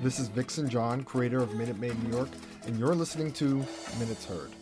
This 0.00 0.20
is 0.20 0.28
Vixen 0.28 0.68
John, 0.68 1.02
creator 1.02 1.42
of 1.42 1.54
Minute 1.54 1.80
Maid 1.80 2.00
New 2.04 2.16
York, 2.16 2.28
and 2.66 2.78
you're 2.78 2.94
listening 2.94 3.32
to 3.32 3.66
Minutes 3.98 4.24
Heard. 4.26 4.52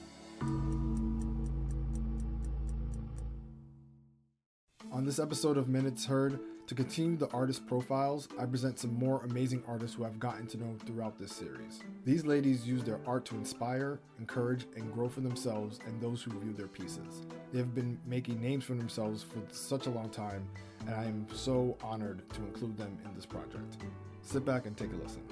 On 4.91 5.05
this 5.05 5.19
episode 5.19 5.59
of 5.59 5.69
Minutes 5.69 6.07
Heard, 6.07 6.41
to 6.67 6.75
continue 6.75 7.19
the 7.19 7.29
artist 7.33 7.67
profiles, 7.67 8.31
I 8.39 8.47
present 8.47 8.79
some 8.79 8.95
more 8.95 9.21
amazing 9.25 9.63
artists 9.69 9.95
who 9.95 10.07
I've 10.07 10.19
gotten 10.19 10.47
to 10.47 10.57
know 10.57 10.75
throughout 10.87 11.19
this 11.19 11.33
series. 11.33 11.83
These 12.07 12.25
ladies 12.25 12.67
use 12.67 12.83
their 12.83 12.99
art 13.07 13.27
to 13.27 13.35
inspire, 13.35 14.01
encourage, 14.19 14.65
and 14.75 14.91
grow 14.91 15.11
for 15.11 15.21
themselves 15.21 15.81
and 15.87 16.01
those 16.01 16.23
who 16.23 16.31
view 16.41 16.55
their 16.55 16.67
pieces. 16.67 17.27
They 17.53 17.59
have 17.59 17.75
been 17.75 17.99
making 18.07 18.41
names 18.41 18.65
for 18.65 18.73
themselves 18.73 19.23
for 19.23 19.43
such 19.55 19.87
a 19.87 19.91
long 19.91 20.09
time, 20.09 20.49
and 20.87 20.95
I 20.95 21.05
am 21.05 21.27
so 21.31 21.77
honored 21.83 22.23
to 22.33 22.41
include 22.41 22.79
them 22.79 22.97
in 23.05 23.15
this 23.15 23.27
project. 23.27 23.77
Sit 24.27 24.45
back 24.45 24.67
and 24.67 24.77
take 24.77 24.91
a 24.93 24.97
listen. 24.97 25.23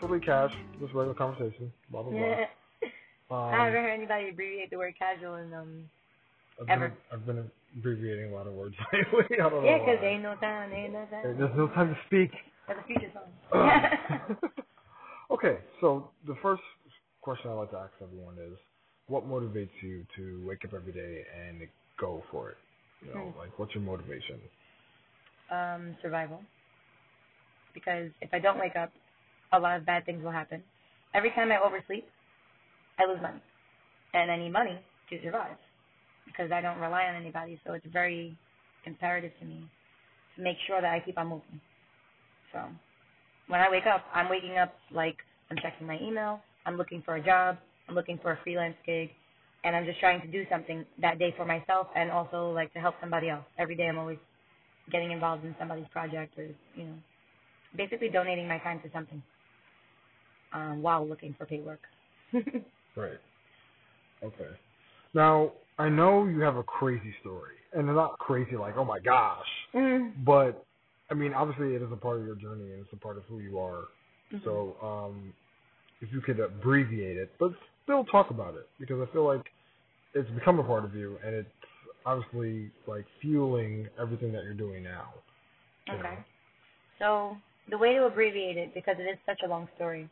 Totally 0.00 0.20
cash, 0.20 0.50
just 0.80 0.92
regular 0.94 1.14
conversation, 1.14 1.72
blah 1.90 2.02
blah 2.02 2.12
blah. 2.12 2.36
Um, 3.30 3.36
I 3.36 3.64
haven't 3.66 3.82
heard 3.82 3.90
anybody 3.90 4.30
abbreviate 4.30 4.70
the 4.70 4.78
word 4.78 4.94
casual 4.98 5.34
in 5.34 5.52
um 5.52 5.84
I've 6.62 6.68
ever. 6.70 6.88
Been, 6.88 6.96
I've 7.12 7.26
been 7.26 7.50
abbreviating 7.76 8.32
a 8.32 8.34
lot 8.34 8.46
of 8.46 8.54
words 8.54 8.74
lately. 8.92 9.36
I 9.38 9.50
don't 9.50 9.52
know. 9.52 9.68
yeah, 9.68 9.78
'cause 9.80 9.98
why. 10.00 10.08
ain't 10.08 10.22
no 10.22 10.34
time, 10.36 10.72
ain't 10.72 10.92
no 10.94 11.04
time. 11.10 11.36
There's 11.38 11.56
no 11.56 11.68
time 11.68 11.94
to 11.94 12.00
speak. 12.06 12.30
That's 12.66 12.80
a 12.80 12.84
future 12.84 13.12
song. 13.12 13.30
okay, 15.30 15.58
so 15.82 16.10
the 16.26 16.36
first 16.40 16.62
question 17.20 17.50
I 17.50 17.54
like 17.54 17.70
to 17.72 17.76
ask 17.76 17.92
everyone 18.02 18.36
is, 18.38 18.58
what 19.08 19.28
motivates 19.28 19.68
you 19.82 20.06
to 20.16 20.42
wake 20.48 20.64
up 20.64 20.72
every 20.72 20.94
day 20.94 21.24
and 21.38 21.60
go 22.00 22.22
for 22.30 22.48
it? 22.52 22.56
You 23.06 23.12
know, 23.12 23.20
Hmm. 23.34 23.38
like 23.38 23.58
what's 23.58 23.74
your 23.74 23.84
motivation? 23.84 24.40
um, 25.50 25.96
survival. 26.00 26.40
Because 27.74 28.10
if 28.20 28.30
I 28.32 28.38
don't 28.38 28.58
wake 28.58 28.76
up, 28.76 28.90
a 29.52 29.58
lot 29.58 29.78
of 29.78 29.86
bad 29.86 30.04
things 30.04 30.22
will 30.22 30.30
happen. 30.30 30.62
Every 31.14 31.30
time 31.30 31.50
I 31.50 31.58
oversleep, 31.58 32.06
I 32.98 33.06
lose 33.06 33.22
money. 33.22 33.40
And 34.14 34.30
I 34.30 34.36
need 34.36 34.52
money 34.52 34.78
to 35.10 35.22
survive. 35.22 35.56
Because 36.26 36.52
I 36.52 36.60
don't 36.60 36.78
rely 36.78 37.04
on 37.04 37.14
anybody, 37.16 37.60
so 37.66 37.72
it's 37.72 37.86
very 37.92 38.36
imperative 38.84 39.32
to 39.40 39.46
me 39.46 39.64
to 40.36 40.42
make 40.42 40.56
sure 40.66 40.80
that 40.80 40.92
I 40.92 41.00
keep 41.00 41.18
on 41.18 41.28
moving. 41.28 41.60
So 42.52 42.60
when 43.48 43.60
I 43.60 43.70
wake 43.70 43.86
up, 43.86 44.04
I'm 44.14 44.28
waking 44.28 44.58
up 44.58 44.74
like 44.92 45.16
I'm 45.50 45.56
checking 45.62 45.86
my 45.86 45.98
email, 46.00 46.40
I'm 46.66 46.76
looking 46.76 47.02
for 47.04 47.16
a 47.16 47.24
job, 47.24 47.56
I'm 47.88 47.94
looking 47.94 48.18
for 48.22 48.32
a 48.32 48.38
freelance 48.44 48.76
gig, 48.84 49.10
and 49.64 49.74
I'm 49.74 49.84
just 49.84 50.00
trying 50.00 50.20
to 50.20 50.26
do 50.28 50.44
something 50.50 50.84
that 51.00 51.18
day 51.18 51.34
for 51.36 51.44
myself 51.44 51.88
and 51.96 52.10
also 52.10 52.50
like 52.52 52.72
to 52.74 52.78
help 52.78 52.94
somebody 53.00 53.30
else. 53.30 53.44
Every 53.58 53.74
day 53.74 53.88
I'm 53.88 53.98
always 53.98 54.18
getting 54.92 55.12
involved 55.12 55.44
in 55.44 55.54
somebody's 55.58 55.88
project 55.92 56.38
or, 56.38 56.44
you 56.76 56.84
know, 56.84 56.94
basically 57.76 58.08
donating 58.08 58.48
my 58.48 58.58
time 58.58 58.80
to 58.82 58.90
something 58.92 59.22
um, 60.52 60.82
while 60.82 61.06
looking 61.06 61.34
for 61.38 61.46
paid 61.46 61.64
work. 61.64 61.80
Right. 62.96 63.20
Okay. 64.24 64.50
Now 65.14 65.52
I 65.78 65.88
know 65.88 66.26
you 66.26 66.40
have 66.40 66.56
a 66.56 66.64
crazy 66.64 67.14
story, 67.20 67.54
and 67.72 67.88
it's 67.88 67.94
not 67.94 68.18
crazy 68.18 68.56
like 68.56 68.76
oh 68.76 68.84
my 68.84 68.98
gosh, 68.98 69.46
mm. 69.72 70.12
but 70.24 70.64
I 71.08 71.14
mean 71.14 71.32
obviously 71.32 71.76
it 71.76 71.82
is 71.82 71.92
a 71.92 71.96
part 71.96 72.18
of 72.18 72.26
your 72.26 72.34
journey 72.34 72.72
and 72.72 72.80
it's 72.80 72.92
a 72.92 72.96
part 72.96 73.16
of 73.16 73.22
who 73.28 73.38
you 73.38 73.60
are. 73.60 73.84
Mhm. 74.32 74.44
So, 74.44 74.76
um, 74.82 75.32
if 76.00 76.12
you 76.12 76.20
could 76.20 76.40
abbreviate 76.40 77.16
it, 77.16 77.30
but 77.38 77.52
still 77.84 78.04
talk 78.04 78.30
about 78.30 78.54
it, 78.54 78.68
because 78.80 79.00
I 79.00 79.12
feel 79.12 79.24
like 79.24 79.46
it's 80.14 80.28
become 80.30 80.58
a 80.58 80.64
part 80.64 80.84
of 80.84 80.94
you, 80.94 81.18
and 81.24 81.34
it's 81.34 81.48
obviously 82.04 82.70
like 82.86 83.06
fueling 83.22 83.88
everything 84.00 84.32
that 84.32 84.42
you're 84.42 84.54
doing 84.54 84.82
now. 84.82 85.14
Okay. 85.88 86.02
know? 86.02 86.24
So 86.98 87.36
the 87.70 87.78
way 87.78 87.94
to 87.94 88.04
abbreviate 88.06 88.56
it, 88.56 88.74
because 88.74 88.96
it 88.98 89.04
is 89.04 89.18
such 89.26 89.40
a 89.44 89.48
long 89.48 89.68
story, 89.76 90.08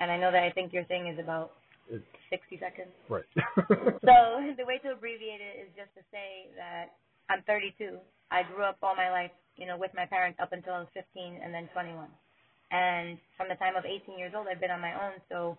and 0.00 0.10
I 0.10 0.16
know 0.18 0.30
that 0.32 0.42
I 0.42 0.50
think 0.50 0.72
your 0.72 0.84
thing 0.84 1.08
is 1.08 1.18
about 1.18 1.52
It's 1.90 2.04
60 2.30 2.58
seconds. 2.58 2.92
right. 3.08 3.24
So 4.04 4.54
the 4.56 4.64
way 4.64 4.78
to 4.84 4.92
abbreviate 4.92 5.40
it 5.40 5.60
is 5.62 5.68
just 5.76 5.92
to 5.96 6.02
say 6.10 6.48
that 6.56 6.92
I'm 7.28 7.42
32. 7.46 7.96
I 8.30 8.42
grew 8.42 8.64
up 8.64 8.76
all 8.82 8.96
my 8.96 9.10
life, 9.10 9.30
you 9.56 9.66
know, 9.66 9.76
with 9.76 9.90
my 9.94 10.06
parents 10.06 10.38
up 10.40 10.52
until 10.52 10.74
I 10.74 10.78
was 10.80 10.88
15 10.94 11.40
and 11.42 11.52
then 11.52 11.68
21. 11.72 12.06
And 12.70 13.18
from 13.36 13.48
the 13.48 13.54
time 13.56 13.76
of 13.76 13.84
18 13.84 14.18
years 14.18 14.32
old, 14.36 14.46
I've 14.50 14.60
been 14.60 14.70
on 14.70 14.80
my 14.80 14.92
own. 14.92 15.12
So 15.30 15.56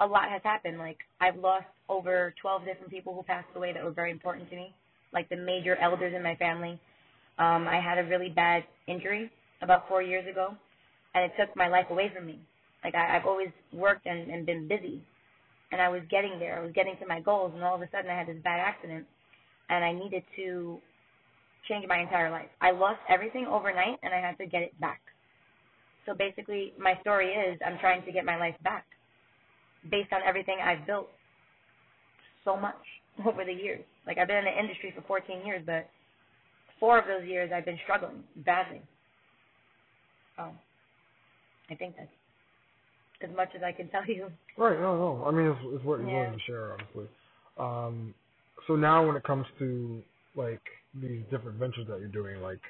a 0.00 0.06
lot 0.06 0.28
has 0.30 0.40
happened. 0.42 0.78
Like 0.78 0.98
I've 1.20 1.36
lost 1.36 1.66
over 1.88 2.34
12 2.40 2.64
different 2.64 2.90
people 2.90 3.14
who 3.14 3.22
passed 3.22 3.48
away 3.54 3.72
that 3.72 3.84
were 3.84 3.90
very 3.90 4.10
important 4.10 4.48
to 4.50 4.56
me, 4.56 4.74
like 5.12 5.28
the 5.28 5.36
major 5.36 5.76
elders 5.76 6.14
in 6.14 6.22
my 6.22 6.34
family. 6.36 6.80
Um, 7.38 7.68
I 7.68 7.80
had 7.80 7.98
a 7.98 8.04
really 8.08 8.30
bad 8.30 8.64
injury 8.86 9.30
about 9.62 9.88
four 9.88 10.02
years 10.02 10.26
ago, 10.26 10.54
and 11.16 11.24
it 11.24 11.32
took 11.40 11.56
my 11.56 11.66
life 11.66 11.86
away 11.90 12.12
from 12.14 12.26
me. 12.26 12.38
Like 12.84 12.94
I, 12.94 13.16
I've 13.16 13.24
always 13.24 13.48
worked 13.72 14.06
and, 14.06 14.30
and 14.30 14.44
been 14.44 14.68
busy, 14.68 15.02
and 15.72 15.80
I 15.80 15.88
was 15.88 16.02
getting 16.10 16.38
there. 16.38 16.60
I 16.60 16.62
was 16.62 16.72
getting 16.74 16.96
to 17.00 17.06
my 17.06 17.20
goals, 17.20 17.52
and 17.54 17.64
all 17.64 17.74
of 17.74 17.80
a 17.80 17.88
sudden 17.90 18.10
I 18.10 18.18
had 18.18 18.28
this 18.28 18.36
bad 18.44 18.60
accident, 18.60 19.06
and 19.70 19.82
I 19.82 19.92
needed 19.92 20.22
to 20.36 20.78
change 21.68 21.86
my 21.88 21.98
entire 21.98 22.30
life. 22.30 22.48
I 22.60 22.70
lost 22.70 23.00
everything 23.08 23.46
overnight, 23.46 23.98
and 24.02 24.12
I 24.12 24.20
had 24.20 24.36
to 24.38 24.46
get 24.46 24.62
it 24.62 24.78
back. 24.78 25.00
So 26.04 26.14
basically, 26.14 26.74
my 26.78 26.98
story 27.00 27.30
is 27.30 27.58
I'm 27.66 27.78
trying 27.80 28.04
to 28.04 28.12
get 28.12 28.24
my 28.24 28.36
life 28.36 28.54
back 28.62 28.84
based 29.90 30.12
on 30.12 30.20
everything 30.24 30.58
I've 30.62 30.86
built 30.86 31.08
so 32.44 32.56
much 32.56 32.76
over 33.26 33.44
the 33.44 33.52
years. 33.52 33.82
Like 34.06 34.18
I've 34.18 34.28
been 34.28 34.36
in 34.36 34.44
the 34.44 34.58
industry 34.58 34.92
for 34.94 35.02
14 35.08 35.46
years, 35.46 35.62
but 35.64 35.88
four 36.78 36.98
of 36.98 37.06
those 37.06 37.26
years 37.26 37.50
I've 37.54 37.64
been 37.64 37.78
struggling 37.84 38.22
badly. 38.44 38.82
So 40.36 40.52
I 41.70 41.74
think 41.74 41.96
that's 41.96 42.10
as 43.30 43.36
much 43.36 43.50
as 43.56 43.62
I 43.62 43.72
can 43.72 43.88
tell 43.88 44.06
you. 44.06 44.30
right. 44.58 44.78
No, 44.80 44.96
no. 44.96 45.24
I 45.26 45.30
mean, 45.30 45.46
it's, 45.46 45.60
it's 45.74 45.84
what 45.84 46.00
you're 46.00 46.08
Yeah. 46.08 46.14
willing 46.14 46.32
to 46.38 46.44
share, 46.46 46.72
obviously. 46.74 47.08
Um, 47.58 48.14
so 48.66 48.76
now 48.76 49.06
when 49.06 49.16
it 49.16 49.24
comes 49.24 49.46
to 49.58 50.02
like 50.34 50.62
these 50.94 51.22
different 51.30 51.58
ventures 51.58 51.86
that 51.88 51.98
you're 52.00 52.08
doing, 52.08 52.40
like 52.42 52.60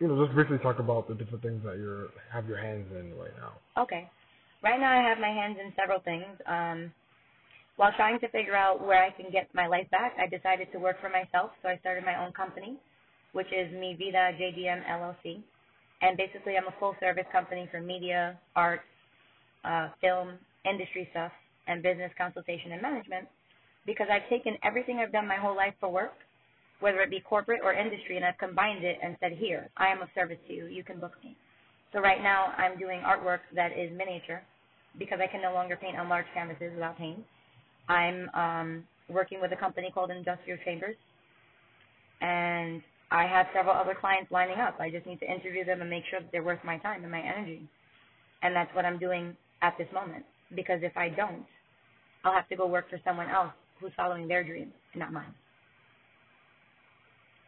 you 0.00 0.08
know, 0.08 0.22
just 0.24 0.34
briefly 0.34 0.58
talk 0.58 0.78
about 0.80 1.08
the 1.08 1.14
different 1.14 1.42
things 1.42 1.62
that 1.64 1.76
you're 1.76 2.08
have 2.32 2.48
your 2.48 2.58
hands 2.58 2.86
in 2.92 3.16
right 3.18 3.30
now. 3.38 3.52
Okay. 3.82 4.08
Right 4.62 4.80
now, 4.80 4.90
I 4.92 5.02
have 5.08 5.18
my 5.18 5.28
hands 5.28 5.58
in 5.62 5.72
several 5.76 6.00
things. 6.00 6.26
Um, 6.46 6.92
while 7.76 7.92
trying 7.96 8.20
to 8.20 8.28
figure 8.28 8.56
out 8.56 8.84
where 8.86 9.02
I 9.02 9.10
can 9.10 9.30
get 9.30 9.48
my 9.54 9.66
life 9.66 9.88
back, 9.90 10.14
I 10.18 10.26
decided 10.26 10.68
to 10.72 10.78
work 10.78 11.00
for 11.00 11.08
myself, 11.08 11.50
so 11.62 11.68
I 11.68 11.76
started 11.78 12.04
my 12.04 12.24
own 12.24 12.32
company, 12.32 12.76
which 13.32 13.48
is 13.52 13.72
Mi 13.72 13.94
Vida 13.98 14.32
JDM 14.38 14.84
LLC. 14.88 15.42
And 16.04 16.18
basically, 16.18 16.58
I'm 16.58 16.68
a 16.68 16.74
full-service 16.78 17.24
company 17.32 17.66
for 17.72 17.80
media, 17.80 18.38
art, 18.54 18.82
uh, 19.64 19.88
film, 20.02 20.36
industry 20.68 21.08
stuff, 21.12 21.32
and 21.66 21.82
business 21.82 22.12
consultation 22.18 22.72
and 22.72 22.82
management 22.82 23.26
because 23.86 24.08
I've 24.12 24.28
taken 24.28 24.56
everything 24.62 24.98
I've 24.98 25.12
done 25.12 25.26
my 25.26 25.36
whole 25.36 25.56
life 25.56 25.74
for 25.80 25.90
work, 25.90 26.12
whether 26.80 27.00
it 27.00 27.10
be 27.10 27.20
corporate 27.20 27.60
or 27.64 27.72
industry, 27.72 28.16
and 28.16 28.24
I've 28.24 28.38
combined 28.38 28.84
it 28.84 28.98
and 29.02 29.16
said, 29.20 29.32
here, 29.32 29.70
I 29.78 29.88
am 29.88 30.02
of 30.02 30.08
service 30.14 30.38
to 30.48 30.54
you. 30.54 30.66
You 30.66 30.84
can 30.84 31.00
book 31.00 31.12
me. 31.24 31.36
So 31.92 32.00
right 32.00 32.22
now 32.22 32.52
I'm 32.58 32.78
doing 32.78 33.00
artwork 33.00 33.40
that 33.54 33.72
is 33.72 33.90
miniature 33.96 34.42
because 34.98 35.20
I 35.22 35.26
can 35.26 35.42
no 35.42 35.52
longer 35.54 35.76
paint 35.76 35.98
on 35.98 36.08
large 36.08 36.26
canvases 36.34 36.72
without 36.74 36.98
paint. 36.98 37.20
I'm 37.88 38.28
um, 38.34 38.84
working 39.08 39.40
with 39.40 39.52
a 39.52 39.56
company 39.56 39.90
called 39.94 40.10
Industrial 40.10 40.58
Chambers, 40.64 40.96
and 42.20 42.82
I 43.14 43.26
have 43.28 43.46
several 43.54 43.76
other 43.76 43.96
clients 43.98 44.32
lining 44.32 44.58
up. 44.58 44.80
I 44.80 44.90
just 44.90 45.06
need 45.06 45.20
to 45.20 45.30
interview 45.32 45.64
them 45.64 45.80
and 45.82 45.90
make 45.90 46.04
sure 46.10 46.20
that 46.20 46.32
they're 46.32 46.42
worth 46.42 46.64
my 46.64 46.78
time 46.78 47.04
and 47.04 47.12
my 47.12 47.20
energy. 47.22 47.68
And 48.42 48.56
that's 48.56 48.74
what 48.74 48.84
I'm 48.84 48.98
doing 48.98 49.36
at 49.62 49.74
this 49.78 49.88
moment 49.94 50.24
because 50.56 50.80
if 50.82 50.96
I 50.96 51.10
don't, 51.10 51.46
I'll 52.24 52.34
have 52.34 52.48
to 52.50 52.56
go 52.56 52.66
work 52.66 52.90
for 52.90 53.00
someone 53.04 53.30
else 53.30 53.52
who's 53.80 53.92
following 53.96 54.28
their 54.28 54.44
dreams, 54.44 54.72
and 54.92 55.00
not 55.00 55.12
mine. 55.12 55.34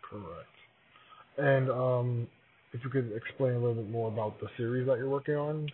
Correct. 0.09 0.49
And 1.39 1.71
um, 1.71 2.29
if 2.73 2.81
you 2.85 2.91
could 2.91 3.13
explain 3.17 3.55
a 3.55 3.59
little 3.59 3.75
bit 3.83 3.91
more 3.91 4.09
about 4.13 4.41
the 4.41 4.49
series 4.57 4.87
that 4.89 4.99
you're 4.99 5.11
working 5.11 5.37
on, 5.37 5.69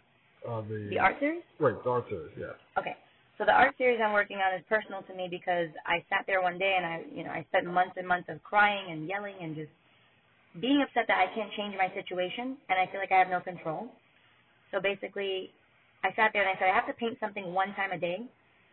uh, 0.49 0.63
the 0.63 0.89
The 0.91 1.01
art 1.01 1.17
series? 1.21 1.43
right, 1.61 1.75
the 1.85 1.91
art 1.91 2.07
series, 2.09 2.33
yeah. 2.39 2.53
Okay. 2.79 2.97
So 3.39 3.45
the 3.47 3.53
art 3.53 3.75
series 3.79 4.01
I'm 4.05 4.13
working 4.13 4.39
on 4.39 4.59
is 4.59 4.65
personal 4.69 5.03
to 5.03 5.15
me 5.15 5.29
because 5.31 5.69
I 5.87 6.05
sat 6.09 6.25
there 6.27 6.43
one 6.43 6.59
day 6.59 6.75
and 6.77 6.87
I, 6.87 7.03
you 7.15 7.25
know, 7.25 7.31
I 7.31 7.45
spent 7.51 7.67
months 7.67 7.95
and 7.97 8.07
months 8.07 8.29
of 8.31 8.43
crying 8.45 8.93
and 8.93 9.09
yelling 9.09 9.37
and 9.43 9.57
just 9.57 9.71
being 10.61 10.83
upset 10.83 11.09
that 11.09 11.19
I 11.19 11.33
can't 11.35 11.53
change 11.57 11.75
my 11.79 11.89
situation 11.95 12.57
and 12.69 12.77
I 12.77 12.91
feel 12.91 13.01
like 13.01 13.13
I 13.13 13.19
have 13.19 13.31
no 13.31 13.41
control. 13.41 13.89
So 14.71 14.81
basically, 14.81 15.51
I 16.05 16.13
sat 16.17 16.33
there 16.33 16.43
and 16.43 16.51
I 16.51 16.59
said 16.59 16.69
I 16.69 16.75
have 16.75 16.87
to 16.89 16.97
paint 16.99 17.19
something 17.21 17.53
one 17.53 17.75
time 17.75 17.93
a 17.93 17.99
day 17.99 18.21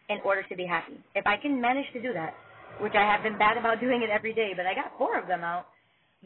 in 0.10 0.18
order 0.26 0.44
to 0.44 0.56
be 0.56 0.66
happy. 0.66 0.98
If 1.16 1.28
I 1.28 1.38
can 1.38 1.62
manage 1.62 1.88
to 1.94 2.02
do 2.02 2.14
that, 2.14 2.36
which 2.82 2.96
I 2.96 3.04
have 3.04 3.24
been 3.24 3.38
bad 3.38 3.58
about 3.58 3.80
doing 3.86 4.02
it 4.04 4.10
every 4.10 4.34
day, 4.34 4.52
but 4.56 4.66
I 4.66 4.74
got 4.74 4.98
four 4.98 5.20
of 5.20 5.28
them 5.28 5.44
out, 5.44 5.68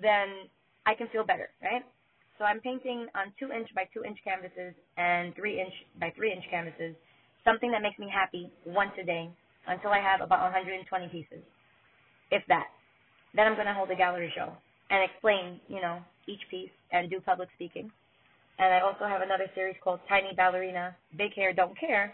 then 0.01 0.49
I 0.85 0.95
can 0.95 1.07
feel 1.09 1.25
better, 1.25 1.49
right? 1.61 1.83
So 2.37 2.45
I'm 2.45 2.59
painting 2.61 3.07
on 3.13 3.33
two 3.39 3.53
inch 3.53 3.69
by 3.75 3.85
two 3.93 4.03
inch 4.03 4.17
canvases 4.23 4.73
and 4.97 5.35
three 5.35 5.61
inch 5.61 5.73
by 5.99 6.11
three 6.15 6.31
inch 6.33 6.43
canvases 6.49 6.95
something 7.43 7.71
that 7.71 7.81
makes 7.81 7.99
me 7.99 8.07
happy 8.11 8.49
once 8.65 8.91
a 8.99 9.05
day 9.05 9.29
until 9.67 9.91
I 9.91 9.99
have 9.99 10.21
about 10.21 10.41
120 10.41 11.07
pieces, 11.09 11.43
if 12.31 12.43
that. 12.47 12.67
Then 13.35 13.47
I'm 13.47 13.55
going 13.55 13.67
to 13.67 13.73
hold 13.73 13.91
a 13.91 13.95
gallery 13.95 14.31
show 14.35 14.53
and 14.93 15.09
explain, 15.09 15.59
you 15.67 15.81
know, 15.81 15.97
each 16.27 16.41
piece 16.51 16.69
and 16.91 17.09
do 17.09 17.19
public 17.19 17.49
speaking. 17.55 17.91
And 18.59 18.71
I 18.71 18.81
also 18.81 19.05
have 19.05 19.21
another 19.21 19.49
series 19.55 19.75
called 19.83 19.99
Tiny 20.07 20.33
Ballerina, 20.37 20.95
Big 21.17 21.33
Hair 21.33 21.53
Don't 21.53 21.77
Care, 21.77 22.13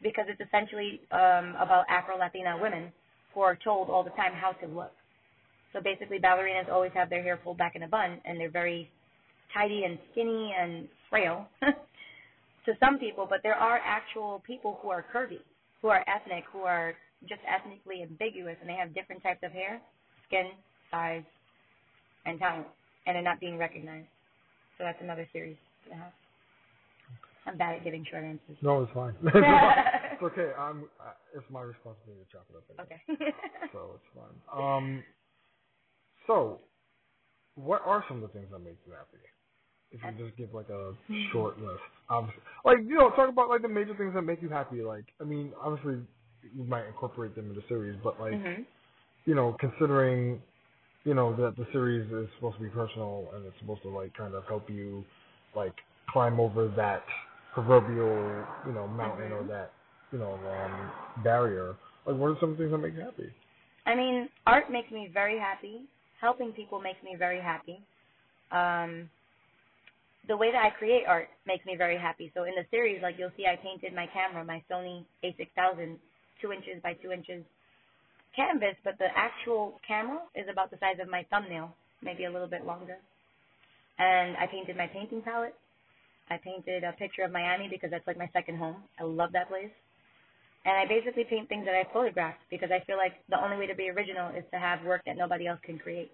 because 0.00 0.26
it's 0.28 0.40
essentially 0.40 1.00
um, 1.10 1.56
about 1.58 1.84
Afro 1.90 2.16
Latina 2.16 2.56
women 2.62 2.92
who 3.34 3.40
are 3.40 3.58
told 3.64 3.90
all 3.90 4.04
the 4.04 4.10
time 4.10 4.32
how 4.32 4.52
to 4.52 4.66
look. 4.68 4.92
So 5.72 5.80
basically, 5.80 6.20
ballerinas 6.20 6.70
always 6.70 6.92
have 6.94 7.10
their 7.10 7.22
hair 7.22 7.36
pulled 7.36 7.58
back 7.58 7.74
in 7.74 7.82
a 7.82 7.88
bun, 7.88 8.20
and 8.24 8.38
they're 8.38 8.50
very 8.50 8.88
tidy 9.52 9.82
and 9.84 9.98
skinny 10.12 10.54
and 10.56 10.86
frail 11.10 11.48
to 11.62 12.72
some 12.78 12.98
people. 12.98 13.26
But 13.28 13.40
there 13.42 13.54
are 13.56 13.80
actual 13.84 14.42
people 14.46 14.78
who 14.80 14.90
are 14.90 15.04
curvy, 15.12 15.40
who 15.80 15.88
are 15.88 16.04
ethnic, 16.06 16.44
who 16.52 16.60
are 16.60 16.94
just 17.28 17.40
ethnically 17.48 18.02
ambiguous, 18.02 18.56
and 18.60 18.68
they 18.68 18.76
have 18.76 18.94
different 18.94 19.22
types 19.22 19.40
of 19.42 19.50
hair, 19.50 19.80
skin, 20.28 20.50
size, 20.90 21.24
and 22.26 22.38
talent, 22.38 22.66
and 23.06 23.16
they're 23.16 23.22
not 23.22 23.40
being 23.40 23.58
recognized. 23.58 24.08
So 24.78 24.84
that's 24.84 24.98
another 25.02 25.28
series 25.32 25.56
to 25.88 25.94
have. 25.94 26.12
I'm 27.46 27.58
bad 27.58 27.76
at 27.76 27.84
giving 27.84 28.06
short 28.10 28.24
answers. 28.24 28.56
No, 28.62 28.82
it's 28.82 28.92
fine. 28.92 29.14
it's 29.24 30.22
okay. 30.22 30.52
I'm. 30.58 30.88
It's 31.34 31.46
my 31.50 31.62
responsibility 31.62 32.24
to 32.24 32.32
chop 32.32 32.46
it 32.50 32.56
up. 32.56 32.64
Anyway. 32.70 33.00
Okay. 33.18 33.32
so 33.72 33.92
it's 33.96 34.10
fine. 34.14 34.36
Um. 34.62 35.04
So, 36.26 36.60
what 37.56 37.82
are 37.84 38.04
some 38.08 38.22
of 38.22 38.22
the 38.22 38.38
things 38.38 38.48
that 38.52 38.60
make 38.60 38.78
you 38.86 38.92
happy? 38.92 39.18
If 39.92 40.00
you 40.04 40.24
just 40.26 40.36
give 40.38 40.54
like 40.54 40.68
a 40.70 40.94
short 41.32 41.58
list, 41.60 41.80
obviously, 42.10 42.42
like 42.64 42.78
you 42.86 42.96
know, 42.98 43.10
talk 43.10 43.28
about 43.28 43.48
like 43.50 43.62
the 43.62 43.68
major 43.68 43.94
things 43.96 44.14
that 44.14 44.22
make 44.22 44.42
you 44.42 44.48
happy. 44.48 44.82
Like, 44.82 45.06
I 45.20 45.24
mean, 45.24 45.52
obviously, 45.62 46.00
you 46.56 46.64
might 46.64 46.86
incorporate 46.86 47.34
them 47.36 47.50
in 47.50 47.56
the 47.56 47.64
series, 47.68 47.98
but 48.04 48.20
like, 48.20 48.40
hmm 48.40 48.62
you 49.24 49.34
know, 49.36 49.56
considering, 49.60 50.42
you 51.04 51.14
know, 51.14 51.34
that 51.36 51.56
the 51.56 51.66
series 51.72 52.10
is 52.12 52.28
supposed 52.36 52.56
to 52.58 52.62
be 52.62 52.68
personal 52.68 53.28
and 53.34 53.44
it's 53.46 53.58
supposed 53.60 53.82
to 53.82 53.88
like 53.88 54.14
kind 54.16 54.34
of 54.34 54.44
help 54.44 54.68
you, 54.70 55.04
like, 55.56 55.74
climb 56.10 56.38
over 56.40 56.68
that 56.76 57.04
proverbial, 57.54 58.44
you 58.66 58.72
know, 58.72 58.86
mountain 58.88 59.32
or 59.32 59.42
Mhm. 59.42 59.48
that, 59.48 59.72
you 60.12 60.18
know, 60.18 60.34
um, 60.34 60.92
barrier. 61.24 61.76
Like, 62.06 62.16
what 62.16 62.30
are 62.30 62.40
some 62.40 62.56
things 62.56 62.70
that 62.70 62.78
make 62.78 62.94
you 62.94 63.00
happy? 63.00 63.32
I 63.86 63.94
mean, 63.94 64.28
art 64.46 64.70
makes 64.70 64.90
me 64.90 65.08
very 65.08 65.38
happy. 65.38 65.86
Helping 66.20 66.52
people 66.52 66.80
makes 66.80 67.02
me 67.02 67.16
very 67.16 67.40
happy. 67.40 67.82
Um, 68.52 69.10
the 70.28 70.36
way 70.36 70.52
that 70.52 70.64
I 70.64 70.70
create 70.70 71.06
art 71.06 71.28
makes 71.46 71.64
me 71.66 71.76
very 71.76 71.98
happy. 71.98 72.30
So 72.34 72.44
in 72.44 72.54
the 72.54 72.64
series, 72.70 73.02
like 73.02 73.18
you'll 73.18 73.32
see, 73.36 73.46
I 73.46 73.56
painted 73.56 73.92
my 73.94 74.06
camera, 74.06 74.44
my 74.44 74.62
Sony 74.70 75.04
A6000, 75.24 75.98
two 76.40 76.52
inches 76.52 76.80
by 76.82 76.94
two 76.94 77.12
inches 77.12 77.44
canvas, 78.34 78.76
but 78.84 78.98
the 78.98 79.08
actual 79.16 79.80
camera 79.86 80.20
is 80.34 80.46
about 80.50 80.70
the 80.70 80.78
size 80.78 80.96
of 81.00 81.08
my 81.08 81.24
thumbnail, 81.30 81.74
maybe 82.02 82.24
a 82.24 82.30
little 82.30 82.48
bit 82.48 82.66
longer. 82.66 82.96
And 83.98 84.36
I 84.36 84.46
painted 84.46 84.76
my 84.76 84.86
painting 84.86 85.22
palette. 85.22 85.54
I 86.30 86.38
painted 86.38 86.84
a 86.84 86.92
picture 86.92 87.22
of 87.22 87.32
Miami 87.32 87.68
because 87.68 87.90
that's 87.90 88.06
like 88.06 88.18
my 88.18 88.28
second 88.32 88.56
home. 88.56 88.76
I 88.98 89.04
love 89.04 89.32
that 89.32 89.48
place. 89.48 89.70
And 90.64 90.76
I 90.76 90.86
basically 90.86 91.24
paint 91.24 91.48
things 91.48 91.66
that 91.66 91.74
I 91.74 91.84
photographed 91.92 92.40
because 92.50 92.70
I 92.70 92.84
feel 92.86 92.96
like 92.96 93.14
the 93.28 93.42
only 93.42 93.56
way 93.56 93.66
to 93.66 93.74
be 93.74 93.90
original 93.90 94.30
is 94.30 94.44
to 94.52 94.58
have 94.58 94.82
work 94.84 95.02
that 95.06 95.16
nobody 95.16 95.46
else 95.46 95.58
can 95.64 95.78
create. 95.78 96.10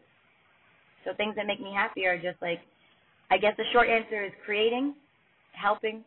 So 1.04 1.12
things 1.14 1.36
that 1.36 1.46
make 1.46 1.60
me 1.60 1.72
happy 1.74 2.06
are 2.06 2.16
just 2.16 2.40
like, 2.40 2.60
I 3.30 3.36
guess 3.36 3.54
the 3.56 3.64
short 3.72 3.88
answer 3.88 4.24
is 4.24 4.32
creating, 4.44 4.94
helping, 5.52 6.02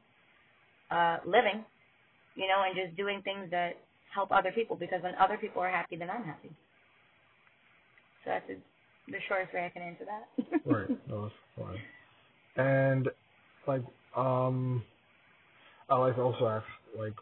uh, 0.89 1.17
living, 1.25 1.63
you 2.35 2.47
know, 2.47 2.63
and 2.65 2.75
just 2.75 2.97
doing 2.97 3.21
things 3.21 3.49
that 3.51 3.77
help 4.13 4.31
other 4.31 4.51
people 4.53 4.77
because 4.77 5.03
when 5.03 5.15
other 5.15 5.37
people 5.37 5.61
are 5.61 5.71
happy, 5.71 5.97
then 5.97 6.09
I'm 6.11 6.23
happy. 6.25 6.51
So 8.25 8.31
that's 8.31 8.47
the 8.47 9.19
shortest 9.27 9.53
way 9.53 9.65
I 9.65 9.69
can 9.69 9.83
answer 9.83 10.05
that. 10.05 10.29
Right. 10.65 10.89
No, 11.07 11.23
that's 11.23 11.35
fine. 11.57 11.83
And 12.57 13.09
like, 13.67 13.83
um, 14.17 14.83
I 15.89 15.97
like 15.97 16.15
to 16.17 16.21
also 16.23 16.47
ask, 16.47 16.65
like, 16.97 17.15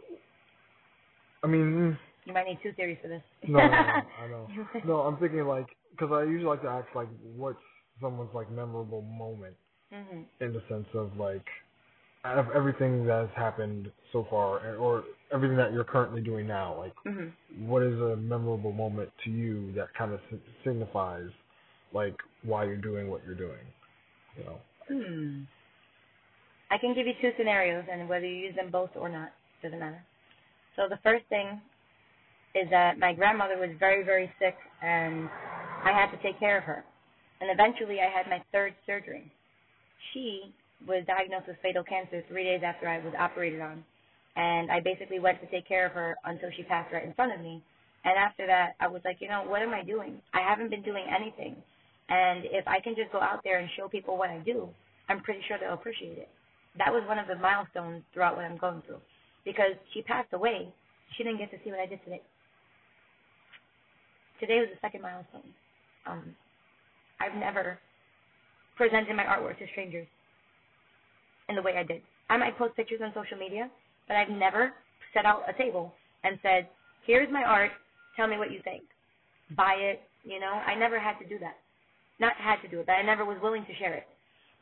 I 1.43 1.47
mean, 1.47 1.97
You 2.25 2.33
might 2.33 2.47
need 2.47 2.59
two 2.63 2.73
theories 2.73 2.99
for 3.01 3.09
this. 3.09 3.23
no, 3.47 3.73
no, 3.73 3.89
no, 3.91 4.11
I 4.19 4.27
know. 4.27 4.51
No, 4.83 5.01
I'm 5.01 5.17
thinking 5.19 5.45
like, 5.45 5.67
because 5.91 6.09
I 6.13 6.23
usually 6.23 6.45
like 6.45 6.61
to 6.63 6.69
ask 6.69 6.87
like, 6.95 7.09
what's 7.35 7.59
someone's 8.01 8.31
like 8.35 8.51
memorable 8.51 9.01
moment 9.01 9.55
hmm 9.93 10.23
in 10.41 10.53
the 10.53 10.61
sense 10.69 10.87
of 10.95 11.17
like, 11.17 11.45
out 12.25 12.37
of 12.37 12.47
everything 12.55 13.05
that 13.05 13.27
has 13.27 13.37
happened 13.37 13.91
so 14.13 14.25
far, 14.29 14.75
or 14.77 15.03
everything 15.33 15.57
that 15.57 15.73
you're 15.73 15.83
currently 15.85 16.21
doing 16.21 16.47
now, 16.47 16.77
like, 16.77 16.93
hmm 17.05 17.29
what 17.57 17.81
is 17.81 17.99
a 17.99 18.15
memorable 18.15 18.71
moment 18.71 19.09
to 19.25 19.31
you 19.31 19.73
that 19.73 19.87
kind 19.97 20.13
of 20.13 20.19
si- 20.29 20.39
signifies 20.63 21.29
like 21.93 22.15
why 22.43 22.63
you're 22.63 22.77
doing 22.77 23.09
what 23.09 23.21
you're 23.25 23.35
doing? 23.35 23.65
You 24.37 24.43
know. 24.45 24.59
Hmm. 24.87 25.43
I 26.71 26.77
can 26.77 26.93
give 26.95 27.07
you 27.07 27.13
two 27.21 27.31
scenarios, 27.37 27.85
and 27.91 28.07
whether 28.09 28.27
you 28.27 28.35
use 28.35 28.55
them 28.55 28.71
both 28.71 28.91
or 28.95 29.09
not 29.09 29.31
doesn't 29.63 29.79
matter. 29.79 30.03
So 30.75 30.83
the 30.89 30.99
first 31.03 31.25
thing 31.29 31.61
is 32.55 32.69
that 32.71 32.99
my 32.99 33.13
grandmother 33.13 33.57
was 33.57 33.71
very, 33.79 34.03
very 34.03 34.31
sick, 34.39 34.55
and 34.81 35.29
I 35.85 35.91
had 35.93 36.11
to 36.11 36.21
take 36.23 36.39
care 36.39 36.57
of 36.57 36.63
her. 36.65 36.83
And 37.41 37.51
eventually, 37.51 37.99
I 38.01 38.09
had 38.09 38.27
my 38.27 38.43
third 38.51 38.75
surgery. 38.85 39.31
She 40.13 40.53
was 40.87 41.03
diagnosed 41.07 41.47
with 41.47 41.57
fatal 41.61 41.83
cancer 41.83 42.23
three 42.27 42.43
days 42.43 42.61
after 42.63 42.87
I 42.87 42.99
was 43.03 43.13
operated 43.17 43.61
on, 43.61 43.83
and 44.35 44.71
I 44.71 44.79
basically 44.79 45.19
went 45.19 45.41
to 45.41 45.47
take 45.47 45.67
care 45.67 45.85
of 45.85 45.91
her 45.93 46.15
until 46.25 46.49
she 46.55 46.63
passed 46.63 46.93
right 46.93 47.05
in 47.05 47.13
front 47.13 47.33
of 47.33 47.41
me. 47.41 47.61
And 48.05 48.17
after 48.17 48.47
that, 48.47 48.75
I 48.79 48.87
was 48.87 49.01
like, 49.03 49.17
you 49.19 49.27
know, 49.27 49.43
what 49.45 49.61
am 49.61 49.73
I 49.73 49.83
doing? 49.83 50.21
I 50.33 50.39
haven't 50.39 50.69
been 50.69 50.83
doing 50.83 51.05
anything. 51.09 51.55
And 52.07 52.45
if 52.45 52.67
I 52.67 52.79
can 52.79 52.95
just 52.95 53.11
go 53.11 53.19
out 53.19 53.41
there 53.43 53.59
and 53.59 53.69
show 53.75 53.89
people 53.89 54.17
what 54.17 54.29
I 54.29 54.39
do, 54.39 54.69
I'm 55.09 55.21
pretty 55.21 55.41
sure 55.47 55.57
they'll 55.59 55.73
appreciate 55.73 56.17
it. 56.17 56.29
That 56.77 56.93
was 56.93 57.03
one 57.07 57.19
of 57.19 57.27
the 57.27 57.35
milestones 57.35 58.03
throughout 58.13 58.35
what 58.35 58.45
I'm 58.45 58.57
going 58.57 58.81
through. 58.87 59.01
Because 59.43 59.75
she 59.93 60.01
passed 60.01 60.31
away, 60.33 60.73
she 61.17 61.23
didn't 61.23 61.39
get 61.39 61.51
to 61.51 61.57
see 61.63 61.71
what 61.71 61.79
I 61.79 61.85
did 61.85 62.03
today. 62.03 62.21
Today 64.39 64.59
was 64.59 64.69
the 64.71 64.79
second 64.79 65.01
milestone. 65.01 65.51
Um, 66.07 66.35
I've 67.19 67.35
never 67.37 67.77
presented 68.77 69.15
my 69.15 69.23
artwork 69.23 69.59
to 69.59 69.67
strangers 69.71 70.07
in 71.49 71.55
the 71.55 71.61
way 71.61 71.73
I 71.77 71.83
did. 71.83 72.01
I 72.29 72.37
might 72.37 72.57
post 72.57 72.75
pictures 72.75 73.01
on 73.03 73.11
social 73.13 73.37
media, 73.37 73.69
but 74.07 74.15
I've 74.15 74.29
never 74.29 74.71
set 75.13 75.25
out 75.25 75.43
a 75.49 75.53
table 75.57 75.93
and 76.23 76.37
said, 76.41 76.69
here's 77.05 77.31
my 77.31 77.43
art, 77.43 77.71
tell 78.15 78.27
me 78.27 78.37
what 78.37 78.51
you 78.51 78.61
think. 78.63 78.83
Buy 79.57 79.73
it, 79.79 80.01
you 80.23 80.39
know. 80.39 80.53
I 80.53 80.75
never 80.75 80.99
had 80.99 81.17
to 81.19 81.27
do 81.27 81.39
that. 81.39 81.57
Not 82.19 82.33
had 82.37 82.61
to 82.61 82.67
do 82.67 82.79
it, 82.81 82.85
but 82.85 82.93
I 82.93 83.01
never 83.01 83.25
was 83.25 83.37
willing 83.41 83.65
to 83.65 83.75
share 83.75 83.93
it. 83.93 84.05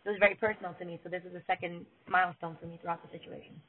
It 0.06 0.10
was 0.10 0.20
very 0.20 0.36
personal 0.36 0.74
to 0.80 0.86
me, 0.86 1.00
so 1.04 1.10
this 1.10 1.24
is 1.28 1.34
the 1.34 1.42
second 1.48 1.86
milestone 2.08 2.56
for 2.62 2.68
me 2.68 2.80
throughout 2.82 3.02
the 3.04 3.12
situation 3.18 3.60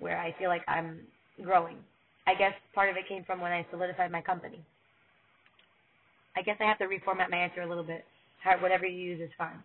where 0.00 0.18
I 0.18 0.34
feel 0.38 0.48
like 0.48 0.62
I'm 0.66 1.00
growing. 1.44 1.76
I 2.26 2.34
guess 2.34 2.52
part 2.74 2.90
of 2.90 2.96
it 2.96 3.06
came 3.08 3.22
from 3.24 3.40
when 3.40 3.52
I 3.52 3.66
solidified 3.70 4.10
my 4.10 4.22
company. 4.22 4.64
I 6.36 6.42
guess 6.42 6.56
I 6.60 6.64
have 6.64 6.78
to 6.78 6.86
reformat 6.86 7.30
my 7.30 7.36
answer 7.36 7.62
a 7.62 7.68
little 7.68 7.84
bit. 7.84 8.04
Whatever 8.60 8.86
you 8.86 8.98
use 8.98 9.20
is 9.20 9.30
fine. 9.36 9.62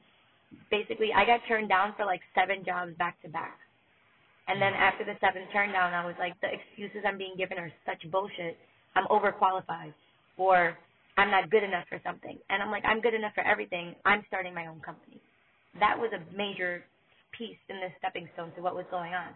Basically, 0.72 1.10
I 1.14 1.25
got 1.25 1.42
turned 1.48 1.70
down 1.70 1.94
for 1.98 2.06
like 2.06 2.22
seven 2.34 2.64
jobs 2.66 2.94
back 2.98 3.22
to 3.22 3.30
back. 3.30 3.58
And 4.48 4.62
then 4.62 4.74
after 4.74 5.04
the 5.04 5.18
seventh 5.20 5.50
turn 5.52 5.72
down, 5.72 5.94
I 5.94 6.06
was 6.06 6.16
like, 6.20 6.40
the 6.42 6.54
excuses 6.54 7.02
I'm 7.06 7.18
being 7.18 7.34
given 7.38 7.58
are 7.58 7.72
such 7.86 8.10
bullshit. 8.12 8.58
I'm 8.96 9.08
overqualified, 9.08 9.94
or 10.38 10.78
I'm 11.18 11.32
not 11.32 11.50
good 11.50 11.64
enough 11.64 11.86
for 11.90 12.00
something. 12.06 12.38
And 12.50 12.62
I'm 12.62 12.72
like, 12.72 12.86
I'm 12.86 13.02
good 13.02 13.14
enough 13.14 13.34
for 13.34 13.44
everything. 13.44 13.96
I'm 14.06 14.24
starting 14.28 14.54
my 14.54 14.68
own 14.68 14.80
company. 14.82 15.20
That 15.80 15.98
was 15.98 16.12
a 16.14 16.22
major 16.36 16.84
piece 17.38 17.58
in 17.70 17.78
this 17.78 17.92
stepping 17.98 18.30
stone 18.34 18.52
to 18.56 18.62
what 18.62 18.75
was 18.75 18.86
going 18.92 19.14
on. 19.14 19.34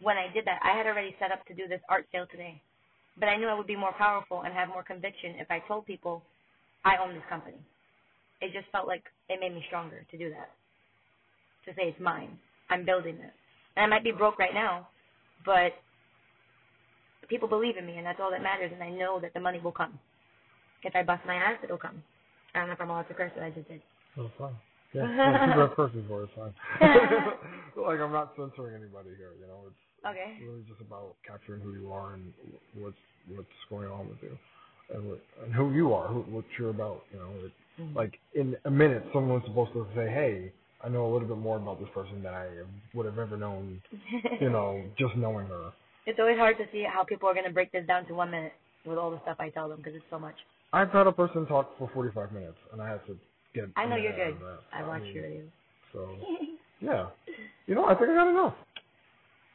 When 0.00 0.16
I 0.18 0.32
did 0.32 0.44
that, 0.44 0.60
I 0.62 0.76
had 0.76 0.86
already 0.86 1.16
set 1.18 1.32
up 1.32 1.44
to 1.46 1.54
do 1.54 1.66
this 1.66 1.80
art 1.88 2.06
sale 2.12 2.26
today. 2.30 2.60
But 3.18 3.28
I 3.28 3.36
knew 3.36 3.48
I 3.48 3.54
would 3.54 3.66
be 3.66 3.76
more 3.76 3.94
powerful 3.96 4.42
and 4.42 4.52
have 4.52 4.68
more 4.68 4.82
conviction 4.82 5.36
if 5.38 5.50
I 5.50 5.62
told 5.66 5.86
people 5.86 6.22
I 6.84 6.96
own 7.02 7.14
this 7.14 7.22
company. 7.30 7.56
It 8.40 8.52
just 8.52 8.66
felt 8.72 8.86
like 8.86 9.04
it 9.28 9.40
made 9.40 9.54
me 9.54 9.64
stronger 9.68 10.04
to 10.10 10.18
do 10.18 10.30
that. 10.30 10.50
To 11.66 11.70
say 11.74 11.88
it's 11.88 12.00
mine. 12.00 12.38
I'm 12.70 12.84
building 12.84 13.16
it. 13.16 13.32
And 13.76 13.84
I 13.84 13.86
might 13.86 14.04
be 14.04 14.12
broke 14.12 14.38
right 14.38 14.54
now, 14.54 14.88
but 15.44 15.72
people 17.28 17.48
believe 17.48 17.76
in 17.76 17.86
me, 17.86 17.96
and 17.96 18.06
that's 18.06 18.20
all 18.20 18.30
that 18.30 18.42
matters. 18.42 18.70
And 18.72 18.82
I 18.82 18.90
know 18.90 19.18
that 19.20 19.34
the 19.34 19.40
money 19.40 19.60
will 19.60 19.72
come. 19.72 19.98
If 20.82 20.94
I 20.94 21.02
bust 21.02 21.22
my 21.26 21.34
ass, 21.34 21.58
it'll 21.64 21.78
come. 21.78 22.02
I 22.54 22.58
don't 22.58 22.68
know 22.68 22.74
if 22.74 22.80
I'm 22.80 22.90
allowed 22.90 23.08
to 23.08 23.14
curse, 23.14 23.32
but 23.34 23.42
I 23.42 23.50
just 23.50 23.68
did. 23.68 23.80
Oh, 24.18 24.30
fine. 24.38 24.54
Yeah, 24.92 25.10
well, 25.26 25.46
people 25.46 25.66
have 25.66 25.74
curses 25.76 26.04
for 26.06 26.22
it, 26.22 26.30
it's 26.30 26.32
fine. 26.38 26.54
like 27.76 27.98
I'm 27.98 28.12
not 28.12 28.32
censoring 28.38 28.78
anybody 28.78 29.10
here, 29.18 29.34
you 29.40 29.46
know. 29.48 29.66
It's 29.66 29.76
Okay. 30.06 30.36
really 30.38 30.62
just 30.68 30.80
about 30.80 31.16
capturing 31.26 31.62
who 31.62 31.72
you 31.72 31.90
are 31.90 32.12
and 32.12 32.32
what's 32.78 33.00
what's 33.26 33.48
going 33.70 33.88
on 33.88 34.06
with 34.06 34.18
you, 34.22 34.36
and 34.94 35.08
what, 35.08 35.20
and 35.42 35.52
who 35.54 35.72
you 35.72 35.94
are, 35.94 36.06
who, 36.08 36.20
what 36.30 36.44
you're 36.58 36.70
about. 36.70 37.02
You 37.12 37.18
know, 37.18 37.30
it, 37.46 37.52
Mhm. 37.80 37.94
like 37.96 38.18
in 38.34 38.56
a 38.64 38.70
minute, 38.70 39.04
someone's 39.12 39.44
supposed 39.46 39.72
to 39.72 39.86
say, 39.94 40.08
"Hey, 40.08 40.52
I 40.82 40.88
know 40.88 41.06
a 41.06 41.10
little 41.12 41.28
bit 41.28 41.38
more 41.38 41.56
about 41.56 41.80
this 41.80 41.88
person 41.90 42.22
than 42.22 42.34
I 42.34 42.48
would 42.94 43.06
have 43.06 43.18
ever 43.18 43.36
known." 43.36 43.82
You 44.40 44.50
know, 44.50 44.84
just 44.98 45.16
knowing 45.16 45.46
her. 45.46 45.72
it's 46.06 46.18
always 46.20 46.38
hard 46.38 46.58
to 46.58 46.66
see 46.70 46.82
how 46.84 47.02
people 47.04 47.28
are 47.28 47.34
going 47.34 47.46
to 47.46 47.52
break 47.52 47.72
this 47.72 47.86
down 47.86 48.04
to 48.06 48.14
one 48.14 48.30
minute 48.30 48.52
with 48.84 48.98
all 48.98 49.10
the 49.10 49.20
stuff 49.22 49.36
I 49.40 49.48
tell 49.50 49.68
them 49.68 49.78
because 49.78 49.94
it's 49.94 50.04
so 50.10 50.18
much. 50.18 50.36
I've 50.72 50.90
had 50.90 51.06
a 51.06 51.12
person 51.12 51.46
talk 51.46 51.76
for 51.78 51.88
45 51.94 52.32
minutes, 52.32 52.58
and 52.72 52.82
I 52.82 52.88
had 52.90 53.06
to 53.06 53.16
get. 53.54 53.68
I 53.76 53.86
know 53.86 53.96
you're 53.96 54.12
good. 54.12 54.36
I 54.72 54.82
mean, 54.98 55.14
your 55.14 55.24
videos. 55.24 55.50
So 55.92 56.16
Yeah. 56.80 57.06
You 57.66 57.74
know, 57.74 57.86
I 57.86 57.94
think 57.94 58.10
I 58.10 58.14
got 58.14 58.28
enough. 58.28 58.54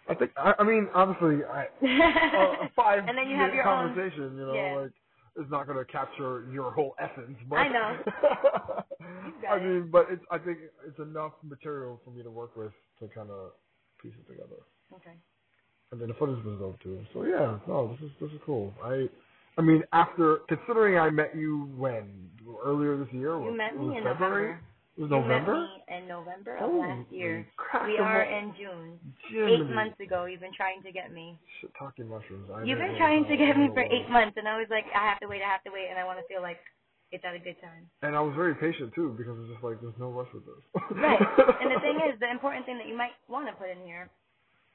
I 0.10 0.16
think 0.16 0.32
I, 0.38 0.54
I 0.58 0.64
mean 0.64 0.88
obviously, 0.96 1.46
I 1.46 1.66
uh, 1.84 2.66
a 2.66 2.70
five 2.76 3.04
And 3.08 3.16
then 3.18 3.30
you 3.30 3.36
have 3.38 3.54
your 3.54 3.68
own- 3.68 3.94
conversation, 3.94 4.36
you 4.38 4.46
know, 4.48 4.56
yeah. 4.56 4.82
like 4.82 4.92
is 5.40 5.50
not 5.50 5.66
going 5.68 5.78
to 5.78 5.86
capture 5.92 6.46
your 6.52 6.72
whole 6.72 6.96
essence. 7.00 7.38
But 7.50 7.56
I 7.58 7.68
know. 7.70 7.98
I 9.50 9.60
mean, 9.60 9.90
but 9.92 10.08
it's 10.10 10.24
I 10.32 10.38
think 10.38 10.58
it's 10.88 11.00
enough 11.00 11.34
material 11.44 12.00
for 12.04 12.12
me 12.12 12.24
to 12.24 12.30
work 12.32 12.56
with 12.56 12.72
to 13.00 13.08
kind 13.08 13.30
of 13.30 13.52
piece 14.02 14.14
it 14.20 14.28
together. 14.30 14.62
okay. 14.96 15.16
And 15.92 16.00
then 16.00 16.10
the 16.10 16.14
footage 16.16 16.44
was 16.46 16.60
dope 16.60 16.80
too. 16.84 17.02
So 17.14 17.24
yeah, 17.24 17.58
no, 17.68 17.88
this 18.00 18.06
is 18.10 18.12
this 18.22 18.32
is 18.32 18.40
cool. 18.46 18.74
I 18.84 19.08
I 19.58 19.62
mean, 19.62 19.84
after 19.92 20.40
considering 20.48 20.98
I 21.00 21.10
met 21.10 21.36
you 21.36 21.70
when 21.78 22.30
earlier 22.64 22.98
this 22.98 23.12
year, 23.12 23.30
You 23.32 23.50
or- 23.50 23.52
met 23.52 23.76
me 23.76 23.88
was 23.88 23.98
in 23.98 24.04
February. 24.04 24.44
November. 24.52 24.62
It 25.00 25.08
was 25.08 25.16
You 25.16 25.24
November. 25.24 25.56
in 25.88 26.12
November 26.12 26.60
of 26.60 26.68
Oh, 26.68 26.84
last 26.84 27.08
year. 27.08 27.48
crack 27.56 27.88
We 27.88 27.96
are 28.04 28.28
in 28.28 28.52
June. 28.60 29.00
Jiminy. 29.32 29.56
Eight 29.56 29.70
months 29.72 29.96
ago, 30.04 30.26
you've 30.28 30.44
been 30.44 30.52
trying 30.52 30.84
to 30.84 30.92
get 30.92 31.16
me. 31.16 31.40
Shit 31.64 31.72
talking 31.80 32.04
mushrooms. 32.12 32.52
I 32.52 32.68
You've 32.68 32.84
been 32.84 33.00
trying 33.00 33.24
to 33.24 33.36
get 33.40 33.56
me 33.56 33.72
for 33.72 33.80
eight 33.80 34.12
months, 34.12 34.36
and 34.36 34.44
I 34.44 34.60
was 34.60 34.68
like, 34.68 34.84
I 34.92 35.08
have 35.08 35.24
to 35.24 35.28
wait, 35.32 35.40
I 35.40 35.48
have 35.48 35.64
to 35.64 35.72
wait, 35.72 35.88
and 35.88 35.96
I 35.96 36.04
want 36.04 36.20
to 36.20 36.28
feel 36.28 36.44
like 36.44 36.60
it's 37.16 37.24
at 37.24 37.32
a 37.32 37.40
good 37.40 37.56
time. 37.64 37.88
And 38.04 38.12
I 38.12 38.20
was 38.20 38.36
very 38.36 38.54
patient 38.60 38.92
too 38.94 39.16
because 39.18 39.40
it's 39.40 39.56
just 39.56 39.64
like 39.64 39.80
there's 39.80 39.96
no 39.98 40.12
rush 40.12 40.28
with 40.36 40.44
this. 40.44 40.60
Right. 40.92 41.16
and 41.64 41.72
the 41.72 41.80
thing 41.80 41.96
is, 42.04 42.20
the 42.20 42.28
important 42.30 42.68
thing 42.68 42.76
that 42.78 42.86
you 42.92 42.98
might 43.00 43.16
want 43.32 43.48
to 43.48 43.56
put 43.56 43.72
in 43.72 43.80
here 43.88 44.12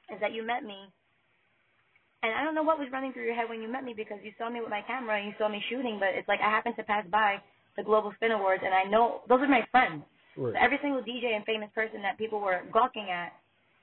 is 0.09 0.17
that 0.25 0.33
you 0.33 0.41
met 0.41 0.65
me. 0.65 0.89
And 2.25 2.33
I 2.33 2.41
don't 2.43 2.55
know 2.57 2.65
what 2.65 2.81
was 2.81 2.89
running 2.91 3.13
through 3.13 3.29
your 3.29 3.37
head 3.37 3.45
when 3.47 3.61
you 3.61 3.69
met 3.69 3.85
me 3.85 3.93
because 3.93 4.17
you 4.25 4.33
saw 4.41 4.49
me 4.49 4.57
with 4.59 4.73
my 4.73 4.81
camera 4.89 5.21
and 5.21 5.27
you 5.29 5.37
saw 5.37 5.45
me 5.47 5.61
shooting, 5.69 6.01
but 6.01 6.17
it's 6.17 6.27
like 6.27 6.41
I 6.41 6.49
happened 6.49 6.75
to 6.81 6.83
pass 6.83 7.05
by 7.13 7.37
the 7.77 7.83
Global 7.85 8.09
Spin 8.17 8.31
Awards 8.33 8.63
and 8.65 8.73
I 8.73 8.89
know 8.89 9.21
those 9.29 9.39
are 9.45 9.47
my 9.47 9.61
friends. 9.69 10.01
So 10.35 10.51
every 10.59 10.79
single 10.81 11.01
DJ 11.01 11.35
and 11.35 11.45
famous 11.45 11.69
person 11.73 12.01
that 12.03 12.17
people 12.17 12.39
were 12.39 12.61
gawking 12.71 13.07
at, 13.09 13.31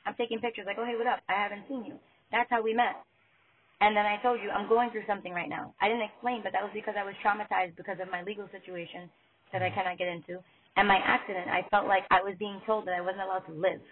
I'm 0.04 0.14
taking 0.14 0.38
pictures 0.38 0.64
like, 0.66 0.76
oh, 0.78 0.85
hey, 0.85 0.97
what 0.97 1.06
up? 1.06 1.21
I 1.28 1.35
haven't 1.35 1.64
seen 1.68 1.85
you. 1.85 1.97
That's 2.30 2.50
how 2.50 2.62
we 2.62 2.75
met. 2.75 3.00
And 3.80 3.97
then 3.97 4.06
I 4.06 4.21
told 4.23 4.38
you, 4.38 4.50
I'm 4.50 4.68
going 4.68 4.90
through 4.90 5.09
something 5.11 5.32
right 5.32 5.49
now. 5.49 5.75
I 5.80 5.88
didn't 5.88 6.06
explain, 6.06 6.42
but 6.44 6.52
that 6.52 6.62
was 6.62 6.71
because 6.71 6.94
I 6.94 7.02
was 7.02 7.18
traumatized 7.18 7.75
because 7.76 7.99
of 7.99 8.11
my 8.11 8.23
legal 8.23 8.47
situation 8.54 9.11
that 9.50 9.62
I 9.62 9.66
mm-hmm. 9.66 9.75
cannot 9.75 9.99
get 9.99 10.09
into. 10.09 10.38
And 10.76 10.87
my 10.87 11.02
accident, 11.02 11.49
I 11.49 11.66
felt 11.68 11.87
like 11.87 12.04
I 12.11 12.23
was 12.23 12.35
being 12.38 12.61
told 12.64 12.87
that 12.87 12.94
I 12.94 13.02
wasn't 13.02 13.26
allowed 13.26 13.44
to 13.50 13.54
live. 13.54 13.82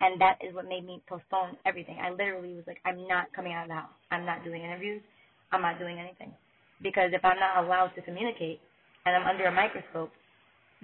And 0.00 0.20
that 0.20 0.42
is 0.42 0.52
what 0.52 0.66
made 0.66 0.84
me 0.84 1.00
postpone 1.08 1.56
everything. 1.64 1.96
I 2.02 2.10
literally 2.10 2.54
was 2.58 2.66
like, 2.66 2.82
I'm 2.84 3.06
not 3.06 3.32
coming 3.32 3.54
out 3.54 3.64
of 3.64 3.68
the 3.70 3.78
house. 3.78 3.96
I'm 4.10 4.26
not 4.26 4.44
doing 4.44 4.62
interviews. 4.62 5.00
I'm 5.52 5.62
not 5.62 5.78
doing 5.78 5.98
anything. 5.98 6.34
Because 6.82 7.14
if 7.14 7.24
I'm 7.24 7.38
not 7.38 7.64
allowed 7.64 7.94
to 7.94 8.02
communicate 8.02 8.60
and 9.06 9.14
I'm 9.14 9.30
under 9.30 9.46
a 9.46 9.54
microscope, 9.54 10.10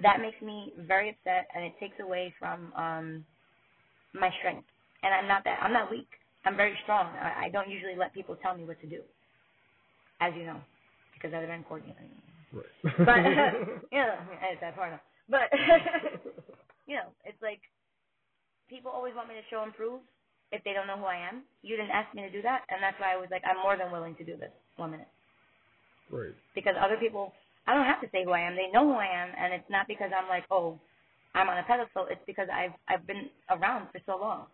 that 0.02 0.20
makes 0.20 0.40
me 0.42 0.72
very 0.86 1.10
upset 1.10 1.48
and 1.54 1.64
it 1.64 1.74
takes 1.80 1.96
away 2.00 2.34
from 2.38 2.72
um 2.76 3.24
my 4.14 4.30
strength. 4.38 4.66
And 5.02 5.14
I'm 5.14 5.28
not 5.28 5.44
that 5.44 5.58
I'm 5.62 5.72
not 5.72 5.90
weak. 5.90 6.08
I'm 6.44 6.56
very 6.56 6.74
strong. 6.84 7.06
I, 7.16 7.46
I 7.46 7.48
don't 7.50 7.68
usually 7.68 7.96
let 7.96 8.14
people 8.14 8.36
tell 8.42 8.56
me 8.56 8.64
what 8.64 8.80
to 8.80 8.86
do. 8.88 9.00
As 10.20 10.32
you 10.36 10.44
know. 10.44 10.60
Because 11.14 11.34
I've 11.34 11.46
been 11.48 11.64
Courtney. 11.64 11.94
right. 12.52 12.64
But 12.82 13.16
you 13.92 14.00
know, 14.00 14.16
I 14.40 14.46
edit 14.48 14.60
that 14.62 14.76
part. 14.76 15.00
But 15.28 15.52
you 16.86 16.96
know, 16.96 17.08
it's 17.24 17.40
like 17.42 17.60
people 18.68 18.90
always 18.90 19.14
want 19.14 19.28
me 19.28 19.34
to 19.34 19.46
show 19.50 19.62
and 19.62 19.74
prove 19.74 20.00
if 20.52 20.64
they 20.64 20.72
don't 20.72 20.86
know 20.86 20.96
who 20.98 21.04
I 21.06 21.16
am. 21.28 21.42
You 21.62 21.76
didn't 21.76 21.92
ask 21.92 22.14
me 22.14 22.22
to 22.22 22.30
do 22.30 22.42
that 22.42 22.62
and 22.70 22.82
that's 22.82 22.98
why 23.00 23.14
I 23.14 23.16
was 23.16 23.28
like, 23.30 23.42
I'm 23.44 23.62
more 23.62 23.76
than 23.76 23.92
willing 23.92 24.16
to 24.16 24.24
do 24.24 24.36
this. 24.36 24.52
One 24.76 24.92
minute. 24.92 25.08
right. 26.10 26.34
because 26.54 26.74
other 26.80 26.96
people 26.96 27.32
I 27.70 27.74
don't 27.74 27.86
have 27.86 28.00
to 28.02 28.10
say 28.10 28.24
who 28.24 28.32
I 28.32 28.40
am. 28.40 28.56
They 28.56 28.70
know 28.72 28.82
who 28.90 28.98
I 28.98 29.06
am 29.06 29.30
and 29.38 29.54
it's 29.54 29.70
not 29.70 29.86
because 29.86 30.10
I'm 30.10 30.28
like, 30.28 30.44
oh, 30.50 30.80
I'm 31.34 31.48
on 31.48 31.58
a 31.58 31.62
pedestal. 31.62 32.06
It's 32.10 32.20
because 32.26 32.48
I've 32.52 32.74
I've 32.88 33.06
been 33.06 33.30
around 33.50 33.88
for 33.92 34.00
so 34.06 34.18
long. 34.18 34.46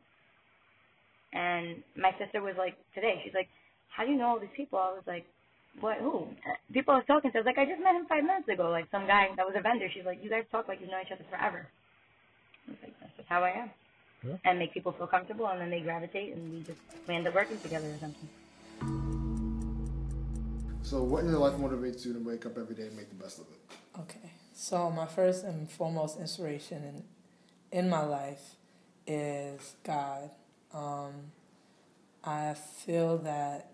And 1.32 1.82
my 1.96 2.12
sister 2.20 2.42
was 2.42 2.54
like 2.58 2.76
today, 2.94 3.20
she's 3.24 3.34
like, 3.34 3.48
How 3.88 4.04
do 4.04 4.12
you 4.12 4.18
know 4.18 4.28
all 4.28 4.40
these 4.40 4.52
people? 4.56 4.78
I 4.78 4.92
was 4.92 5.06
like, 5.06 5.24
What 5.80 5.98
who? 5.98 6.28
People 6.72 6.94
I 6.94 6.98
was 6.98 7.06
talking 7.08 7.32
to, 7.32 7.38
I 7.38 7.40
was 7.40 7.46
like, 7.46 7.58
I 7.58 7.64
just 7.64 7.82
met 7.82 7.96
him 7.96 8.06
five 8.08 8.24
minutes 8.24 8.48
ago, 8.48 8.70
like 8.70 8.86
some 8.92 9.06
guy 9.06 9.28
that 9.36 9.46
was 9.46 9.56
a 9.56 9.62
vendor. 9.62 9.88
She's 9.92 10.04
like, 10.04 10.20
You 10.22 10.30
guys 10.30 10.44
talk 10.52 10.68
like 10.68 10.80
you've 10.80 10.90
known 10.90 11.02
each 11.06 11.12
other 11.12 11.24
forever. 11.30 11.66
I 12.68 12.70
was 12.72 12.80
like, 12.82 12.94
That's 13.00 13.16
just 13.16 13.28
how 13.28 13.42
I 13.42 13.50
am. 13.66 13.70
Yeah. 14.26 14.36
And 14.44 14.58
make 14.58 14.74
people 14.74 14.92
feel 14.92 15.08
comfortable 15.08 15.48
and 15.48 15.60
then 15.60 15.70
they 15.70 15.80
gravitate 15.80 16.34
and 16.34 16.52
we 16.52 16.60
just 16.64 16.80
we 17.08 17.14
end 17.14 17.26
up 17.28 17.34
working 17.34 17.60
together 17.60 17.88
or 17.88 17.98
something. 18.00 18.28
So, 20.86 21.02
what 21.02 21.24
in 21.24 21.30
your 21.30 21.40
life 21.40 21.54
motivates 21.54 22.06
you 22.06 22.12
to 22.12 22.20
wake 22.20 22.46
up 22.46 22.56
every 22.56 22.76
day 22.76 22.84
and 22.84 22.96
make 22.96 23.08
the 23.08 23.16
best 23.16 23.40
of 23.40 23.46
it? 23.46 24.00
Okay. 24.02 24.30
So 24.54 24.88
my 24.88 25.06
first 25.06 25.42
and 25.42 25.68
foremost 25.68 26.20
inspiration 26.20 26.84
in 26.84 27.02
in 27.76 27.90
my 27.90 28.04
life 28.04 28.54
is 29.04 29.74
God. 29.82 30.30
Um, 30.72 31.32
I 32.22 32.54
feel 32.54 33.18
that 33.18 33.72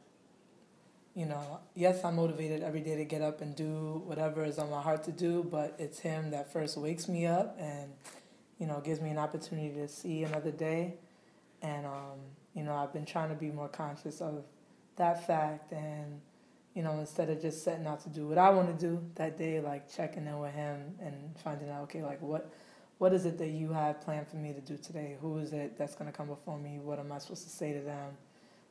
you 1.14 1.26
know, 1.26 1.60
yes, 1.74 2.02
I'm 2.02 2.16
motivated 2.16 2.62
every 2.62 2.80
day 2.80 2.96
to 2.96 3.04
get 3.04 3.20
up 3.20 3.42
and 3.42 3.54
do 3.54 4.02
whatever 4.06 4.42
is 4.42 4.58
on 4.58 4.70
my 4.70 4.80
heart 4.80 5.04
to 5.04 5.12
do, 5.12 5.44
but 5.44 5.76
it's 5.78 5.98
Him 5.98 6.30
that 6.30 6.50
first 6.50 6.78
wakes 6.78 7.08
me 7.08 7.26
up 7.26 7.58
and 7.60 7.92
you 8.58 8.66
know 8.66 8.80
gives 8.80 9.02
me 9.02 9.10
an 9.10 9.18
opportunity 9.18 9.74
to 9.74 9.86
see 9.86 10.22
another 10.22 10.50
day. 10.50 10.94
And 11.60 11.84
um, 11.84 12.20
you 12.54 12.62
know, 12.62 12.74
I've 12.74 12.94
been 12.94 13.04
trying 13.04 13.28
to 13.28 13.34
be 13.34 13.50
more 13.50 13.68
conscious 13.68 14.22
of 14.22 14.44
that 14.96 15.26
fact 15.26 15.72
and 15.72 16.22
you 16.74 16.82
know, 16.82 16.98
instead 16.98 17.28
of 17.28 17.40
just 17.40 17.64
setting 17.64 17.86
out 17.86 18.00
to 18.02 18.08
do 18.08 18.26
what 18.26 18.38
I 18.38 18.50
want 18.50 18.68
to 18.68 18.86
do 18.86 19.02
that 19.16 19.36
day, 19.36 19.60
like 19.60 19.92
checking 19.94 20.26
in 20.26 20.38
with 20.38 20.54
him 20.54 20.94
and 21.00 21.14
finding 21.44 21.68
out, 21.68 21.82
okay, 21.84 22.02
like 22.02 22.20
what, 22.22 22.50
what 22.98 23.12
is 23.12 23.26
it 23.26 23.38
that 23.38 23.50
you 23.50 23.72
have 23.72 24.00
planned 24.00 24.28
for 24.28 24.36
me 24.36 24.52
to 24.52 24.60
do 24.60 24.76
today? 24.78 25.16
Who 25.20 25.38
is 25.38 25.52
it 25.52 25.76
that's 25.76 25.94
gonna 25.94 26.12
come 26.12 26.28
before 26.28 26.58
me? 26.58 26.78
What 26.78 26.98
am 26.98 27.12
I 27.12 27.18
supposed 27.18 27.44
to 27.44 27.50
say 27.50 27.72
to 27.74 27.80
them? 27.80 28.12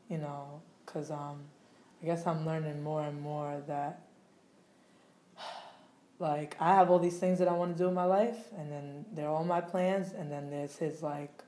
You 0.10 0.17
know, 0.17 0.62
cause 0.86 1.12
um, 1.12 1.41
I 2.01 2.05
guess 2.08 2.25
I'm 2.25 2.46
learning 2.46 2.81
more 2.81 3.03
and 3.03 3.22
more 3.22 3.62
that, 3.67 4.01
like, 6.20 6.55
I 6.60 6.74
have 6.74 6.89
all 6.89 7.00
these 7.00 7.20
things 7.20 7.38
that 7.39 7.48
I 7.48 7.53
want 7.53 7.77
to 7.77 7.84
do 7.84 7.88
in 7.88 7.93
my 7.93 8.05
life, 8.05 8.38
and 8.58 8.72
then 8.72 9.05
they're 9.13 9.29
all 9.29 9.43
my 9.43 9.62
plans, 9.62 10.12
and 10.13 10.31
then 10.31 10.50
there's 10.50 10.75
his 10.77 11.03
like 11.03 11.43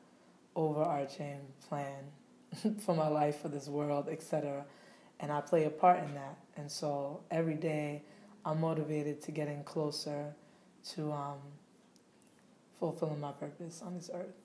overarching 0.55 1.39
plan 1.67 2.03
for 2.86 2.95
my 2.95 3.07
life, 3.07 3.41
for 3.41 3.50
this 3.50 3.67
world, 3.67 4.07
etc 4.07 4.65
and 5.24 5.31
I 5.31 5.39
play 5.39 5.63
a 5.63 5.69
part 5.69 6.03
in 6.03 6.13
that. 6.15 6.38
And 6.57 6.72
so 6.72 7.22
every 7.31 7.55
day 7.55 8.03
I'm 8.45 8.60
motivated 8.62 9.22
to 9.24 9.31
getting 9.31 9.63
closer 9.63 10.33
to 10.93 11.12
um, 11.12 11.38
fulfilling 12.79 13.19
my 13.19 13.31
purpose 13.31 13.81
on 13.86 13.95
this 13.95 14.10
earth. 14.13 14.36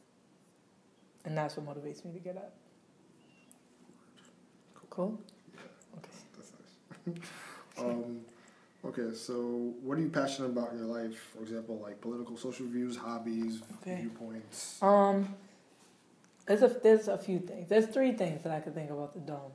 And 1.24 1.36
that's 1.36 1.56
what 1.56 1.66
motivates 1.66 2.04
me 2.04 2.12
to 2.12 2.18
get 2.18 2.36
up. 2.36 2.54
Cool? 4.90 5.20
Okay. 5.96 6.08
That's 6.36 6.52
nice. 7.06 7.18
um, 7.78 8.20
okay, 8.84 9.14
so 9.14 9.74
what 9.82 9.96
are 9.98 10.00
you 10.00 10.08
passionate 10.08 10.48
about 10.48 10.72
in 10.72 10.78
your 10.78 10.86
life? 10.86 11.16
For 11.36 11.42
example, 11.42 11.78
like 11.80 12.00
political, 12.00 12.36
social 12.36 12.66
views, 12.66 12.96
hobbies, 12.96 13.60
Okay. 13.82 14.00
viewpoints. 14.00 14.82
Um, 14.82 15.34
there's 16.46 16.62
a 16.62 16.68
there's 16.82 17.06
a 17.08 17.18
few 17.18 17.38
things. 17.38 17.68
There's 17.68 17.86
three 17.86 18.12
things 18.12 18.42
that 18.42 18.52
I 18.52 18.58
could 18.60 18.74
think 18.74 18.90
about 18.90 19.12
the 19.14 19.20
dome. 19.20 19.52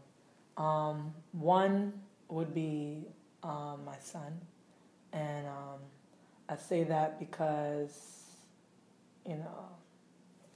Um, 0.64 1.14
one 1.32 1.94
would 2.30 2.54
be 2.54 3.06
um, 3.44 3.82
my 3.86 3.98
son, 4.00 4.40
and 5.12 5.48
um, 5.48 5.80
I 6.50 6.56
say 6.56 6.84
that 6.84 7.20
because, 7.20 8.24
you 9.26 9.36
know, 9.36 9.70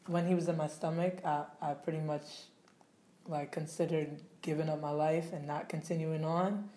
when 0.07 0.27
he 0.27 0.35
was 0.35 0.47
in 0.47 0.57
my 0.57 0.67
stomach, 0.67 1.19
I, 1.25 1.45
I 1.61 1.73
pretty 1.73 1.99
much 1.99 2.23
like 3.25 3.51
considered 3.51 4.19
giving 4.41 4.69
up 4.69 4.81
my 4.81 4.91
life 4.91 5.33
and 5.33 5.45
not 5.45 5.69
continuing 5.69 6.23
on. 6.23 6.69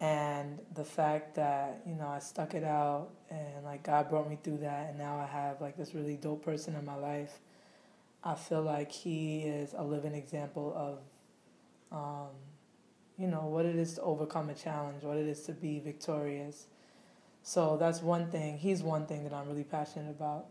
And 0.00 0.58
the 0.74 0.84
fact 0.84 1.34
that, 1.34 1.82
you 1.86 1.94
know, 1.94 2.08
I 2.08 2.20
stuck 2.20 2.54
it 2.54 2.64
out 2.64 3.10
and 3.30 3.64
like 3.64 3.82
God 3.82 4.08
brought 4.08 4.28
me 4.30 4.38
through 4.42 4.58
that 4.58 4.90
and 4.90 4.98
now 4.98 5.18
I 5.18 5.26
have 5.26 5.60
like 5.60 5.76
this 5.76 5.94
really 5.94 6.16
dope 6.16 6.44
person 6.44 6.74
in 6.74 6.84
my 6.84 6.94
life. 6.94 7.38
I 8.24 8.34
feel 8.34 8.62
like 8.62 8.90
he 8.90 9.40
is 9.40 9.74
a 9.76 9.82
living 9.82 10.14
example 10.14 10.72
of 10.74 10.98
you 13.20 13.26
know, 13.26 13.44
what 13.44 13.66
it 13.66 13.76
is 13.76 13.94
to 13.94 14.00
overcome 14.00 14.48
a 14.48 14.54
challenge, 14.54 15.02
what 15.02 15.18
it 15.18 15.26
is 15.26 15.42
to 15.42 15.52
be 15.52 15.78
victorious. 15.78 16.68
So 17.42 17.76
that's 17.76 18.00
one 18.00 18.30
thing. 18.30 18.56
He's 18.56 18.82
one 18.82 19.04
thing 19.06 19.24
that 19.24 19.34
I'm 19.34 19.46
really 19.46 19.64
passionate 19.64 20.10
about. 20.10 20.46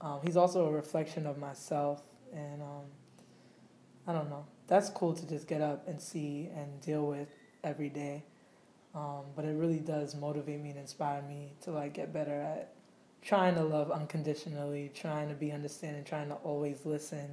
Um, 0.00 0.20
he's 0.22 0.36
also 0.36 0.66
a 0.66 0.70
reflection 0.70 1.26
of 1.26 1.36
myself, 1.36 2.02
and 2.32 2.62
um, 2.62 2.84
I 4.06 4.12
don't 4.12 4.30
know. 4.30 4.46
That's 4.68 4.88
cool 4.88 5.14
to 5.14 5.28
just 5.28 5.48
get 5.48 5.60
up 5.60 5.88
and 5.88 6.00
see 6.00 6.48
and 6.54 6.80
deal 6.80 7.06
with 7.06 7.28
every 7.64 7.88
day. 7.88 8.24
Um, 8.94 9.24
but 9.34 9.44
it 9.44 9.56
really 9.56 9.80
does 9.80 10.14
motivate 10.14 10.60
me 10.60 10.70
and 10.70 10.78
inspire 10.78 11.22
me 11.22 11.54
to 11.62 11.72
like 11.72 11.94
get 11.94 12.12
better 12.12 12.40
at 12.40 12.74
trying 13.20 13.54
to 13.54 13.62
love 13.62 13.90
unconditionally, 13.90 14.92
trying 14.94 15.28
to 15.28 15.34
be 15.34 15.50
understanding, 15.50 16.04
trying 16.04 16.28
to 16.28 16.34
always 16.34 16.84
listen 16.84 17.30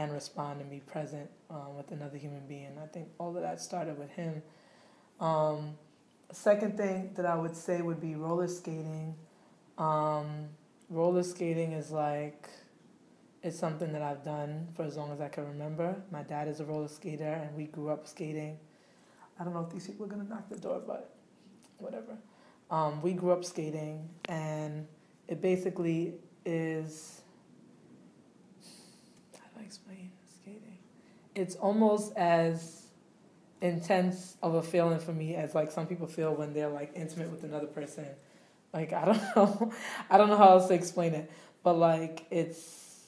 and 0.00 0.12
respond 0.12 0.62
and 0.62 0.70
be 0.70 0.80
present 0.80 1.28
um, 1.50 1.76
with 1.76 1.90
another 1.90 2.16
human 2.16 2.40
being. 2.48 2.70
I 2.82 2.86
think 2.86 3.08
all 3.18 3.36
of 3.36 3.42
that 3.42 3.60
started 3.60 3.98
with 3.98 4.10
him. 4.10 4.42
Um, 5.20 5.74
second 6.32 6.78
thing 6.78 7.10
that 7.16 7.26
I 7.26 7.34
would 7.36 7.54
say 7.54 7.82
would 7.82 8.00
be 8.00 8.14
roller 8.14 8.48
skating. 8.48 9.14
Um, 9.76 10.48
roller 10.88 11.22
skating 11.22 11.72
is 11.72 11.90
like 11.90 12.48
it's 13.42 13.58
something 13.58 13.92
that 13.92 14.00
I've 14.00 14.24
done 14.24 14.68
for 14.74 14.84
as 14.84 14.96
long 14.96 15.12
as 15.12 15.20
I 15.20 15.28
can 15.28 15.46
remember. 15.46 15.94
My 16.10 16.22
dad 16.22 16.48
is 16.48 16.60
a 16.60 16.64
roller 16.64 16.88
skater, 16.88 17.32
and 17.32 17.54
we 17.54 17.64
grew 17.64 17.90
up 17.90 18.06
skating. 18.06 18.58
I 19.38 19.44
don't 19.44 19.52
know 19.52 19.66
if 19.66 19.70
these 19.70 19.86
people 19.86 20.06
are 20.06 20.08
gonna 20.08 20.24
knock 20.24 20.48
the 20.48 20.58
door, 20.58 20.80
but 20.86 21.14
whatever. 21.76 22.16
Um, 22.70 23.02
we 23.02 23.12
grew 23.12 23.32
up 23.32 23.44
skating, 23.44 24.08
and 24.30 24.86
it 25.28 25.42
basically 25.42 26.14
is. 26.46 27.19
Explain 29.70 30.10
skating? 30.26 30.78
It's 31.36 31.54
almost 31.54 32.16
as 32.16 32.88
intense 33.60 34.36
of 34.42 34.54
a 34.54 34.62
feeling 34.62 34.98
for 34.98 35.12
me 35.12 35.36
as 35.36 35.54
like 35.54 35.70
some 35.70 35.86
people 35.86 36.08
feel 36.08 36.34
when 36.34 36.52
they're 36.52 36.68
like 36.68 36.90
intimate 36.96 37.30
with 37.30 37.44
another 37.44 37.68
person. 37.68 38.04
Like 38.74 38.92
I 38.92 39.04
don't 39.04 39.22
know, 39.36 39.72
I 40.10 40.18
don't 40.18 40.28
know 40.28 40.36
how 40.36 40.48
else 40.48 40.66
to 40.66 40.74
explain 40.74 41.14
it, 41.14 41.30
but 41.62 41.74
like 41.74 42.26
it's 42.32 43.04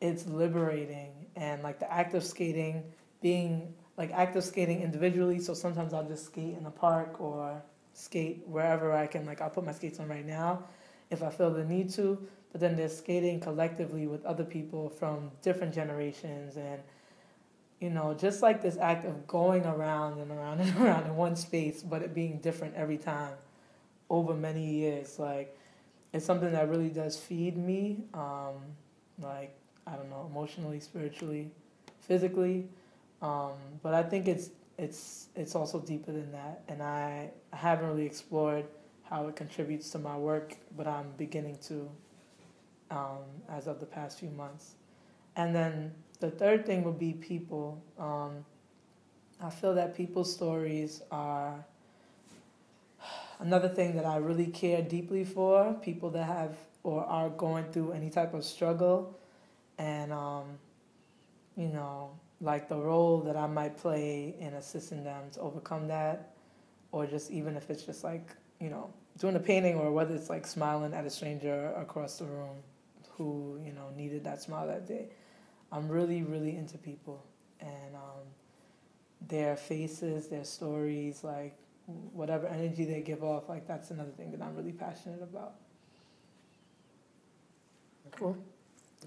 it's 0.00 0.26
liberating 0.26 1.26
and 1.36 1.62
like 1.62 1.78
the 1.78 1.92
act 1.92 2.14
of 2.14 2.24
skating 2.24 2.82
being 3.20 3.74
like 3.98 4.12
active 4.12 4.44
skating 4.44 4.80
individually. 4.80 5.40
So 5.40 5.52
sometimes 5.52 5.92
I'll 5.92 6.08
just 6.08 6.24
skate 6.24 6.56
in 6.56 6.64
the 6.64 6.70
park 6.70 7.20
or 7.20 7.62
skate 7.92 8.44
wherever 8.46 8.94
I 8.94 9.08
can. 9.08 9.26
Like 9.26 9.42
I'll 9.42 9.50
put 9.50 9.66
my 9.66 9.72
skates 9.72 10.00
on 10.00 10.08
right 10.08 10.24
now 10.24 10.64
if 11.10 11.22
I 11.22 11.28
feel 11.28 11.50
the 11.50 11.66
need 11.66 11.90
to. 11.90 12.26
But 12.52 12.60
then 12.60 12.76
they're 12.76 12.88
skating 12.88 13.40
collectively 13.40 14.06
with 14.06 14.24
other 14.24 14.44
people 14.44 14.88
from 14.88 15.30
different 15.42 15.74
generations 15.74 16.56
and 16.56 16.80
you 17.80 17.90
know, 17.90 18.14
just 18.14 18.42
like 18.42 18.62
this 18.62 18.78
act 18.78 19.04
of 19.04 19.26
going 19.26 19.64
around 19.66 20.18
and 20.18 20.30
around 20.30 20.60
and 20.62 20.76
around 20.78 21.06
in 21.06 21.16
one 21.16 21.36
space, 21.36 21.82
but 21.82 22.02
it 22.02 22.14
being 22.14 22.38
different 22.38 22.74
every 22.74 22.96
time 22.98 23.34
over 24.08 24.34
many 24.34 24.64
years. 24.64 25.18
Like, 25.18 25.58
it's 26.12 26.24
something 26.24 26.52
that 26.52 26.68
really 26.68 26.88
does 26.88 27.18
feed 27.18 27.56
me, 27.56 28.04
um, 28.14 28.54
like, 29.20 29.54
I 29.86 29.96
don't 29.96 30.08
know, 30.08 30.26
emotionally, 30.30 30.80
spiritually, 30.80 31.50
physically. 32.00 32.68
Um, 33.20 33.52
but 33.82 33.94
I 33.94 34.02
think 34.02 34.28
it's 34.28 34.50
it's 34.78 35.28
it's 35.34 35.54
also 35.54 35.80
deeper 35.80 36.12
than 36.12 36.30
that, 36.32 36.62
and 36.68 36.82
I, 36.82 37.30
I 37.52 37.56
haven't 37.56 37.88
really 37.88 38.04
explored 38.04 38.66
how 39.04 39.26
it 39.28 39.36
contributes 39.36 39.90
to 39.90 39.98
my 39.98 40.16
work, 40.16 40.56
but 40.76 40.86
I'm 40.86 41.12
beginning 41.16 41.58
to 41.68 41.88
um, 42.90 43.24
as 43.48 43.66
of 43.66 43.80
the 43.80 43.86
past 43.86 44.18
few 44.18 44.30
months. 44.30 44.74
And 45.36 45.54
then 45.54 45.92
the 46.20 46.30
third 46.30 46.66
thing 46.66 46.82
would 46.84 46.98
be 46.98 47.12
people. 47.12 47.82
Um, 47.98 48.44
I 49.40 49.50
feel 49.50 49.74
that 49.74 49.94
people's 49.94 50.32
stories 50.32 51.02
are 51.10 51.64
another 53.38 53.68
thing 53.68 53.96
that 53.96 54.06
I 54.06 54.16
really 54.16 54.46
care 54.46 54.82
deeply 54.82 55.24
for. 55.24 55.74
People 55.82 56.10
that 56.10 56.24
have 56.24 56.56
or 56.82 57.04
are 57.04 57.28
going 57.30 57.64
through 57.72 57.92
any 57.92 58.10
type 58.10 58.32
of 58.32 58.44
struggle, 58.44 59.18
and 59.76 60.12
um, 60.12 60.44
you 61.56 61.68
know, 61.68 62.12
like 62.40 62.68
the 62.68 62.76
role 62.76 63.20
that 63.22 63.36
I 63.36 63.46
might 63.46 63.76
play 63.76 64.36
in 64.38 64.54
assisting 64.54 65.02
them 65.04 65.24
to 65.32 65.40
overcome 65.40 65.88
that, 65.88 66.34
or 66.92 67.06
just 67.06 67.30
even 67.30 67.56
if 67.56 67.68
it's 67.68 67.82
just 67.82 68.04
like, 68.04 68.30
you 68.60 68.70
know, 68.70 68.90
doing 69.18 69.34
a 69.36 69.40
painting 69.40 69.74
or 69.74 69.90
whether 69.90 70.14
it's 70.14 70.30
like 70.30 70.46
smiling 70.46 70.94
at 70.94 71.04
a 71.04 71.10
stranger 71.10 71.72
across 71.76 72.18
the 72.18 72.24
room 72.24 72.56
who, 73.16 73.60
you 73.64 73.72
know, 73.72 73.90
needed 73.96 74.24
that 74.24 74.42
smile 74.42 74.66
that 74.66 74.86
day. 74.86 75.08
I'm 75.72 75.88
really, 75.88 76.22
really 76.22 76.56
into 76.56 76.78
people 76.78 77.24
and 77.60 77.94
um, 77.94 78.26
their 79.28 79.56
faces, 79.56 80.28
their 80.28 80.44
stories, 80.44 81.24
like 81.24 81.56
whatever 81.86 82.46
energy 82.46 82.84
they 82.84 83.00
give 83.00 83.22
off, 83.22 83.48
like 83.48 83.66
that's 83.66 83.90
another 83.90 84.10
thing 84.10 84.30
that 84.32 84.42
I'm 84.42 84.54
really 84.54 84.72
passionate 84.72 85.22
about. 85.22 85.54
Cool. 88.12 88.36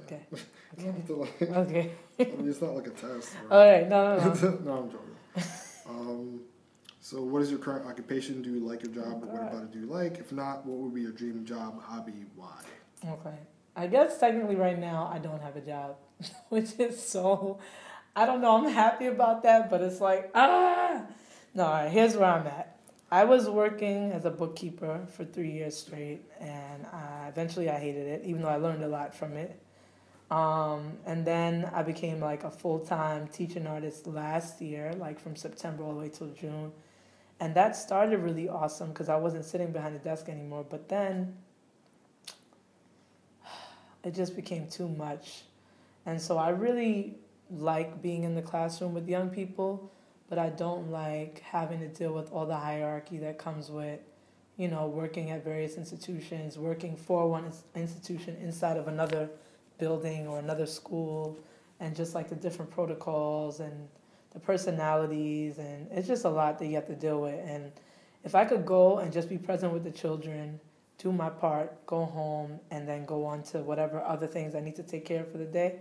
Okay. 0.03 0.21
okay. 0.79 1.43
okay. 1.43 1.91
I 2.19 2.23
mean, 2.23 2.49
it's 2.49 2.61
not 2.61 2.75
like 2.75 2.87
a 2.87 2.91
test. 2.91 3.35
Right? 3.49 3.51
All 3.51 3.71
right. 3.71 3.89
No, 3.89 4.17
no, 4.17 4.33
no. 4.33 4.59
no, 4.63 4.73
I'm 4.73 4.91
joking. 4.91 5.15
Um, 5.89 6.39
so, 7.01 7.23
what 7.23 7.41
is 7.41 7.49
your 7.49 7.59
current 7.59 7.87
occupation? 7.87 8.41
Do 8.41 8.51
you 8.51 8.59
like 8.59 8.83
your 8.83 8.93
job? 8.93 9.23
What 9.23 9.41
about 9.41 9.63
it 9.63 9.71
do 9.71 9.79
you 9.79 9.87
like? 9.87 10.19
If 10.19 10.31
not, 10.31 10.65
what 10.65 10.77
would 10.77 10.93
be 10.93 11.01
your 11.01 11.11
dream 11.11 11.45
job, 11.45 11.81
hobby, 11.81 12.25
why? 12.35 12.59
Okay. 13.03 13.37
I 13.79 13.87
guess 13.87 14.19
technically 14.19 14.57
right 14.57 14.77
now 14.77 15.09
I 15.11 15.19
don't 15.19 15.41
have 15.41 15.55
a 15.55 15.61
job, 15.61 15.95
which 16.49 16.77
is 16.77 17.01
so. 17.01 17.59
I 18.13 18.25
don't 18.25 18.41
know. 18.41 18.57
I'm 18.57 18.69
happy 18.69 19.05
about 19.05 19.43
that, 19.43 19.69
but 19.69 19.81
it's 19.81 20.01
like 20.01 20.31
ah. 20.35 21.03
No, 21.53 21.63
all 21.63 21.71
right, 21.71 21.89
here's 21.89 22.17
where 22.17 22.29
I'm 22.29 22.45
at. 22.45 22.77
I 23.09 23.23
was 23.23 23.49
working 23.49 24.11
as 24.11 24.25
a 24.25 24.29
bookkeeper 24.29 25.07
for 25.13 25.23
three 25.23 25.51
years 25.51 25.77
straight, 25.77 26.21
and 26.39 26.85
eventually 27.27 27.69
I 27.69 27.79
hated 27.79 28.05
it, 28.05 28.23
even 28.25 28.41
though 28.41 28.49
I 28.49 28.57
learned 28.57 28.83
a 28.83 28.87
lot 28.87 29.15
from 29.15 29.33
it. 29.37 29.59
Um, 30.29 30.97
and 31.05 31.25
then 31.25 31.71
I 31.73 31.81
became 31.81 32.19
like 32.19 32.43
a 32.43 32.51
full 32.51 32.79
time 32.79 33.29
teaching 33.29 33.65
artist 33.65 34.05
last 34.07 34.61
year, 34.61 34.93
like 34.99 35.19
from 35.21 35.37
September 35.37 35.83
all 35.83 35.93
the 35.93 35.99
way 36.01 36.09
till 36.09 36.31
June. 36.31 36.73
And 37.39 37.55
that 37.55 37.77
started 37.77 38.19
really 38.19 38.49
awesome 38.49 38.89
because 38.89 39.07
I 39.07 39.15
wasn't 39.15 39.45
sitting 39.45 39.71
behind 39.71 39.95
the 39.95 39.99
desk 39.99 40.27
anymore. 40.27 40.65
But 40.69 40.89
then 40.89 41.37
it 44.03 44.15
just 44.15 44.35
became 44.35 44.67
too 44.67 44.87
much. 44.87 45.43
And 46.05 46.21
so 46.21 46.37
I 46.37 46.49
really 46.49 47.17
like 47.51 48.01
being 48.01 48.23
in 48.23 48.35
the 48.35 48.41
classroom 48.41 48.93
with 48.93 49.07
young 49.07 49.29
people, 49.29 49.91
but 50.29 50.37
I 50.37 50.49
don't 50.49 50.91
like 50.91 51.39
having 51.41 51.79
to 51.79 51.87
deal 51.87 52.13
with 52.13 52.31
all 52.31 52.45
the 52.45 52.55
hierarchy 52.55 53.17
that 53.19 53.37
comes 53.37 53.69
with, 53.69 53.99
you 54.57 54.67
know, 54.67 54.87
working 54.87 55.31
at 55.31 55.43
various 55.43 55.75
institutions, 55.75 56.57
working 56.57 56.95
for 56.95 57.29
one 57.29 57.51
institution 57.75 58.37
inside 58.41 58.77
of 58.77 58.87
another 58.87 59.29
building 59.79 60.27
or 60.27 60.39
another 60.39 60.65
school 60.65 61.39
and 61.79 61.95
just 61.95 62.13
like 62.13 62.29
the 62.29 62.35
different 62.35 62.69
protocols 62.69 63.59
and 63.59 63.87
the 64.31 64.39
personalities 64.39 65.57
and 65.57 65.87
it's 65.91 66.07
just 66.07 66.25
a 66.25 66.29
lot 66.29 66.59
that 66.59 66.67
you 66.67 66.75
have 66.75 66.85
to 66.85 66.95
deal 66.95 67.21
with 67.21 67.39
and 67.47 67.71
if 68.23 68.35
i 68.35 68.45
could 68.45 68.65
go 68.65 68.99
and 68.99 69.11
just 69.11 69.27
be 69.27 69.37
present 69.37 69.73
with 69.73 69.83
the 69.83 69.91
children 69.91 70.59
do 70.99 71.11
my 71.11 71.29
part 71.29 71.85
go 71.87 72.05
home 72.05 72.59
and 72.69 72.87
then 72.87 73.05
go 73.05 73.25
on 73.25 73.41
to 73.41 73.59
whatever 73.59 73.99
other 74.03 74.27
things 74.27 74.53
i 74.53 74.59
need 74.59 74.75
to 74.75 74.83
take 74.83 75.05
care 75.05 75.21
of 75.21 75.31
for 75.31 75.39
the 75.39 75.45
day 75.45 75.79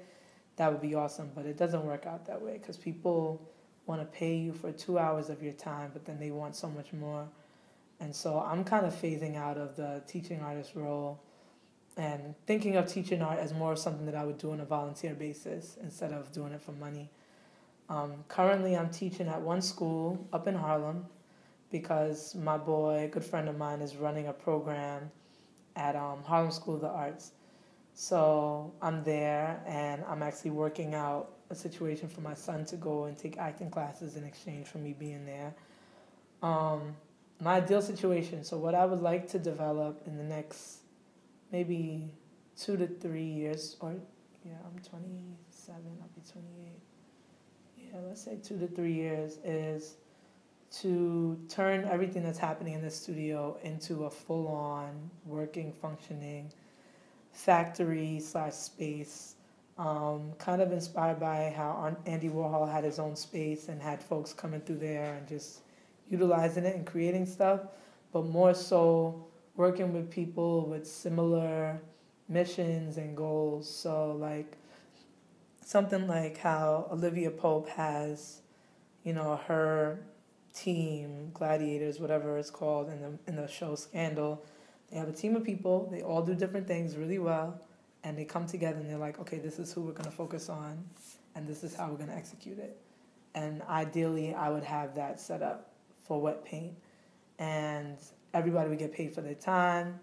that 0.59 0.71
would 0.71 0.83
be 0.83 0.95
awesome. 0.95 1.31
But 1.35 1.47
it 1.47 1.57
doesn't 1.57 1.85
work 1.85 2.05
out 2.05 2.27
that 2.27 2.43
way 2.43 2.59
because 2.59 2.77
people 2.77 3.41
want 3.87 4.03
to 4.03 4.07
pay 4.07 4.37
you 4.37 4.53
for 4.53 4.71
two 4.71 4.99
hours 4.99 5.31
of 5.31 5.43
your 5.43 5.55
time 5.55 5.91
but 5.95 6.05
then 6.05 6.19
they 6.19 6.31
want 6.31 6.55
so 6.55 6.69
much 6.69 6.93
more. 6.93 7.27
And 8.01 8.15
so 8.15 8.39
i'm 8.41 8.63
kind 8.63 8.87
of 8.87 8.95
phasing 8.95 9.37
out 9.37 9.57
of 9.57 9.75
the 9.75 10.03
teaching 10.07 10.41
artist 10.41 10.73
role 10.75 11.21
and 11.97 12.35
thinking 12.47 12.77
of 12.77 12.87
teaching 12.87 13.23
art 13.23 13.41
as 13.41 13.53
more 13.53 13.73
of 13.73 13.79
something 13.79 14.07
that 14.07 14.15
I 14.15 14.25
would 14.25 14.39
do 14.39 14.53
on 14.53 14.61
a 14.61 14.65
volunteer 14.65 15.15
basis 15.15 15.77
instead 15.83 16.13
of 16.13 16.31
doing 16.31 16.53
it 16.53 16.63
for 16.63 16.71
money. 16.71 17.11
Um, 17.89 18.23
currently, 18.29 18.77
I'm 18.77 18.91
teaching 18.91 19.27
at 19.27 19.41
one 19.41 19.61
school 19.61 20.29
up 20.33 20.47
in 20.47 20.55
Harlem 20.55 21.07
because 21.71 22.35
my 22.35 22.57
boy, 22.57 23.05
a 23.05 23.09
good 23.09 23.25
friend 23.25 23.49
of 23.49 23.57
mine, 23.57 23.81
is 23.81 23.97
running 23.97 24.29
a 24.29 24.33
program 24.33 25.11
at 25.77 25.97
um, 25.97 26.23
Harlem 26.25 26.51
School 26.51 26.77
of 26.77 26.81
the 26.81 26.89
Arts. 26.89 27.33
So 27.95 28.73
I'm 28.81 29.03
there 29.05 29.61
and 29.67 30.05
I'm 30.09 30.23
actually 30.23 30.53
working 30.53 30.95
out 30.95 31.33
a 31.51 31.55
situation 31.55 32.09
for 32.09 32.21
my 32.21 32.35
son 32.35 32.65
to 32.67 32.77
go 32.77 33.05
and 33.05 33.17
take 33.17 33.39
acting 33.39 33.71
classes 33.71 34.17
in 34.17 34.25
exchange 34.25 34.67
for 34.67 34.79
me 34.79 34.95
being 34.99 35.25
there. 35.27 35.55
Um, 36.43 36.95
my 37.41 37.57
ideal 37.57 37.83
situation, 37.83 38.45
so 38.45 38.57
what 38.57 38.75
I 38.75 38.85
would 38.85 39.01
like 39.01 39.29
to 39.31 39.39
develop 39.39 40.03
in 40.07 40.17
the 40.17 40.25
next 40.25 40.79
maybe 41.53 42.13
two 42.57 42.77
to 42.77 42.87
three 42.87 43.25
years, 43.25 43.77
or 43.81 43.95
yeah, 44.45 44.53
I'm 44.65 44.79
27, 44.83 45.83
I'll 46.01 46.09
be 46.15 46.31
28. 46.31 46.73
Yeah, 47.77 48.01
let's 48.07 48.23
say 48.23 48.39
two 48.43 48.59
to 48.59 48.67
three 48.67 48.93
years 48.93 49.39
is 49.45 49.97
to 50.71 51.39
turn 51.49 51.85
everything 51.85 52.23
that's 52.23 52.39
happening 52.39 52.75
in 52.75 52.83
the 52.83 52.91
studio 52.91 53.57
into 53.63 54.05
a 54.05 54.11
full 54.11 54.49
on 54.49 55.11
working, 55.25 55.73
functioning 55.73 56.53
factory 57.33 58.21
slash 58.21 58.55
space. 58.55 59.35
Um, 59.79 60.33
kind 60.39 60.61
of 60.61 60.73
inspired 60.73 61.21
by 61.21 61.55
how 61.57 61.97
Andy 62.05 62.29
Warhol 62.29 62.71
had 62.71 62.83
his 62.83 62.99
own 62.99 63.15
space 63.15 63.69
and 63.69 63.81
had 63.81 64.03
folks 64.03 64.33
coming 64.33 64.61
through 64.61 64.79
there 64.79 65.15
and 65.15 65.29
just 65.29 65.61
utilizing 66.11 66.65
it 66.65 66.75
and 66.75 66.85
creating 66.85 67.27
stuff, 67.27 67.61
but 68.13 68.27
more 68.27 68.55
so 68.55 69.25
working 69.57 69.93
with 69.93 70.11
people 70.11 70.67
with 70.67 70.87
similar 70.87 71.81
missions 72.29 72.97
and 72.97 73.17
goals. 73.17 73.73
So, 73.73 74.13
like, 74.13 74.57
something 75.65 76.09
like 76.09 76.39
how 76.39 76.89
Olivia 76.91 77.31
Pope 77.31 77.69
has, 77.69 78.41
you 79.05 79.13
know, 79.13 79.37
her 79.47 80.01
team, 80.55 81.31
Gladiators, 81.35 82.01
whatever 82.01 82.39
it's 82.39 82.51
called 82.51 82.89
in 82.91 83.01
the, 83.01 83.19
in 83.27 83.37
the 83.37 83.49
show 83.49 83.75
Scandal. 83.75 84.45
They 84.91 84.99
have 84.99 85.09
a 85.09 85.13
team 85.13 85.37
of 85.37 85.45
people, 85.45 85.89
they 85.93 86.03
all 86.03 86.23
do 86.23 86.35
different 86.35 86.67
things 86.69 86.97
really 86.97 87.19
well, 87.19 87.61
and 88.05 88.19
they 88.19 88.25
come 88.25 88.47
together 88.47 88.79
and 88.79 88.89
they're 88.91 88.99
like, 88.99 89.19
okay, 89.21 89.39
this 89.39 89.59
is 89.59 89.73
who 89.73 89.83
we're 89.83 89.93
to 89.93 90.11
focus 90.11 90.49
on, 90.49 90.85
and 91.35 91.47
this 91.49 91.65
is 91.65 91.75
how 91.75 91.91
we're 91.91 91.99
to 92.07 92.13
execute 92.13 92.59
it. 92.59 92.79
And 93.35 93.63
ideally, 93.69 94.35
I 94.35 94.51
would 94.51 94.65
have 94.65 94.95
that 94.97 95.21
set 95.21 95.43
up 95.43 95.73
for 96.07 96.21
wet 96.21 96.45
paint. 96.45 96.75
And 97.39 97.99
everybody 98.35 98.71
would 98.71 98.79
get 98.79 98.93
paid 98.93 99.15
for 99.15 99.21
their 99.23 99.35
time. 99.35 100.01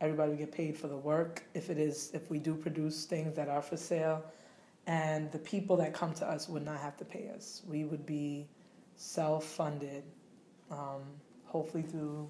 everybody 0.00 0.30
would 0.30 0.38
get 0.38 0.52
paid 0.52 0.76
for 0.76 0.88
the 0.88 0.96
work 0.96 1.44
if 1.54 1.70
it 1.70 1.78
is 1.78 2.10
if 2.14 2.30
we 2.30 2.38
do 2.38 2.54
produce 2.54 3.04
things 3.04 3.34
that 3.36 3.48
are 3.48 3.62
for 3.62 3.76
sale 3.76 4.22
and 4.86 5.30
the 5.32 5.38
people 5.38 5.76
that 5.76 5.92
come 5.94 6.14
to 6.14 6.26
us 6.28 6.48
would 6.48 6.64
not 6.64 6.78
have 6.80 6.96
to 6.96 7.04
pay 7.04 7.30
us 7.34 7.62
we 7.68 7.84
would 7.84 8.06
be 8.06 8.46
self-funded 8.98 10.02
um, 10.70 11.02
hopefully 11.46 11.82
through 11.82 12.28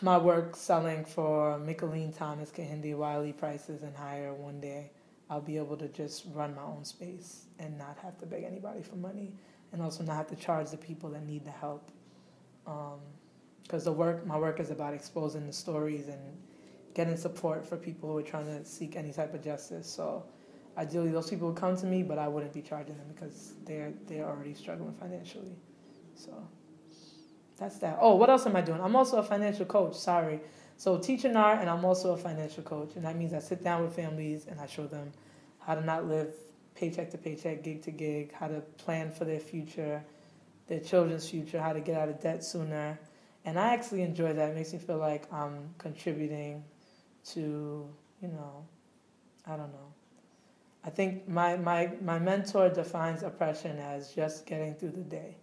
my 0.00 0.16
work 0.16 0.54
selling 0.54 1.04
for 1.04 1.58
Mickalene 1.58 2.16
Thomas 2.16 2.50
Kehinde 2.50 2.94
Wiley 2.96 3.32
prices 3.32 3.82
and 3.82 3.96
higher 3.96 4.32
one 4.32 4.60
day 4.60 4.90
I'll 5.30 5.40
be 5.40 5.56
able 5.56 5.76
to 5.78 5.88
just 5.88 6.24
run 6.32 6.54
my 6.54 6.62
own 6.62 6.84
space 6.84 7.46
and 7.58 7.76
not 7.78 7.98
have 8.02 8.18
to 8.18 8.26
beg 8.26 8.44
anybody 8.44 8.82
for 8.82 8.96
money 8.96 9.32
and 9.72 9.82
also 9.82 10.04
not 10.04 10.16
have 10.16 10.28
to 10.28 10.36
charge 10.36 10.70
the 10.70 10.76
people 10.76 11.10
that 11.10 11.26
need 11.26 11.44
the 11.44 11.50
help. 11.50 11.90
Because 12.64 13.86
um, 13.86 13.92
the 13.92 13.92
work 13.92 14.26
my 14.26 14.38
work 14.38 14.60
is 14.60 14.70
about 14.70 14.94
exposing 14.94 15.46
the 15.46 15.52
stories 15.52 16.08
and 16.08 16.20
getting 16.94 17.16
support 17.16 17.66
for 17.66 17.76
people 17.76 18.10
who 18.10 18.18
are 18.18 18.22
trying 18.22 18.46
to 18.46 18.64
seek 18.64 18.96
any 18.96 19.12
type 19.12 19.34
of 19.34 19.42
justice. 19.42 19.90
So 19.90 20.24
ideally 20.76 21.10
those 21.10 21.30
people 21.30 21.48
would 21.48 21.56
come 21.56 21.76
to 21.76 21.86
me 21.86 22.02
but 22.02 22.18
I 22.18 22.28
wouldn't 22.28 22.52
be 22.52 22.62
charging 22.62 22.96
them 22.96 23.06
because 23.14 23.54
they're 23.64 23.92
they're 24.06 24.26
already 24.26 24.54
struggling 24.54 24.94
financially 24.94 25.56
so 26.14 26.32
that's 27.56 27.78
that 27.78 27.98
oh 28.00 28.16
what 28.16 28.30
else 28.30 28.46
am 28.46 28.56
I 28.56 28.60
doing 28.60 28.80
I'm 28.80 28.96
also 28.96 29.18
a 29.18 29.22
financial 29.22 29.66
coach 29.66 29.94
sorry 29.96 30.40
so 30.76 30.98
teaching 30.98 31.36
art, 31.36 31.60
and 31.60 31.70
I'm 31.70 31.84
also 31.84 32.12
a 32.12 32.16
financial 32.16 32.62
coach, 32.62 32.96
and 32.96 33.04
that 33.04 33.16
means 33.16 33.32
I 33.32 33.38
sit 33.38 33.62
down 33.62 33.82
with 33.82 33.94
families 33.94 34.46
and 34.46 34.60
I 34.60 34.66
show 34.66 34.86
them 34.86 35.12
how 35.60 35.74
to 35.74 35.84
not 35.84 36.06
live 36.06 36.34
paycheck 36.74 37.10
to 37.12 37.18
paycheck, 37.18 37.62
gig 37.62 37.82
to 37.82 37.90
gig, 37.90 38.32
how 38.32 38.48
to 38.48 38.60
plan 38.78 39.12
for 39.12 39.24
their 39.24 39.38
future, 39.38 40.04
their 40.66 40.80
children's 40.80 41.28
future, 41.28 41.60
how 41.60 41.72
to 41.72 41.80
get 41.80 41.96
out 41.96 42.08
of 42.08 42.20
debt 42.20 42.44
sooner. 42.44 42.98
And 43.44 43.58
I 43.58 43.74
actually 43.74 44.02
enjoy 44.02 44.32
that. 44.32 44.50
It 44.50 44.54
makes 44.54 44.72
me 44.72 44.78
feel 44.78 44.98
like 44.98 45.32
I'm 45.32 45.74
contributing 45.78 46.64
to, 47.30 47.88
you 48.20 48.28
know, 48.28 48.66
I 49.46 49.56
don't 49.56 49.72
know. 49.72 49.93
I 50.84 50.90
think 50.90 51.26
my, 51.28 51.56
my, 51.56 51.92
my 52.02 52.18
mentor 52.18 52.68
defines 52.68 53.22
oppression 53.22 53.78
as 53.78 54.12
just 54.12 54.46
getting 54.46 54.74
through 54.74 54.90
the 54.90 55.02
day. 55.02 55.36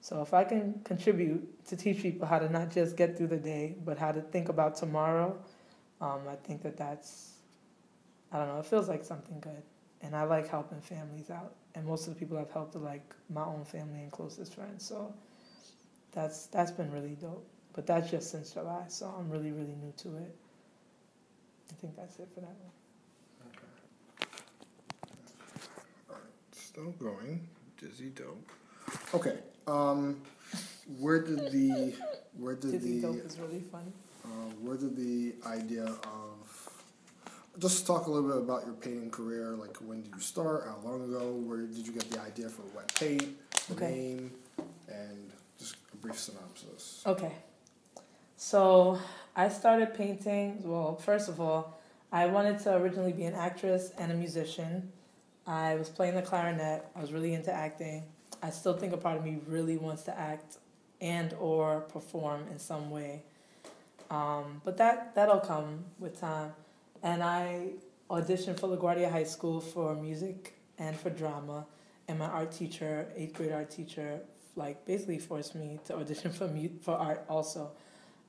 So 0.00 0.22
if 0.22 0.32
I 0.32 0.44
can 0.44 0.80
contribute 0.84 1.66
to 1.66 1.76
teach 1.76 2.00
people 2.02 2.26
how 2.26 2.38
to 2.38 2.48
not 2.48 2.70
just 2.70 2.96
get 2.96 3.16
through 3.16 3.26
the 3.28 3.36
day, 3.36 3.76
but 3.84 3.98
how 3.98 4.12
to 4.12 4.22
think 4.22 4.48
about 4.48 4.76
tomorrow, 4.76 5.36
um, 6.00 6.20
I 6.30 6.36
think 6.36 6.62
that 6.62 6.76
that's, 6.76 7.32
I 8.32 8.38
don't 8.38 8.48
know, 8.48 8.60
it 8.60 8.66
feels 8.66 8.88
like 8.88 9.04
something 9.04 9.40
good. 9.40 9.62
And 10.00 10.14
I 10.14 10.22
like 10.22 10.48
helping 10.48 10.80
families 10.80 11.30
out. 11.30 11.54
And 11.74 11.84
most 11.84 12.06
of 12.06 12.14
the 12.14 12.20
people 12.20 12.38
I've 12.38 12.50
helped 12.50 12.76
are 12.76 12.80
like 12.80 13.14
my 13.28 13.44
own 13.44 13.64
family 13.64 14.00
and 14.00 14.12
closest 14.12 14.54
friends. 14.54 14.86
So 14.86 15.12
that's 16.12 16.46
that's 16.46 16.70
been 16.70 16.90
really 16.92 17.16
dope. 17.20 17.46
But 17.74 17.86
that's 17.86 18.10
just 18.10 18.30
since 18.30 18.52
July, 18.52 18.84
so 18.88 19.14
I'm 19.18 19.30
really, 19.30 19.52
really 19.52 19.76
new 19.82 19.92
to 19.98 20.16
it. 20.16 20.34
I 21.70 21.74
think 21.74 21.96
that's 21.96 22.18
it 22.18 22.28
for 22.34 22.40
that 22.40 22.46
one. 22.46 22.72
Okay. 23.46 23.66
All 26.08 26.16
right, 26.16 26.56
still 26.78 26.92
going. 26.92 27.40
Dizzy 27.80 28.10
dope. 28.10 28.50
Okay. 29.14 29.38
Um, 29.66 30.20
where 30.98 31.22
did 31.22 31.50
the 31.52 31.94
where 32.38 32.54
did 32.54 32.72
Dizzy 32.72 33.00
the 33.00 33.06
dope 33.08 33.24
is 33.24 33.38
really 33.38 33.60
funny. 33.70 33.92
uh, 34.24 34.28
where 34.60 34.76
did 34.76 34.96
the 34.96 35.34
idea 35.46 35.84
of 35.84 36.70
just 37.58 37.86
talk 37.86 38.06
a 38.06 38.10
little 38.10 38.28
bit 38.28 38.38
about 38.38 38.64
your 38.64 38.74
painting 38.74 39.10
career? 39.10 39.54
Like 39.56 39.76
when 39.78 40.02
did 40.02 40.12
you 40.14 40.20
start? 40.20 40.64
How 40.66 40.78
long 40.88 41.02
ago? 41.04 41.32
Where 41.32 41.58
did 41.58 41.86
you 41.86 41.92
get 41.92 42.10
the 42.10 42.20
idea 42.20 42.48
for 42.48 42.62
wet 42.74 42.94
paint? 42.94 43.36
The 43.68 43.74
Okay. 43.74 43.90
name 43.90 44.32
and 44.88 45.32
just 45.58 45.76
a 45.92 45.96
brief 45.96 46.18
synopsis. 46.18 47.02
Okay. 47.06 47.32
So 48.36 48.98
I 49.36 49.48
started 49.48 49.94
painting. 49.94 50.62
Well, 50.62 50.96
first 50.96 51.28
of 51.28 51.40
all, 51.40 51.78
I 52.12 52.26
wanted 52.26 52.60
to 52.60 52.76
originally 52.76 53.12
be 53.12 53.24
an 53.24 53.34
actress 53.34 53.92
and 53.98 54.10
a 54.12 54.14
musician. 54.14 54.90
I 55.48 55.76
was 55.76 55.88
playing 55.88 56.14
the 56.14 56.22
clarinet. 56.22 56.84
I 56.94 57.00
was 57.00 57.10
really 57.10 57.32
into 57.32 57.50
acting. 57.50 58.04
I 58.42 58.50
still 58.50 58.76
think 58.76 58.92
a 58.92 58.98
part 58.98 59.16
of 59.16 59.24
me 59.24 59.38
really 59.46 59.78
wants 59.78 60.02
to 60.02 60.16
act 60.16 60.58
and 61.00 61.32
or 61.40 61.80
perform 61.80 62.46
in 62.50 62.58
some 62.58 62.90
way. 62.90 63.22
Um, 64.10 64.60
but 64.64 64.76
that 64.76 65.14
that'll 65.14 65.40
come 65.40 65.84
with 65.98 66.20
time. 66.20 66.52
And 67.02 67.22
I 67.22 67.70
auditioned 68.10 68.60
for 68.60 68.68
LaGuardia 68.68 69.10
High 69.10 69.24
School 69.24 69.60
for 69.60 69.94
music 69.94 70.54
and 70.78 70.94
for 70.94 71.08
drama. 71.08 71.66
And 72.08 72.18
my 72.18 72.26
art 72.26 72.52
teacher, 72.52 73.08
eighth 73.16 73.34
grade 73.34 73.52
art 73.52 73.70
teacher, 73.70 74.20
like 74.54 74.84
basically 74.84 75.18
forced 75.18 75.54
me 75.54 75.80
to 75.86 75.96
audition 75.96 76.30
for 76.30 76.46
mu- 76.48 76.78
for 76.82 76.94
art 76.94 77.24
also. 77.28 77.70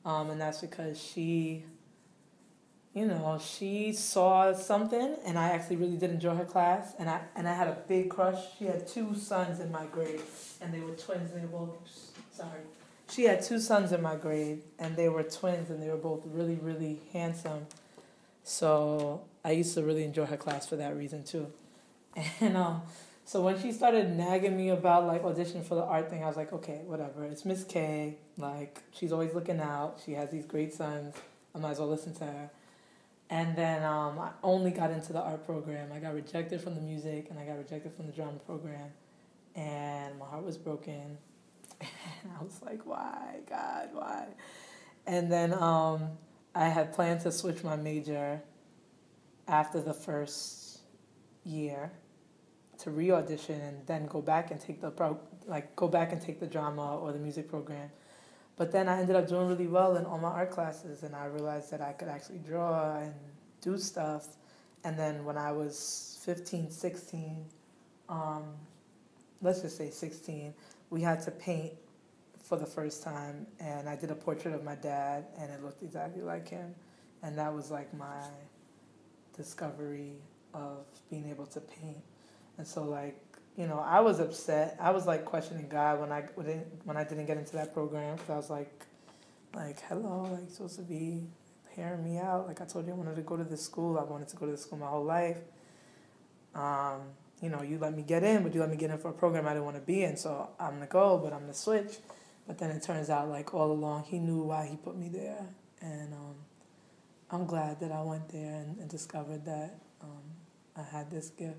Um, 0.06 0.30
and 0.30 0.40
that's 0.40 0.62
because 0.62 1.02
she, 1.02 1.66
you 2.94 3.06
know, 3.06 3.40
she 3.44 3.94
saw 3.94 4.54
something, 4.54 5.16
and 5.26 5.38
I 5.38 5.50
actually 5.50 5.76
really 5.76 5.98
did 5.98 6.10
enjoy 6.10 6.36
her 6.36 6.46
class, 6.46 6.94
and 6.98 7.10
I 7.10 7.22
and 7.36 7.48
I 7.48 7.54
had 7.54 7.68
a 7.68 7.78
big 7.88 8.10
crush. 8.10 8.58
She 8.58 8.66
had 8.66 8.88
two 8.88 9.16
sons 9.16 9.60
in 9.60 9.72
my 9.72 9.86
grade, 9.86 10.22
and 10.62 10.74
they 10.74 10.80
were 10.80 10.96
twins. 10.96 11.32
They 11.32 11.42
were 11.42 11.48
both 11.48 11.78
sorry. 12.32 12.62
She 13.10 13.24
had 13.24 13.42
two 13.42 13.60
sons 13.60 13.92
in 13.92 14.02
my 14.02 14.16
grade, 14.16 14.64
and 14.80 14.96
they 14.96 15.10
were 15.10 15.24
twins, 15.24 15.70
and 15.70 15.82
they 15.82 15.90
were 15.90 15.98
both 15.98 16.24
really, 16.26 16.56
really 16.56 17.00
handsome. 17.14 17.68
So 18.44 19.22
I 19.44 19.52
used 19.52 19.74
to 19.76 19.84
really 19.84 20.04
enjoy 20.04 20.26
her 20.26 20.38
class 20.38 20.68
for 20.68 20.76
that 20.78 20.96
reason 20.96 21.24
too. 21.24 21.48
And 22.42 22.58
um, 22.58 22.82
so 23.24 23.42
when 23.42 23.62
she 23.62 23.72
started 23.72 24.18
nagging 24.18 24.58
me 24.58 24.70
about 24.70 25.06
like 25.06 25.22
auditioning 25.22 25.64
for 25.64 25.76
the 25.76 25.84
art 25.84 26.10
thing, 26.10 26.24
I 26.24 26.28
was 26.28 26.36
like, 26.36 26.52
okay, 26.52 26.82
whatever. 26.86 27.26
It's 27.26 27.46
Miss 27.46 27.64
K. 27.64 28.18
Like 28.38 28.82
she's 28.92 29.12
always 29.12 29.36
looking 29.36 29.60
out. 29.60 30.02
She 30.04 30.14
has 30.14 30.32
these 30.32 30.48
great 30.48 30.74
sons. 30.74 31.16
I 31.54 31.60
might 31.60 31.72
as 31.72 31.80
well 31.80 31.90
listen 31.90 32.16
to 32.16 32.26
her. 32.26 32.50
And 33.30 33.56
then 33.56 33.84
um, 33.84 34.18
I 34.18 34.32
only 34.42 34.72
got 34.72 34.90
into 34.90 35.14
the 35.14 35.22
art 35.22 35.46
program. 35.46 35.92
I 35.94 36.00
got 36.00 36.16
rejected 36.16 36.62
from 36.62 36.76
the 36.76 36.82
music, 36.82 37.28
and 37.30 37.38
I 37.38 37.46
got 37.46 37.58
rejected 37.58 37.94
from 37.94 38.08
the 38.08 38.12
drama 38.12 38.40
program, 38.40 38.90
and 39.56 40.18
my 40.18 40.26
heart 40.26 40.44
was 40.44 40.58
broken. 40.58 41.18
And 42.22 42.34
I 42.38 42.44
was 42.44 42.60
like, 42.66 42.86
why, 42.86 43.38
God, 43.50 43.90
why? 43.94 44.26
And 45.08 45.32
then 45.32 45.54
um, 45.54 46.18
I 46.54 46.68
had 46.68 46.92
planned 46.92 47.22
to 47.22 47.32
switch 47.32 47.64
my 47.64 47.78
major 47.78 48.42
after 49.48 49.80
the 49.80 49.94
first 49.94 50.80
year 51.46 51.92
to 52.80 52.92
re-audition 52.92 53.60
and 53.62 53.86
then 53.88 54.06
go 54.08 54.22
back 54.22 54.52
and 54.52 54.60
take 54.60 54.82
the 54.82 54.92
pro 54.92 55.20
like 55.48 55.76
go 55.76 55.88
back 55.88 56.12
and 56.12 56.22
take 56.22 56.40
the 56.40 56.48
drama 56.48 56.98
or 56.98 57.12
the 57.12 57.20
music 57.20 57.50
program. 57.50 57.90
But 58.60 58.74
then 58.74 58.90
I 58.90 59.00
ended 59.00 59.16
up 59.16 59.26
doing 59.26 59.48
really 59.48 59.68
well 59.68 59.96
in 59.96 60.06
all 60.06 60.18
my 60.18 60.28
art 60.28 60.52
classes 60.52 61.04
and 61.04 61.16
I 61.16 61.28
realized 61.28 61.72
that 61.72 61.80
I 61.80 61.94
could 61.94 62.10
actually 62.10 62.40
draw 62.40 62.98
and 63.00 63.14
do 63.62 63.78
stuff. 63.78 64.28
And 64.84 65.00
then 65.00 65.24
when 65.24 65.38
I 65.38 65.54
was 65.54 66.20
15, 66.26 66.70
16, 66.70 67.46
um, 68.10 68.44
let's 69.42 69.62
just 69.62 69.78
say 69.78 69.90
16, 69.90 70.54
we 70.90 71.02
had 71.02 71.22
to 71.22 71.32
paint 71.32 71.72
for 72.44 72.58
the 72.58 72.66
first 72.66 73.02
time 73.02 73.48
and 73.62 73.88
I 73.88 73.96
did 73.96 74.12
a 74.12 74.16
portrait 74.16 74.54
of 74.54 74.66
my 74.66 74.76
dad 74.76 75.28
and 75.40 75.50
it 75.54 75.64
looked 75.64 75.82
exactly 75.82 76.22
like 76.22 76.50
him. 76.50 76.76
And 77.24 77.38
that 77.38 77.54
was 77.54 77.72
like 77.72 77.94
my 77.94 78.26
discovery 79.38 80.18
of 80.54 80.86
being 81.10 81.30
able 81.30 81.46
to 81.46 81.62
paint. 81.62 82.04
And 82.58 82.68
so 82.68 82.84
like, 82.84 83.29
you 83.60 83.68
know, 83.68 83.84
I 83.86 84.00
was 84.00 84.22
upset. 84.22 84.78
I 84.80 84.92
was 84.92 85.06
like 85.06 85.26
questioning 85.26 85.68
God 85.68 86.00
when 86.00 86.14
I 86.14 86.22
when 86.36 86.64
when 86.86 86.96
I 86.96 87.04
didn't 87.04 87.26
get 87.26 87.38
into 87.38 87.58
that 87.58 87.74
program 87.74 88.16
because 88.16 88.30
I 88.30 88.38
was 88.38 88.50
like, 88.50 88.86
like 89.54 89.82
hello, 89.82 90.30
like 90.32 90.50
supposed 90.50 90.78
to 90.78 90.82
be 90.82 91.24
hearing 91.76 92.02
me 92.02 92.20
out. 92.20 92.48
Like 92.48 92.62
I 92.62 92.66
told 92.66 92.88
you, 92.88 92.94
I 92.94 92.96
wanted 92.96 93.18
to 93.18 93.22
go 93.22 93.36
to 93.36 93.44
this 93.44 93.62
school. 93.62 94.00
I 94.00 94.04
wanted 94.04 94.30
to 94.30 94.38
go 94.38 94.46
to 94.46 94.54
this 94.54 94.62
school 94.62 94.80
my 94.80 94.88
whole 94.88 95.04
life. 95.04 95.40
Um, 96.56 97.02
you 97.42 97.50
know, 97.50 97.62
you 97.62 97.78
let 97.80 97.94
me 97.94 98.02
get 98.02 98.24
in, 98.24 98.44
but 98.44 98.54
you 98.54 98.62
let 98.62 98.70
me 98.70 98.78
get 98.78 98.92
in 98.92 98.98
for 98.98 99.10
a 99.10 99.14
program 99.14 99.46
I 99.46 99.50
didn't 99.50 99.66
want 99.66 99.76
to 99.76 99.82
be 99.82 100.06
in. 100.06 100.16
So 100.16 100.52
I'm 100.58 100.76
gonna 100.76 100.88
go, 100.88 101.18
but 101.18 101.34
I'm 101.34 101.42
gonna 101.42 101.54
switch. 101.54 101.98
But 102.48 102.60
then 102.60 102.72
it 102.72 102.82
turns 102.82 103.10
out 103.10 103.28
like 103.28 103.54
all 103.54 103.74
along 103.74 104.06
he 104.06 104.20
knew 104.20 104.44
why 104.44 104.68
he 104.68 104.78
put 104.78 104.96
me 104.96 105.10
there, 105.10 105.46
and 105.82 106.14
um, 106.14 106.36
I'm 107.30 107.46
glad 107.46 107.82
that 107.82 107.92
I 107.92 108.02
went 108.04 108.30
there 108.30 108.56
and, 108.56 108.78
and 108.78 108.90
discovered 108.90 109.44
that 109.44 109.80
um, 110.02 110.24
I 110.78 110.84
had 110.84 111.12
this 111.12 111.30
gift. 111.32 111.58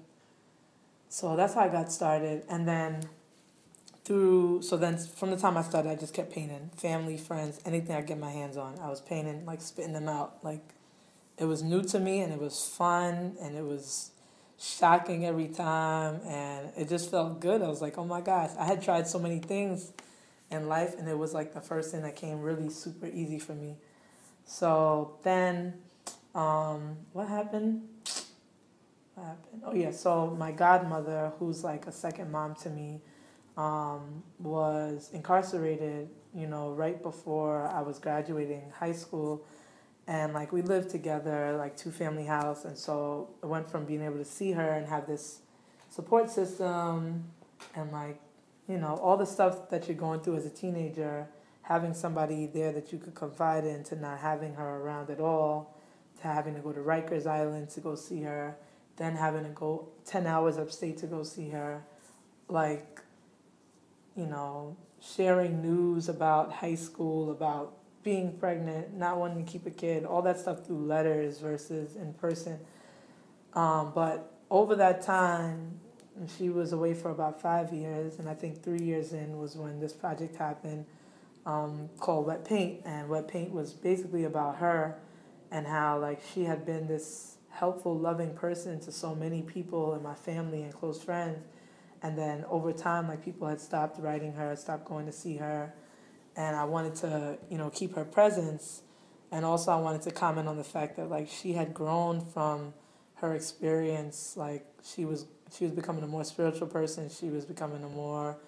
So 1.13 1.35
that's 1.35 1.55
how 1.55 1.63
I 1.63 1.69
got 1.69 1.91
started, 1.91 2.45
and 2.49 2.69
then 2.69 3.03
through 4.05 4.63
so 4.63 4.77
then 4.77 4.97
from 4.97 5.33
the 5.33 5.37
time 5.37 5.57
I 5.57 5.63
started, 5.63 5.91
I 5.91 5.97
just 5.97 6.15
kept 6.15 6.33
painting. 6.33 6.71
Family, 6.77 7.17
friends, 7.17 7.61
anything 7.67 7.97
I 7.97 8.01
get 8.01 8.17
my 8.17 8.31
hands 8.31 8.57
on, 8.57 8.79
I 8.79 8.89
was 8.89 9.01
painting, 9.01 9.45
like 9.45 9.61
spitting 9.61 9.93
them 9.93 10.09
out. 10.09 10.39
Like 10.45 10.63
it 11.37 11.47
was 11.47 11.65
new 11.65 11.83
to 11.83 11.99
me, 11.99 12.21
and 12.21 12.33
it 12.33 12.41
was 12.41 12.65
fun, 12.65 13.35
and 13.43 13.57
it 13.57 13.65
was 13.65 14.13
shocking 14.57 15.27
every 15.27 15.49
time, 15.49 16.21
and 16.29 16.71
it 16.77 16.89
just 16.89 17.11
felt 17.11 17.41
good. 17.41 17.61
I 17.61 17.67
was 17.67 17.83
like, 17.83 17.99
oh 17.99 18.05
my 18.05 18.21
gosh, 18.21 18.51
I 18.57 18.65
had 18.65 18.81
tried 18.81 19.09
so 19.09 19.19
many 19.19 19.41
things 19.41 19.93
in 20.49 20.69
life, 20.69 20.95
and 20.97 21.09
it 21.09 21.19
was 21.19 21.35
like 21.35 21.55
the 21.55 21.61
first 21.61 21.91
thing 21.91 22.03
that 22.03 22.15
came 22.15 22.41
really 22.41 22.71
super 22.71 23.07
easy 23.07 23.41
for 23.41 23.55
me. 23.55 23.75
So 24.47 25.19
then, 25.25 25.75
um, 26.37 26.99
what 27.13 27.27
happened? 27.27 27.83
Happened? 29.25 29.63
Oh 29.65 29.75
yeah, 29.75 29.91
so 29.91 30.35
my 30.39 30.53
godmother, 30.53 31.33
who's 31.39 31.63
like 31.63 31.87
a 31.87 31.93
second 31.93 32.31
mom 32.31 32.55
to 32.57 32.71
me, 32.71 33.01
um, 33.57 34.23
was 34.39 35.11
incarcerated, 35.13 36.09
you 36.35 36.47
know, 36.47 36.73
right 36.73 37.03
before 37.03 37.67
I 37.69 37.83
was 37.83 37.99
graduating 37.99 38.73
high 38.79 38.93
school. 38.93 39.45
And 40.07 40.33
like 40.33 40.53
we 40.53 40.63
lived 40.63 40.91
together, 40.91 41.55
like 41.57 41.77
two 41.77 41.91
family 41.91 42.25
house. 42.25 42.65
And 42.65 42.77
so 42.77 43.31
I 43.43 43.47
went 43.47 43.71
from 43.71 43.85
being 43.85 44.03
able 44.03 44.19
to 44.19 44.25
see 44.25 44.53
her 44.53 44.71
and 44.71 44.89
have 44.89 45.07
this 45.07 45.41
support 45.89 46.31
system 46.31 47.25
and 47.75 47.93
like, 47.93 48.19
you 48.69 48.79
know, 48.79 48.99
all 49.03 49.17
the 49.17 49.27
stuff 49.27 49.69
that 49.71 49.87
you're 49.89 49.97
going 49.97 50.21
through 50.21 50.37
as 50.37 50.47
a 50.47 50.51
teenager, 50.51 51.29
having 51.63 51.93
somebody 51.93 52.47
there 52.47 52.73
that 52.73 52.93
you 52.93 52.99
could 52.99 53.15
confide 53.15 53.65
in 53.65 53.85
to 53.85 53.97
not 53.97 54.19
having 54.19 54.55
her 54.55 54.77
around 54.79 55.11
at 55.11 55.21
all, 55.21 55.77
to 56.21 56.29
having 56.29 56.55
to 56.55 56.61
go 56.61 56.73
to 56.73 56.81
Rikers 56.81 57.27
Island 57.27 57.69
to 57.71 57.81
go 57.81 57.95
see 57.95 58.23
her, 58.23 58.57
then 59.01 59.17
having 59.17 59.45
to 59.45 59.49
go 59.49 59.89
10 60.05 60.27
hours 60.27 60.59
upstate 60.59 60.99
to 60.99 61.07
go 61.07 61.23
see 61.23 61.49
her. 61.49 61.83
Like, 62.49 63.01
you 64.15 64.27
know, 64.27 64.77
sharing 65.01 65.63
news 65.63 66.11
about 66.11 66.53
high 66.53 66.75
school, 66.75 67.31
about 67.31 67.79
being 68.05 68.37
pregnant, 68.37 68.93
not 68.95 69.17
wanting 69.17 69.43
to 69.43 69.51
keep 69.51 69.65
a 69.65 69.71
kid, 69.71 70.05
all 70.05 70.21
that 70.21 70.39
stuff 70.39 70.67
through 70.67 70.85
letters 70.85 71.39
versus 71.39 71.97
in 71.97 72.13
person. 72.13 72.59
Um, 73.55 73.93
but 73.95 74.35
over 74.51 74.77
that 74.77 75.01
time, 75.01 75.81
she 76.37 76.51
was 76.51 76.75
away 76.75 76.93
for 76.93 77.11
about 77.11 77.41
five 77.41 77.73
years, 77.73 78.19
and 78.19 78.29
I 78.29 78.35
think 78.35 78.63
three 78.63 78.83
years 78.83 79.15
in 79.15 79.39
was 79.39 79.57
when 79.57 79.81
this 79.81 79.95
project 79.95 80.37
happened 80.37 80.85
um, 81.47 81.89
called 81.99 82.27
Wet 82.27 82.45
Paint. 82.45 82.83
And 82.85 83.09
Wet 83.09 83.29
Paint 83.29 83.51
was 83.51 83.73
basically 83.73 84.25
about 84.25 84.57
her 84.57 84.99
and 85.51 85.67
how 85.67 85.99
like 85.99 86.21
she 86.35 86.45
had 86.45 86.67
been 86.67 86.87
this 86.87 87.39
helpful, 87.51 87.97
loving 87.97 88.35
person 88.35 88.81
to 88.81 88.93
so 88.93 89.15
many 89.15 89.43
people 89.43 89.95
in 89.95 90.03
my 90.03 90.15
family 90.15 90.63
and 90.63 90.73
close 90.73 91.03
friends. 91.03 91.45
And 92.03 92.17
then 92.17 92.45
over 92.49 92.73
time 92.73 93.09
like 93.09 93.23
people 93.25 93.47
had 93.47 93.61
stopped 93.61 94.01
writing 94.01 94.33
her 94.33 94.57
stopped 94.57 94.87
going 94.87 95.07
to 95.07 95.13
see 95.13 95.37
her. 95.37 95.75
And 96.37 96.57
i 96.57 96.65
wanted 96.65 96.95
to 96.97 97.39
you 97.51 97.59
know 97.59 97.71
keep 97.71 97.95
her 97.95 98.05
presence. 98.05 98.83
And 99.31 99.45
also 99.45 99.73
i 99.73 99.77
wanted 99.77 100.03
to 100.03 100.11
comment 100.11 100.49
on 100.49 100.57
the 100.57 100.65
fact 100.65 100.97
that 100.97 101.11
like 101.11 101.29
she 101.29 101.53
had 101.53 101.75
grown 101.75 102.25
from 102.25 102.73
her 103.17 103.35
experience 103.35 104.35
like 104.37 104.67
she 104.83 105.05
was 105.05 105.27
she 105.53 105.65
was 105.65 105.73
becoming 105.73 106.03
a 106.03 106.07
more 106.07 106.25
spiritual 106.25 106.69
person. 106.69 107.11
She 107.11 107.29
was 107.29 107.45
becoming 107.45 107.83
a 107.85 107.89
more 107.89 108.39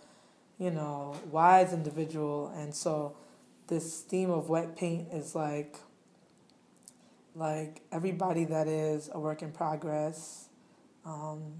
you 0.59 0.71
know 0.71 1.15
wise 1.31 1.73
individual. 1.73 2.53
And 2.57 2.75
so 2.75 3.17
this 3.67 4.01
theme 4.01 4.31
of 4.31 4.49
wet 4.49 4.77
paint 4.77 5.09
is 5.13 5.35
like 5.35 5.77
like 7.35 7.83
everybody 7.91 8.45
that 8.45 8.69
is 8.69 9.11
a 9.13 9.19
work 9.19 9.43
in 9.43 9.53
progress 9.53 10.49
um, 11.05 11.55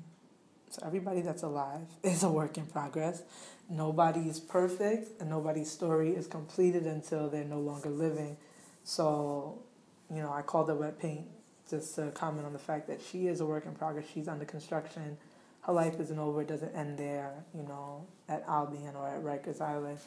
so 0.71 0.83
everybody 0.87 1.21
that's 1.21 1.43
alive 1.43 1.87
is 2.03 2.23
a 2.23 2.31
work 2.31 2.57
in 2.57 2.67
progress. 2.67 3.23
Nobody 3.69 4.21
is 4.21 4.41
perfect, 4.41 5.21
and 5.21 5.31
nobody's 5.31 5.71
story 5.71 6.11
is 6.11 6.27
completed 6.27 6.85
until 6.85 7.29
they're 7.29 7.45
no 7.45 7.61
longer 7.61 7.91
living. 7.91 8.37
So, 8.85 9.63
you 10.11 10.23
know, 10.23 10.33
I 10.33 10.43
called 10.43 10.69
it 10.71 10.75
wet 10.75 10.99
paint 10.99 11.27
just 11.71 11.95
to 11.95 12.11
comment 12.11 12.47
on 12.47 12.53
the 12.53 12.59
fact 12.59 12.89
that 12.89 13.01
she 13.01 13.29
is 13.29 13.41
a 13.41 13.47
work 13.47 13.67
in 13.67 13.75
progress. 13.75 14.05
She's 14.13 14.29
under 14.29 14.45
construction. 14.45 15.17
Her 15.63 15.73
life 15.73 16.01
isn't 16.01 16.19
over. 16.19 16.43
It 16.43 16.49
doesn't 16.49 16.75
end 16.75 16.99
there, 16.99 17.33
you 17.55 17.63
know, 17.63 18.07
at 18.29 18.45
Albion 18.49 18.97
or 18.97 19.09
at 19.09 19.23
Rikers 19.23 19.61
Island. 19.61 19.99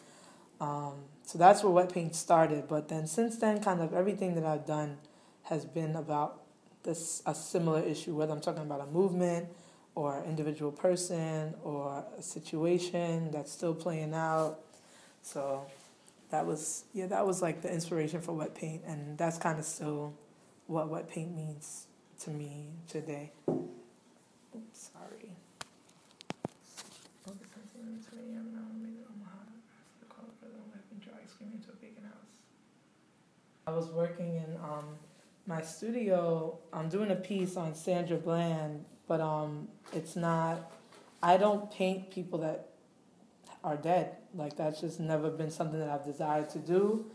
Um, 0.60 0.94
so 1.24 1.38
that's 1.38 1.64
where 1.64 1.72
wet 1.72 1.94
paint 1.94 2.16
started. 2.16 2.68
But 2.68 2.90
then 2.90 3.08
since 3.08 3.38
then, 3.38 3.62
kind 3.64 3.82
of 3.82 3.94
everything 3.94 4.36
that 4.36 4.46
I've 4.46 4.66
done 4.66 4.98
has 5.46 5.66
been 5.66 5.96
about 5.96 6.42
this 6.84 7.22
a 7.26 7.34
similar 7.34 7.82
issue. 7.82 8.16
Whether 8.16 8.34
I'm 8.34 8.42
talking 8.42 8.62
about 8.62 8.82
a 8.82 8.86
movement 8.88 9.48
or 9.96 10.24
individual 10.28 10.72
person 10.72 11.54
or 11.64 12.04
a 12.18 12.22
situation 12.22 13.32
that's 13.32 13.52
still 13.52 13.74
playing 13.74 14.14
out. 14.14 14.60
So 15.22 15.66
that 16.30 16.46
was 16.46 16.86
yeah, 16.94 17.08
that 17.08 17.26
was 17.26 17.42
like 17.42 17.62
the 17.62 17.72
inspiration 17.72 18.22
for 18.22 18.34
wet 18.34 18.56
paint 18.56 18.84
and 18.86 19.18
that's 19.18 19.38
kind 19.38 19.58
of 19.60 19.66
still 19.66 20.14
what 20.68 20.90
wet 20.90 21.10
paint 21.10 21.36
means 21.36 21.88
to 22.22 22.30
me 22.32 22.68
today. 22.88 23.32
Oops, 23.48 24.90
sorry. 24.94 25.32
I 33.68 33.72
was 33.72 33.90
working 33.90 34.36
in 34.36 34.58
um, 34.64 34.86
my 35.48 35.62
studio. 35.62 36.58
I'm 36.74 36.90
doing 36.90 37.12
a 37.12 37.16
piece 37.16 37.58
on 37.58 37.76
Sandra 37.76 38.18
Bland 38.18 38.86
but 39.08 39.22
um, 39.22 39.68
it's 39.94 40.16
not. 40.16 40.72
I 41.22 41.38
don't 41.38 41.72
paint 41.72 42.12
people 42.12 42.40
that 42.40 42.70
are 43.64 43.78
dead. 43.78 44.18
Like 44.34 44.56
that's 44.56 44.82
just 44.82 45.00
never 45.00 45.30
been 45.30 45.52
something 45.52 45.80
that 45.80 45.90
I've 45.90 46.06
desired 46.06 46.50
to 46.52 46.60
do, 46.60 47.06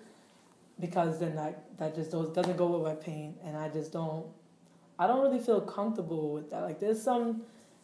because 0.78 1.18
then 1.18 1.36
that 1.36 1.76
that 1.78 1.94
just 1.94 2.10
doesn't 2.10 2.56
go 2.56 2.66
with 2.66 2.82
my 2.82 2.94
paint, 2.94 3.36
and 3.44 3.56
I 3.56 3.68
just 3.68 3.92
don't. 3.92 4.26
I 4.98 5.06
don't 5.06 5.22
really 5.22 5.42
feel 5.42 5.60
comfortable 5.60 6.32
with 6.32 6.50
that. 6.50 6.62
Like 6.62 6.80
there's 6.80 7.02
some 7.02 7.42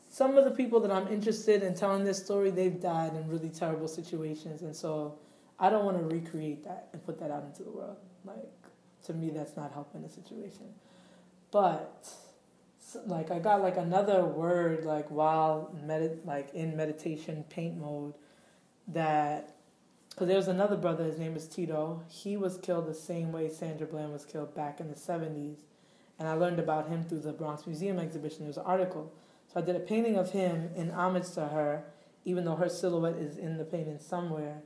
some 0.09 0.38
of 0.38 0.44
the 0.44 0.50
people 0.50 0.80
that 0.80 0.90
I'm 0.90 1.09
interested 1.09 1.62
in 1.62 1.74
telling 1.74 2.04
this 2.04 2.22
story, 2.24 2.50
they've 2.50 2.80
died 2.80 3.14
in 3.14 3.28
really 3.28 3.50
terrible 3.50 3.88
situations, 3.88 4.62
and 4.62 4.74
so 4.74 5.18
I 5.59 5.70
don't 5.70 5.85
want 5.85 5.98
to 5.98 6.04
recreate 6.04 6.64
that 6.64 6.88
and 6.92 7.04
put 7.04 7.18
that 7.20 7.30
out 7.30 7.44
into 7.44 7.62
the 7.64 7.70
world. 7.70 7.96
Like 8.24 8.52
to 9.07 9.14
me, 9.14 9.31
that's 9.31 9.57
not 9.57 9.73
helping 9.73 10.03
the 10.03 10.09
situation. 10.09 10.75
But 11.51 12.09
like 13.07 13.31
I 13.31 13.38
got 13.38 13.62
like 13.62 13.77
another 13.77 14.25
word 14.25 14.85
like 14.85 15.11
while 15.11 15.75
medit 15.85 16.25
like 16.25 16.55
in 16.55 16.77
meditation 16.77 17.45
paint 17.49 17.77
mode 17.77 18.14
that 18.88 19.57
because 20.11 20.29
there 20.29 20.37
was 20.37 20.49
another 20.49 20.77
brother 20.77 21.05
his 21.05 21.19
name 21.19 21.37
is 21.37 21.47
Tito. 21.47 22.03
He 22.09 22.37
was 22.37 22.59
killed 22.59 22.87
the 22.87 22.95
same 22.95 23.33
way 23.33 23.49
Sandra 23.49 23.87
Bland 23.87 24.12
was 24.12 24.25
killed 24.25 24.55
back 24.55 24.81
in 24.81 24.88
the 24.88 24.95
70s 24.95 25.59
and 26.19 26.29
I 26.29 26.33
learned 26.35 26.59
about 26.59 26.88
him 26.88 27.05
through 27.05 27.21
the 27.21 27.33
Bronx 27.33 27.66
Museum 27.66 27.99
exhibition. 27.99 28.40
There 28.40 28.49
was 28.49 28.57
an 28.57 28.64
article. 28.64 29.12
So 29.53 29.61
I 29.61 29.62
did 29.62 29.77
a 29.77 29.81
painting 29.81 30.16
of 30.16 30.31
him 30.31 30.71
in 30.75 30.90
homage 30.90 31.31
to 31.33 31.49
her 31.49 31.85
even 32.25 32.45
though 32.45 32.57
her 32.57 32.69
silhouette 32.69 33.16
is 33.16 33.37
in 33.37 33.59
the 33.59 33.64
painting 33.64 33.99
somewhere. 33.99 34.62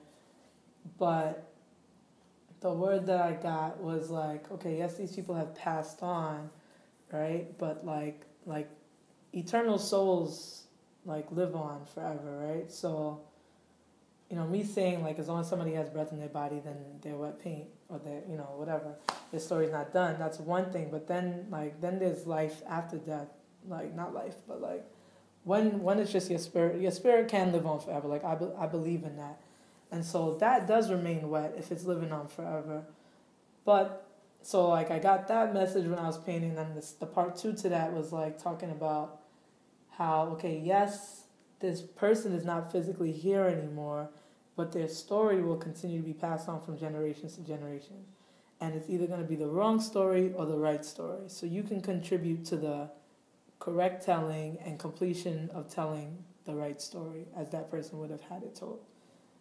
But 0.98 1.49
the 2.60 2.72
word 2.72 3.06
that 3.06 3.20
I 3.20 3.32
got 3.32 3.80
was 3.80 4.10
like 4.10 4.50
okay 4.50 4.78
yes 4.78 4.96
these 4.96 5.14
people 5.14 5.34
have 5.34 5.54
passed 5.54 6.02
on 6.02 6.50
right? 7.12 7.46
But 7.58 7.84
like 7.84 8.22
like 8.46 8.68
eternal 9.32 9.78
souls 9.78 10.64
like 11.04 11.30
live 11.30 11.54
on 11.56 11.84
forever, 11.94 12.38
right? 12.38 12.70
So 12.70 13.22
you 14.28 14.36
know, 14.36 14.46
me 14.46 14.62
saying 14.62 15.02
like 15.02 15.18
as 15.18 15.28
long 15.28 15.40
as 15.40 15.48
somebody 15.48 15.72
has 15.74 15.88
breath 15.88 16.12
in 16.12 16.18
their 16.18 16.28
body, 16.28 16.60
then 16.64 16.76
they're 17.02 17.16
wet 17.16 17.42
paint 17.42 17.66
or 17.88 17.98
they're 17.98 18.22
you 18.28 18.36
know 18.36 18.52
whatever. 18.56 18.94
Their 19.30 19.40
story's 19.40 19.72
not 19.72 19.92
done. 19.92 20.16
That's 20.18 20.38
one 20.38 20.72
thing. 20.72 20.88
But 20.90 21.06
then 21.06 21.46
like 21.50 21.80
then 21.80 21.98
there's 21.98 22.26
life 22.26 22.62
after 22.68 22.98
death. 22.98 23.28
Like 23.68 23.94
not 23.94 24.14
life, 24.14 24.36
but 24.48 24.60
like 24.60 24.84
when 25.44 25.82
when 25.82 25.98
it's 25.98 26.12
just 26.12 26.30
your 26.30 26.38
spirit. 26.38 26.80
Your 26.80 26.92
spirit 26.92 27.28
can 27.28 27.52
live 27.52 27.66
on 27.66 27.80
forever. 27.80 28.08
Like 28.08 28.24
I 28.24 28.34
be, 28.34 28.46
I 28.58 28.66
believe 28.66 29.04
in 29.04 29.16
that, 29.16 29.40
and 29.90 30.04
so 30.04 30.36
that 30.40 30.66
does 30.66 30.90
remain 30.90 31.28
wet 31.28 31.54
if 31.58 31.72
it's 31.72 31.84
living 31.84 32.12
on 32.12 32.28
forever. 32.28 32.84
But 33.64 34.06
so 34.42 34.68
like 34.68 34.90
I 34.90 34.98
got 34.98 35.28
that 35.28 35.52
message 35.52 35.86
when 35.86 35.98
I 35.98 36.06
was 36.06 36.18
painting. 36.18 36.54
Then 36.54 36.74
this 36.74 36.92
the 36.92 37.06
part 37.06 37.36
two 37.36 37.52
to 37.54 37.68
that 37.68 37.92
was 37.92 38.12
like 38.12 38.42
talking 38.42 38.70
about 38.70 39.20
how 39.90 40.28
okay 40.32 40.60
yes 40.64 41.24
this 41.60 41.82
person 41.82 42.32
is 42.32 42.44
not 42.44 42.72
physically 42.72 43.12
here 43.12 43.44
anymore, 43.44 44.08
but 44.56 44.72
their 44.72 44.88
story 44.88 45.42
will 45.42 45.56
continue 45.56 46.00
to 46.00 46.06
be 46.06 46.14
passed 46.14 46.48
on 46.48 46.60
from 46.60 46.78
generations 46.78 47.36
to 47.36 47.42
generations, 47.42 48.08
and 48.60 48.74
it's 48.74 48.88
either 48.88 49.06
going 49.06 49.20
to 49.20 49.26
be 49.26 49.36
the 49.36 49.46
wrong 49.46 49.80
story 49.80 50.32
or 50.34 50.46
the 50.46 50.56
right 50.56 50.84
story. 50.84 51.22
So 51.26 51.46
you 51.46 51.62
can 51.62 51.80
contribute 51.82 52.46
to 52.46 52.56
the 52.56 52.90
correct 53.58 54.04
telling 54.04 54.58
and 54.64 54.78
completion 54.78 55.50
of 55.52 55.68
telling 55.68 56.24
the 56.46 56.54
right 56.54 56.80
story 56.80 57.26
as 57.36 57.50
that 57.50 57.70
person 57.70 57.98
would 57.98 58.10
have 58.10 58.22
had 58.22 58.42
it 58.42 58.54
told. 58.54 58.80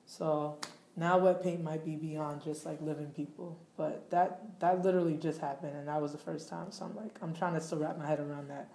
So 0.09 0.57
now 0.97 1.19
wet 1.19 1.43
paint 1.43 1.63
might 1.63 1.85
be 1.85 1.95
beyond 1.95 2.41
just 2.43 2.65
like 2.65 2.81
living 2.81 3.11
people 3.11 3.57
but 3.77 4.09
that 4.09 4.59
that 4.59 4.83
literally 4.83 5.15
just 5.15 5.39
happened 5.39 5.75
and 5.75 5.87
that 5.87 6.01
was 6.01 6.11
the 6.11 6.17
first 6.17 6.49
time 6.49 6.71
so 6.71 6.83
i'm 6.83 6.95
like 6.95 7.15
i'm 7.21 7.33
trying 7.33 7.53
to 7.53 7.61
still 7.61 7.77
wrap 7.77 7.97
my 7.97 8.05
head 8.05 8.19
around 8.19 8.49
that. 8.49 8.67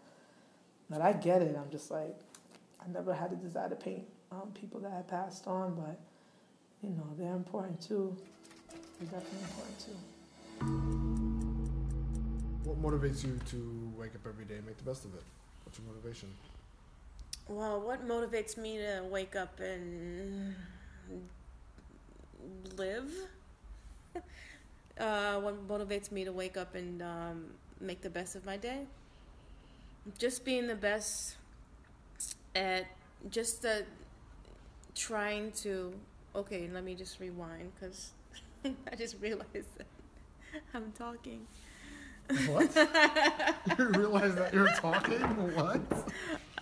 But 0.89 1.03
i 1.03 1.13
get 1.13 1.43
it 1.43 1.55
i'm 1.55 1.71
just 1.71 1.91
like 1.91 2.17
i 2.81 2.91
never 2.91 3.13
had 3.13 3.33
a 3.33 3.37
desire 3.37 3.69
to 3.69 3.77
paint 3.77 4.05
um, 4.33 4.53
people 4.59 4.81
that 4.81 4.93
had 4.93 5.07
passed 5.07 5.47
on 5.47 5.75
but 5.75 5.99
you 6.83 6.91
know 6.91 7.07
they're 7.19 7.35
important 7.35 7.81
too. 7.81 8.17
They're 9.01 9.21
definitely 9.21 9.41
important 9.49 9.79
too. 9.79 9.97
What 12.65 12.83
motivates 12.83 13.25
you 13.25 13.39
to 13.51 13.93
wake 13.99 14.15
up 14.15 14.27
every 14.27 14.45
day 14.45 14.57
and 14.57 14.67
make 14.67 14.77
the 14.77 14.85
best 14.85 15.05
of 15.05 15.15
it? 15.15 15.23
What's 15.65 15.79
your 15.79 15.89
motivation? 15.89 16.29
Well 17.49 17.81
what 17.81 18.07
motivates 18.07 18.57
me 18.59 18.79
to 18.79 19.03
wake 19.11 19.35
up 19.35 19.61
and 19.61 20.55
live. 22.77 23.11
uh, 24.99 25.41
what 25.41 25.67
motivates 25.69 26.11
me 26.13 26.25
to 26.25 26.33
wake 26.33 26.57
up 26.57 26.75
and 26.75 27.03
um, 27.03 27.45
make 27.81 28.01
the 28.03 28.11
best 28.11 28.37
of 28.37 28.45
my 28.45 28.57
day? 28.57 28.87
Just 30.19 30.45
being 30.45 30.67
the 30.67 30.75
best 30.75 31.37
at 32.55 32.87
just 33.31 33.63
the 33.63 33.85
trying 34.95 35.53
to. 35.53 35.93
Okay, 36.35 36.69
let 36.73 36.85
me 36.85 36.95
just 36.95 37.21
rewind 37.21 37.71
because 37.75 38.11
I 38.65 38.97
just 38.97 39.17
realized 39.21 39.77
that 39.79 39.87
I'm 40.75 40.93
talking. 40.93 41.47
What? 42.47 42.75
you 43.79 43.85
realize 43.91 44.35
that 44.37 44.55
you're 44.55 44.73
talking? 44.75 45.21
What? 45.55 45.81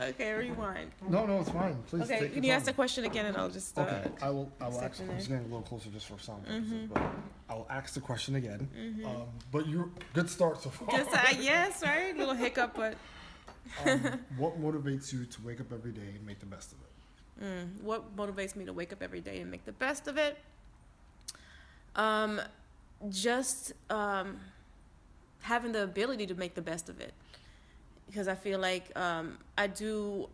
Okay, 0.00 0.32
rewind. 0.32 0.90
No, 1.08 1.24
no, 1.26 1.40
it's 1.40 1.50
fine. 1.50 1.76
Please 1.86 2.02
Okay, 2.02 2.28
can 2.30 2.42
you 2.42 2.52
ask 2.52 2.64
the 2.66 2.72
question 2.72 3.04
again 3.04 3.26
and 3.26 3.36
I'll 3.36 3.48
just. 3.48 3.78
Uh, 3.78 3.82
Okay, 3.82 4.10
I 4.22 4.30
will. 4.30 4.50
I 4.60 4.68
will 4.68 4.80
ask. 4.80 5.00
I'm 5.00 5.16
just 5.16 5.28
getting 5.28 5.44
a 5.44 5.48
little 5.48 5.62
closer 5.62 5.88
just 5.90 6.06
for 6.06 6.18
sound 6.18 6.44
purposes, 6.44 6.72
Mhm. 6.72 6.88
but 6.92 7.02
I 7.48 7.54
will 7.54 7.66
ask 7.70 7.94
the 7.94 8.00
question 8.00 8.34
again. 8.34 8.68
Mm-hmm. 8.76 9.06
Um, 9.06 9.22
but 9.52 9.68
you're 9.68 9.88
good 10.14 10.28
start 10.28 10.60
so 10.62 10.70
far. 10.70 10.98
Just, 10.98 11.14
uh, 11.14 11.36
yes, 11.40 11.82
right? 11.82 12.16
Little 12.16 12.34
hiccup, 12.34 12.74
but 12.74 12.96
um, 13.86 14.00
what 14.36 14.60
motivates 14.60 15.12
you 15.12 15.24
to 15.26 15.42
wake 15.42 15.60
up 15.60 15.72
every 15.72 15.92
day 15.92 16.08
and 16.16 16.26
make 16.26 16.40
the 16.40 16.46
best 16.46 16.72
of 16.72 16.78
it? 16.80 17.44
Mm, 17.44 17.82
what 17.82 18.16
motivates 18.16 18.56
me 18.56 18.64
to 18.64 18.72
wake 18.72 18.92
up 18.92 19.02
every 19.02 19.20
day 19.20 19.40
and 19.40 19.50
make 19.50 19.64
the 19.64 19.72
best 19.72 20.08
of 20.08 20.16
it? 20.16 20.38
Um, 21.94 22.40
just 23.10 23.72
um, 23.90 24.38
having 25.42 25.72
the 25.72 25.82
ability 25.82 26.26
to 26.26 26.34
make 26.34 26.54
the 26.54 26.62
best 26.62 26.88
of 26.88 27.00
it, 27.00 27.12
because 28.06 28.26
I 28.28 28.34
feel 28.34 28.58
like 28.58 28.96
um, 28.96 29.38
I 29.56 29.66
do. 29.66 30.28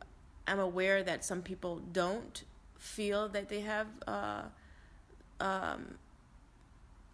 I'm 0.47 0.61
aware 0.61 1.03
that 1.03 1.25
some 1.25 1.43
people 1.43 1.81
don't 1.93 2.43
feel 2.79 3.29
that 3.29 3.51
they 3.51 3.61
have 3.61 3.87
uh, 4.07 4.43
um, 5.41 5.97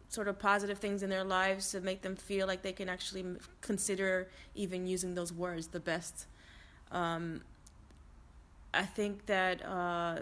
sort 0.09 0.29
of 0.29 0.39
positive 0.39 0.79
things 0.79 1.03
in 1.03 1.11
their 1.11 1.25
lives 1.25 1.73
to 1.73 1.81
make 1.81 2.03
them 2.03 2.15
feel 2.15 2.47
like 2.47 2.63
they 2.63 2.73
can 2.73 2.89
actually 2.89 3.25
consider 3.61 4.29
even 4.55 4.87
using 4.87 5.17
those 5.17 5.33
words 5.33 5.67
the 5.69 5.81
best. 5.81 6.27
Um, 6.93 7.41
I 8.73 8.85
think 8.85 9.27
that 9.27 9.65
uh, 9.67 10.19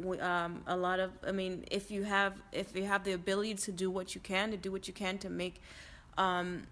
we, 0.00 0.18
um, 0.20 0.62
a 0.66 0.76
lot 0.76 1.00
of, 1.00 1.10
I 1.26 1.32
mean, 1.32 1.64
if 1.70 1.90
you 1.90 2.04
have 2.04 2.34
if 2.52 2.74
you 2.74 2.84
have 2.84 3.04
the 3.04 3.12
ability 3.12 3.54
to 3.54 3.72
do 3.72 3.90
what 3.90 4.14
you 4.14 4.20
can, 4.22 4.50
to 4.52 4.56
do 4.56 4.72
what 4.72 4.88
you 4.88 4.94
can 4.94 5.18
to 5.18 5.28
make, 5.28 5.60
um, 6.16 6.62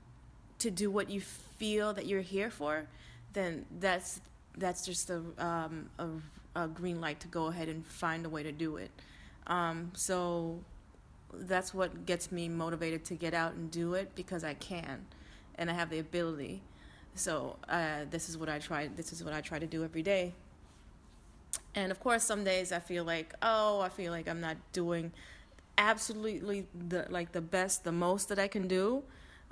to 0.60 0.70
do 0.70 0.90
what 0.90 1.10
you 1.10 1.20
feel 1.20 1.92
that 1.94 2.06
you're 2.06 2.20
here 2.20 2.50
for, 2.50 2.86
then 3.32 3.66
that's 3.78 4.20
that's 4.56 4.84
just 4.84 5.10
a 5.10 5.22
um, 5.38 5.90
a, 5.98 6.08
a 6.62 6.68
green 6.68 7.00
light 7.00 7.20
to 7.20 7.28
go 7.28 7.46
ahead 7.46 7.68
and 7.68 7.84
find 7.84 8.24
a 8.26 8.28
way 8.28 8.42
to 8.42 8.52
do 8.52 8.76
it. 8.76 8.90
Um, 9.46 9.92
so 9.94 10.60
that's 11.32 11.72
what 11.72 12.06
gets 12.06 12.32
me 12.32 12.48
motivated 12.48 13.04
to 13.06 13.14
get 13.14 13.34
out 13.34 13.54
and 13.54 13.70
do 13.70 13.94
it 13.94 14.14
because 14.14 14.44
I 14.44 14.54
can, 14.54 15.06
and 15.56 15.70
I 15.70 15.74
have 15.74 15.90
the 15.90 15.98
ability. 15.98 16.62
So 17.14 17.56
uh, 17.68 18.04
this 18.10 18.28
is 18.28 18.38
what 18.38 18.48
I 18.48 18.58
try. 18.58 18.88
This 18.88 19.12
is 19.12 19.24
what 19.24 19.32
I 19.32 19.40
try 19.40 19.58
to 19.58 19.66
do 19.66 19.84
every 19.84 20.02
day. 20.02 20.32
And 21.74 21.90
of 21.90 22.00
course, 22.00 22.22
some 22.24 22.44
days 22.44 22.72
I 22.72 22.78
feel 22.78 23.04
like, 23.04 23.34
oh, 23.42 23.80
I 23.80 23.88
feel 23.88 24.12
like 24.12 24.28
I'm 24.28 24.40
not 24.40 24.56
doing 24.72 25.12
absolutely 25.78 26.66
the 26.88 27.06
like 27.10 27.32
the 27.32 27.40
best, 27.40 27.84
the 27.84 27.92
most 27.92 28.28
that 28.28 28.38
I 28.38 28.48
can 28.48 28.68
do. 28.68 29.02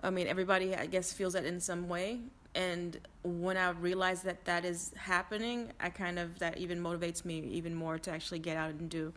I 0.02 0.10
mean, 0.10 0.26
everybody 0.26 0.74
I 0.74 0.86
guess 0.86 1.12
feels 1.12 1.32
that 1.34 1.44
in 1.44 1.60
some 1.60 1.88
way. 1.88 2.20
And 2.54 2.98
when 3.22 3.56
I 3.56 3.70
realize 3.70 4.22
that 4.22 4.44
that 4.46 4.64
is 4.64 4.92
happening, 4.96 5.72
I 5.80 5.90
kind 5.90 6.18
of 6.18 6.38
that 6.38 6.58
even 6.58 6.82
motivates 6.82 7.24
me 7.24 7.40
even 7.40 7.74
more 7.74 7.98
to 7.98 8.10
actually 8.10 8.38
get 8.38 8.56
out 8.56 8.70
and 8.70 8.88
do. 8.88 9.12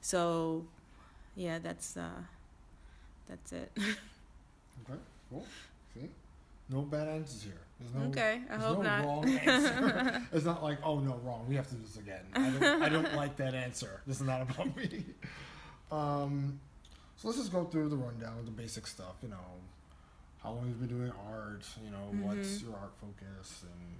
So, 0.00 0.64
yeah, 1.36 1.58
that's 1.58 1.96
uh, 1.96 2.08
that's 3.28 3.52
it. 3.52 3.70
Okay, 4.90 4.98
cool. 5.30 5.46
See, 5.94 6.08
no 6.68 6.80
bad 6.82 7.06
answers 7.06 7.44
here. 7.44 7.60
There's 7.78 7.94
no, 7.94 8.10
okay, 8.10 8.40
I 8.50 8.56
there's 8.56 8.62
hope 8.62 8.78
no 8.78 8.82
not. 8.82 9.04
wrong 9.04 9.28
answer. 9.28 10.22
it's 10.32 10.44
not 10.44 10.62
like, 10.62 10.78
oh 10.82 10.98
no, 10.98 11.20
wrong. 11.24 11.44
We 11.48 11.54
have 11.56 11.68
to 11.68 11.74
do 11.74 11.82
this 11.82 11.96
again. 11.98 12.24
I 12.34 12.50
don't, 12.50 12.82
I 12.82 12.88
don't 12.88 13.14
like 13.16 13.36
that 13.36 13.54
answer. 13.54 14.00
This 14.06 14.20
is 14.20 14.26
not 14.26 14.42
about 14.42 14.76
me. 14.76 15.04
Um, 15.92 16.58
so 17.16 17.28
let's 17.28 17.38
just 17.38 17.52
go 17.52 17.64
through 17.64 17.90
the 17.90 17.96
rundown 17.96 18.44
the 18.44 18.50
basic 18.50 18.86
stuff. 18.86 19.14
You 19.22 19.28
know, 19.28 19.36
how 20.42 20.50
long 20.52 20.66
you've 20.66 20.80
been 20.80 20.88
doing 20.98 21.12
art. 21.30 21.64
You 21.84 21.90
know, 21.90 22.26
what's 22.26 22.58
Mhm. 22.58 22.62
your 22.64 22.76
art 22.76 22.92
focus, 23.00 23.62
and 23.62 23.96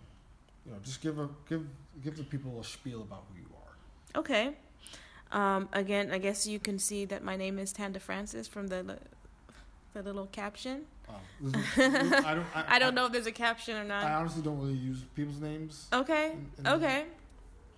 you 0.66 0.72
know, 0.72 0.78
just 0.82 1.00
give 1.00 1.18
a 1.18 1.28
give 1.48 1.66
give 2.02 2.16
the 2.16 2.24
people 2.24 2.60
a 2.60 2.64
spiel 2.64 3.02
about 3.02 3.24
who 3.32 3.40
you 3.40 3.48
are. 3.64 4.20
Okay. 4.20 4.56
Um, 5.30 5.68
again, 5.72 6.10
I 6.12 6.18
guess 6.18 6.46
you 6.46 6.58
can 6.58 6.78
see 6.78 7.04
that 7.06 7.24
my 7.24 7.36
name 7.36 7.58
is 7.58 7.72
Tanda 7.72 8.00
Francis 8.00 8.46
from 8.48 8.66
the 8.68 8.98
the 9.94 10.02
little 10.02 10.26
caption. 10.26 10.86
Um, 11.08 11.16
this 11.40 11.54
is- 11.78 12.12
I 12.24 12.34
don't. 12.34 12.46
I, 12.56 12.76
I 12.76 12.78
don't 12.78 12.94
know 12.94 13.06
if 13.06 13.12
there's 13.12 13.26
a 13.26 13.32
caption 13.32 13.76
or 13.76 13.84
not. 13.84 14.04
I 14.04 14.14
honestly 14.14 14.42
don't 14.42 14.58
really 14.58 14.72
use 14.74 15.02
people's 15.14 15.40
names. 15.40 15.88
Okay. 15.92 16.32
in- 16.32 16.50
in- 16.58 16.66
Okay. 16.66 17.06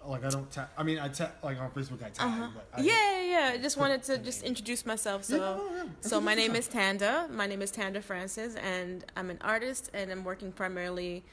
Like 0.07 0.25
I 0.25 0.29
don't 0.29 0.51
tag. 0.51 0.67
I 0.77 0.83
mean, 0.83 0.99
I 0.99 1.09
tag 1.09 1.31
like 1.43 1.59
on 1.61 1.71
Facebook. 1.71 2.01
I 2.05 2.11
tag. 2.11 2.27
Uh-huh. 2.27 2.49
But 2.55 2.69
I 2.75 2.83
Yeah, 2.83 2.93
yeah, 2.93 3.23
yeah. 3.23 3.51
I 3.55 3.59
just 3.59 3.77
wanted 3.77 4.03
to 4.05 4.19
just 4.19 4.43
introduce 4.43 4.85
myself. 4.85 5.25
So, 5.25 5.37
no, 5.39 5.63
yeah. 5.77 5.85
so 6.01 6.21
my 6.21 6.35
name 6.35 6.55
is. 6.55 6.69
Tanda. 6.69 7.29
My 7.31 7.47
name 7.47 7.63
is 7.63 7.71
Tanda 7.71 8.03
Francis, 8.03 8.55
and 8.57 9.05
I'm 9.17 9.31
an 9.31 9.39
artist, 9.41 9.91
and 9.95 10.11
I'm 10.11 10.25
working 10.25 10.53
primarily 10.53 11.25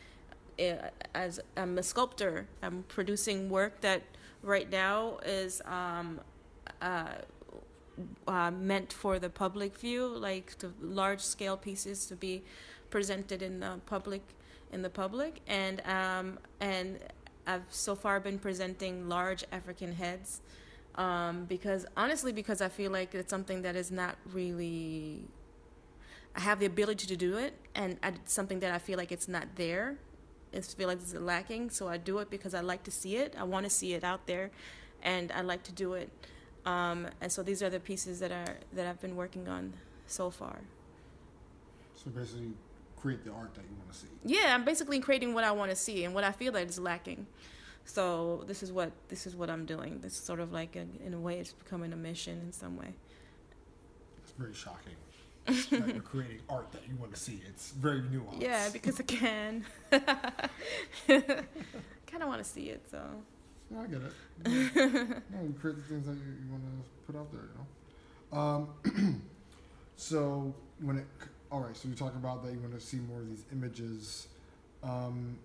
uh, 0.60 0.90
as 1.14 1.40
I'm 1.58 1.78
a 1.78 1.84
sculptor. 1.84 2.48
I'm 2.62 2.84
producing 2.88 3.50
work 3.50 3.82
that 3.82 4.04
right 4.44 4.70
now 4.70 5.18
is 5.26 5.62
um, 5.66 6.20
uh, 6.82 7.06
uh, 8.28 8.52
meant 8.52 8.94
for 8.94 9.20
the 9.20 9.30
public 9.30 9.78
view, 9.78 10.08
like 10.08 10.58
the 10.60 10.72
large 10.82 11.22
scale 11.22 11.58
pieces 11.58 12.06
to 12.08 12.16
be 12.16 12.44
presented 12.90 13.42
in 13.42 13.60
the 13.60 13.80
public 13.86 14.22
in 14.72 14.82
the 14.82 14.90
public, 14.90 15.42
and 15.48 15.82
um, 15.86 16.40
and 16.60 17.00
I've 17.48 17.66
so 17.70 17.96
far 17.96 18.20
been 18.20 18.40
presenting 18.40 19.10
large 19.10 19.44
African 19.52 19.94
heads 19.94 20.42
um, 20.96 21.46
because 21.46 21.86
honestly, 21.96 22.32
because 22.32 22.62
I 22.62 22.70
feel 22.70 22.92
like 22.92 23.16
it's 23.16 23.30
something 23.30 23.62
that 23.62 23.76
is 23.76 23.92
not 23.92 24.16
really. 24.32 25.24
I 26.36 26.40
have 26.40 26.60
the 26.60 26.66
ability 26.66 27.08
to 27.08 27.18
do 27.18 27.38
it, 27.38 27.54
and 27.76 27.98
it's 28.04 28.34
something 28.34 28.60
that 28.60 28.74
I 28.74 28.78
feel 28.78 28.98
like 28.98 29.12
it's 29.12 29.28
not 29.28 29.48
there. 29.56 29.98
I 30.54 30.62
feel 30.62 30.88
like 30.88 31.00
it's 31.02 31.14
lacking, 31.14 31.70
so 31.70 31.88
I 31.88 31.98
do 31.98 32.20
it 32.20 32.30
because 32.30 32.54
I 32.54 32.62
like 32.62 32.84
to 32.84 32.92
see 32.92 33.16
it. 33.18 33.36
I 33.38 33.44
want 33.44 33.66
to 33.66 33.70
see 33.70 33.94
it 33.94 34.04
out 34.04 34.28
there, 34.28 34.52
and 35.02 35.32
I 35.32 35.42
like 35.42 35.64
to 35.64 35.72
do 35.72 35.94
it. 35.94 36.10
Um, 36.66 37.08
and 37.22 37.32
so 37.32 37.42
these 37.42 37.64
are 37.64 37.70
the 37.70 37.80
pieces 37.80 38.20
that 38.20 38.32
are 38.32 38.58
that 38.74 38.86
I've 38.86 39.02
been 39.02 39.16
working 39.16 39.48
on 39.48 39.74
so 40.08 40.30
far. 40.30 40.60
So 41.96 42.10
basically, 42.12 42.54
create 43.02 43.24
the 43.26 43.32
art 43.32 43.54
that 43.56 43.64
you 43.64 43.76
want 43.78 43.92
to 43.92 43.98
see. 43.98 44.08
Yeah, 44.24 44.54
I'm 44.54 44.64
basically 44.64 45.00
creating 45.00 45.34
what 45.34 45.44
I 45.44 45.52
want 45.52 45.72
to 45.72 45.76
see 45.76 46.04
and 46.04 46.14
what 46.14 46.24
I 46.24 46.32
feel 46.32 46.52
that 46.54 46.68
is 46.68 46.80
lacking. 46.80 47.26
So 47.86 48.44
this 48.48 48.62
is 48.62 48.72
what 48.72 48.92
this 49.10 49.26
is 49.26 49.36
what 49.36 49.50
I'm 49.50 49.66
doing. 49.66 50.00
This 50.02 50.14
is 50.14 50.20
sort 50.20 50.40
of 50.40 50.52
like 50.52 50.76
a, 50.76 50.86
in 51.06 51.14
a 51.14 51.20
way 51.20 51.40
it's 51.40 51.54
becoming 51.54 51.94
a 51.94 51.96
mission 51.96 52.40
in 52.46 52.52
some 52.52 52.78
way. 52.78 52.94
It's 54.24 54.32
very 54.34 54.54
shocking 54.54 54.96
that 55.46 55.94
you're 55.94 56.02
creating 56.02 56.40
art 56.50 56.72
that 56.72 56.82
you 56.88 56.96
want 56.96 57.14
to 57.14 57.20
see. 57.20 57.42
It's 57.48 57.72
very 57.72 58.02
nuanced. 58.02 58.42
Yeah, 58.42 58.70
because 58.70 59.00
I 59.00 59.04
can. 59.04 59.66
kind 62.12 62.24
of 62.24 62.28
want 62.28 62.44
to 62.44 62.50
see 62.50 62.70
it, 62.70 62.86
so. 62.90 63.02
No, 63.70 63.82
I 63.82 63.88
get 63.88 64.02
it. 64.02 64.14
no, 65.32 65.42
you 65.44 65.56
create 65.60 65.78
the 65.78 65.84
things 65.84 66.06
that 66.06 66.14
you, 66.14 66.36
you 66.46 66.52
want 66.52 66.64
to 66.64 67.12
put 67.12 67.20
out 67.20 67.32
there. 67.32 67.42
You 67.42 67.56
know. 67.58 67.68
Um, 68.40 69.22
so 69.96 70.54
when 70.82 70.98
it, 70.98 71.08
all 71.52 71.60
right. 71.60 71.76
So 71.76 71.90
you 71.90 71.96
talk 71.96 72.16
about 72.16 72.44
that 72.44 72.54
you 72.54 72.60
want 72.60 72.74
to 72.74 72.80
see 72.80 72.98
more 72.98 73.20
of 73.20 73.30
these 73.30 73.46
images. 73.52 74.28
Um, 74.84 75.38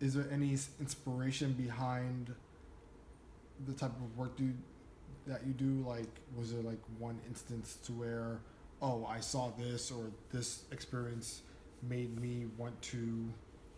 is 0.00 0.14
there 0.14 0.26
any 0.30 0.56
inspiration 0.80 1.52
behind 1.52 2.32
the 3.66 3.72
type 3.72 3.90
of 3.90 4.16
work 4.16 4.36
do 4.36 4.52
that 5.26 5.46
you 5.46 5.52
do? 5.52 5.84
Like, 5.86 6.08
was 6.36 6.52
there 6.52 6.62
like 6.62 6.80
one 6.98 7.18
instance 7.28 7.78
to 7.86 7.92
where, 7.92 8.40
oh, 8.80 9.06
I 9.06 9.20
saw 9.20 9.50
this 9.58 9.90
or 9.90 10.10
this 10.32 10.64
experience 10.70 11.42
made 11.82 12.18
me 12.20 12.46
want 12.56 12.80
to 12.82 13.28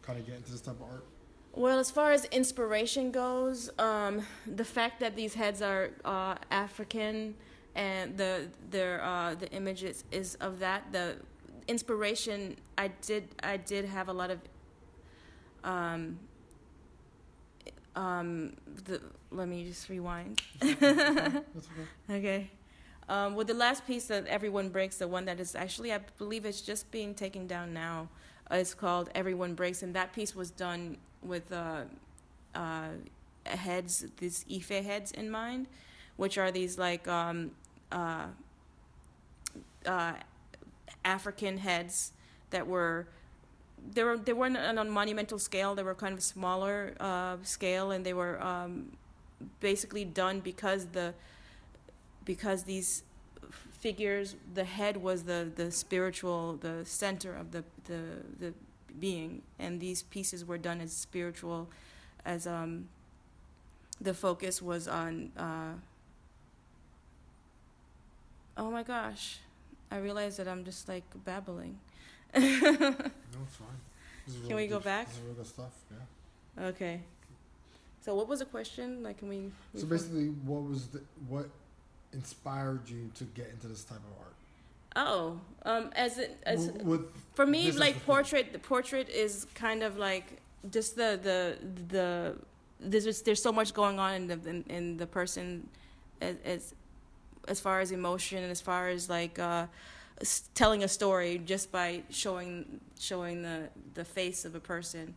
kind 0.02 0.18
of 0.18 0.26
get 0.26 0.36
into 0.36 0.52
this 0.52 0.60
type 0.60 0.76
of 0.76 0.82
art? 0.82 1.06
Well, 1.54 1.78
as 1.78 1.90
far 1.90 2.12
as 2.12 2.26
inspiration 2.26 3.10
goes, 3.10 3.70
um, 3.78 4.26
the 4.46 4.64
fact 4.64 5.00
that 5.00 5.16
these 5.16 5.32
heads 5.34 5.62
are 5.62 5.90
uh, 6.04 6.34
African 6.50 7.34
and 7.76 8.18
the 8.18 8.48
their 8.70 9.04
uh, 9.04 9.36
the 9.36 9.50
images 9.52 10.04
is 10.10 10.34
of 10.36 10.58
that 10.60 10.90
the 10.92 11.16
inspiration 11.68 12.56
I 12.78 12.88
did 12.88 13.28
I 13.42 13.58
did 13.58 13.84
have 13.86 14.08
a 14.08 14.12
lot 14.12 14.30
of 14.30 14.40
um, 15.64 16.18
um, 17.96 18.54
the 18.84 19.00
let 19.30 19.48
me 19.48 19.64
just 19.64 19.88
rewind. 19.88 20.42
Okay. 20.62 21.30
Okay. 22.10 22.50
Um, 23.08 23.36
with 23.36 23.46
the 23.48 23.54
last 23.54 23.86
piece 23.86 24.06
that 24.06 24.26
everyone 24.26 24.68
breaks, 24.70 24.96
the 24.98 25.08
one 25.08 25.26
that 25.26 25.38
is 25.38 25.54
actually, 25.54 25.92
I 25.92 26.00
believe 26.18 26.44
it's 26.44 26.60
just 26.60 26.90
being 26.90 27.14
taken 27.14 27.46
down 27.46 27.72
now. 27.72 28.08
Uh, 28.50 28.56
it's 28.56 28.74
called 28.74 29.10
Everyone 29.14 29.54
Breaks, 29.54 29.82
and 29.82 29.94
that 29.94 30.12
piece 30.12 30.34
was 30.34 30.50
done 30.50 30.96
with 31.22 31.52
uh, 31.52 31.82
uh, 32.54 32.88
heads, 33.44 34.06
these 34.18 34.44
Ife 34.52 34.68
heads 34.70 35.12
in 35.12 35.30
mind, 35.30 35.68
which 36.16 36.38
are 36.38 36.50
these 36.50 36.78
like 36.78 37.06
um, 37.06 37.52
uh, 37.92 38.26
uh, 39.86 40.12
African 41.04 41.58
heads 41.58 42.12
that 42.50 42.66
were. 42.66 43.06
They 43.92 44.02
were 44.04 44.18
they 44.18 44.32
weren't 44.32 44.56
on 44.56 44.78
a 44.78 44.84
monumental 44.84 45.38
scale. 45.38 45.74
They 45.74 45.82
were 45.82 45.94
kind 45.94 46.14
of 46.14 46.22
smaller 46.22 46.94
uh, 46.98 47.36
scale, 47.42 47.92
and 47.92 48.04
they 48.04 48.14
were 48.14 48.42
um, 48.42 48.96
basically 49.60 50.04
done 50.04 50.40
because 50.40 50.86
the 50.86 51.14
because 52.24 52.64
these 52.64 53.02
figures 53.78 54.36
the 54.54 54.64
head 54.64 54.96
was 54.96 55.24
the 55.24 55.50
the 55.54 55.70
spiritual 55.70 56.56
the 56.56 56.84
center 56.84 57.34
of 57.34 57.52
the 57.52 57.62
the 57.84 58.00
the 58.40 58.54
being 58.98 59.42
and 59.58 59.80
these 59.80 60.02
pieces 60.02 60.44
were 60.44 60.58
done 60.58 60.80
as 60.80 60.92
spiritual 60.92 61.68
as 62.24 62.46
um 62.46 62.88
the 64.00 64.14
focus 64.14 64.60
was 64.60 64.88
on 64.88 65.30
uh 65.36 65.72
oh 68.56 68.70
my 68.70 68.82
gosh 68.82 69.38
i 69.90 69.96
realize 69.98 70.36
that 70.36 70.48
i'm 70.48 70.64
just 70.64 70.88
like 70.88 71.04
babbling 71.24 71.78
No, 72.34 72.40
it's 72.40 73.56
fine. 73.56 74.46
Can 74.48 74.56
we 74.56 74.66
go 74.66 74.80
back? 74.80 75.06
This 75.06 75.16
is 75.16 75.22
real 75.22 75.34
good 75.34 75.46
stuff. 75.46 75.72
Yeah. 75.90 76.66
okay 76.66 77.00
so 78.02 78.14
what 78.14 78.28
was 78.28 78.38
the 78.40 78.44
question 78.44 79.02
like 79.02 79.18
can 79.18 79.28
we 79.28 79.50
So 79.74 79.86
basically, 79.86 80.26
what 80.44 80.62
was 80.62 80.88
the 80.88 81.00
what 81.28 81.48
inspired 82.12 82.88
you 82.88 83.10
to 83.16 83.24
get 83.24 83.48
into 83.52 83.66
this 83.68 83.84
type 83.84 83.98
of 83.98 84.14
art? 84.24 84.34
oh 84.96 85.38
um 85.64 85.90
as 85.94 86.18
it 86.18 86.38
as 86.44 86.70
with 86.82 87.02
for 87.34 87.46
me 87.46 87.70
like 87.72 87.94
the 87.94 88.00
thing. 88.00 88.06
portrait 88.06 88.52
the 88.52 88.58
portrait 88.58 89.08
is 89.08 89.46
kind 89.54 89.82
of 89.82 89.96
like 89.98 90.40
just 90.70 90.96
the 90.96 91.18
the 91.22 91.58
the 91.88 92.34
there's 92.80 93.04
just, 93.04 93.24
there's 93.24 93.42
so 93.42 93.52
much 93.52 93.72
going 93.72 93.98
on 93.98 94.14
in 94.14 94.26
the 94.26 94.38
in, 94.48 94.64
in 94.68 94.96
the 94.96 95.06
person 95.06 95.68
as, 96.20 96.36
as 96.44 96.74
as 97.48 97.60
far 97.60 97.80
as 97.80 97.92
emotion 97.92 98.42
and 98.42 98.50
as 98.50 98.60
far 98.60 98.88
as 98.88 99.08
like 99.08 99.38
uh 99.38 99.66
telling 100.54 100.82
a 100.82 100.88
story 100.88 101.38
just 101.44 101.70
by 101.70 102.02
showing 102.10 102.80
showing 102.98 103.42
the 103.42 103.68
the 103.94 104.04
face 104.04 104.44
of 104.44 104.54
a 104.54 104.60
person. 104.60 105.14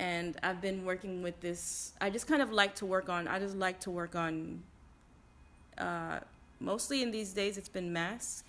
And 0.00 0.36
I've 0.44 0.60
been 0.60 0.84
working 0.84 1.22
with 1.22 1.40
this 1.40 1.92
I 2.00 2.10
just 2.10 2.26
kind 2.26 2.42
of 2.42 2.52
like 2.52 2.76
to 2.76 2.86
work 2.86 3.08
on 3.08 3.26
I 3.26 3.38
just 3.38 3.56
like 3.56 3.80
to 3.80 3.90
work 3.90 4.14
on 4.14 4.62
uh 5.76 6.20
mostly 6.60 7.02
in 7.02 7.10
these 7.10 7.32
days 7.32 7.56
it's 7.56 7.68
been 7.68 7.92
masks 7.92 8.44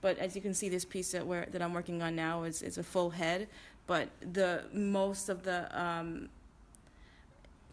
but 0.00 0.18
as 0.18 0.36
you 0.36 0.42
can 0.42 0.54
see 0.54 0.68
this 0.68 0.84
piece 0.84 1.12
that 1.12 1.26
we're 1.26 1.46
that 1.46 1.60
I'm 1.62 1.74
working 1.74 2.02
on 2.02 2.14
now 2.14 2.44
is 2.44 2.62
is 2.62 2.78
a 2.78 2.82
full 2.82 3.10
head. 3.10 3.48
But 3.86 4.08
the 4.20 4.64
most 4.72 5.28
of 5.28 5.42
the 5.42 5.68
um 5.80 6.28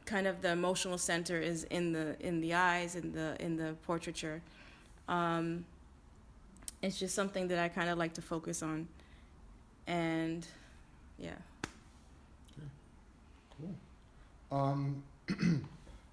kind 0.06 0.28
of 0.28 0.42
the 0.42 0.52
emotional 0.52 0.98
center 0.98 1.40
is 1.40 1.64
in 1.66 1.92
the 1.94 2.16
in 2.20 2.42
the 2.42 2.54
eyes 2.54 2.96
in 2.96 3.12
the 3.12 3.36
in 3.40 3.58
the 3.58 3.76
portraiture 3.84 4.42
um 5.08 5.66
it's 6.82 7.00
just 7.00 7.16
something 7.16 7.48
that 7.48 7.60
I 7.60 7.70
kind 7.70 7.90
of 7.90 7.98
like 7.98 8.14
to 8.14 8.22
focus 8.22 8.62
on 8.64 8.88
and 9.88 10.46
yeah 11.18 11.32
cool. 13.58 13.76
Um, 14.52 15.04
if 15.28 15.38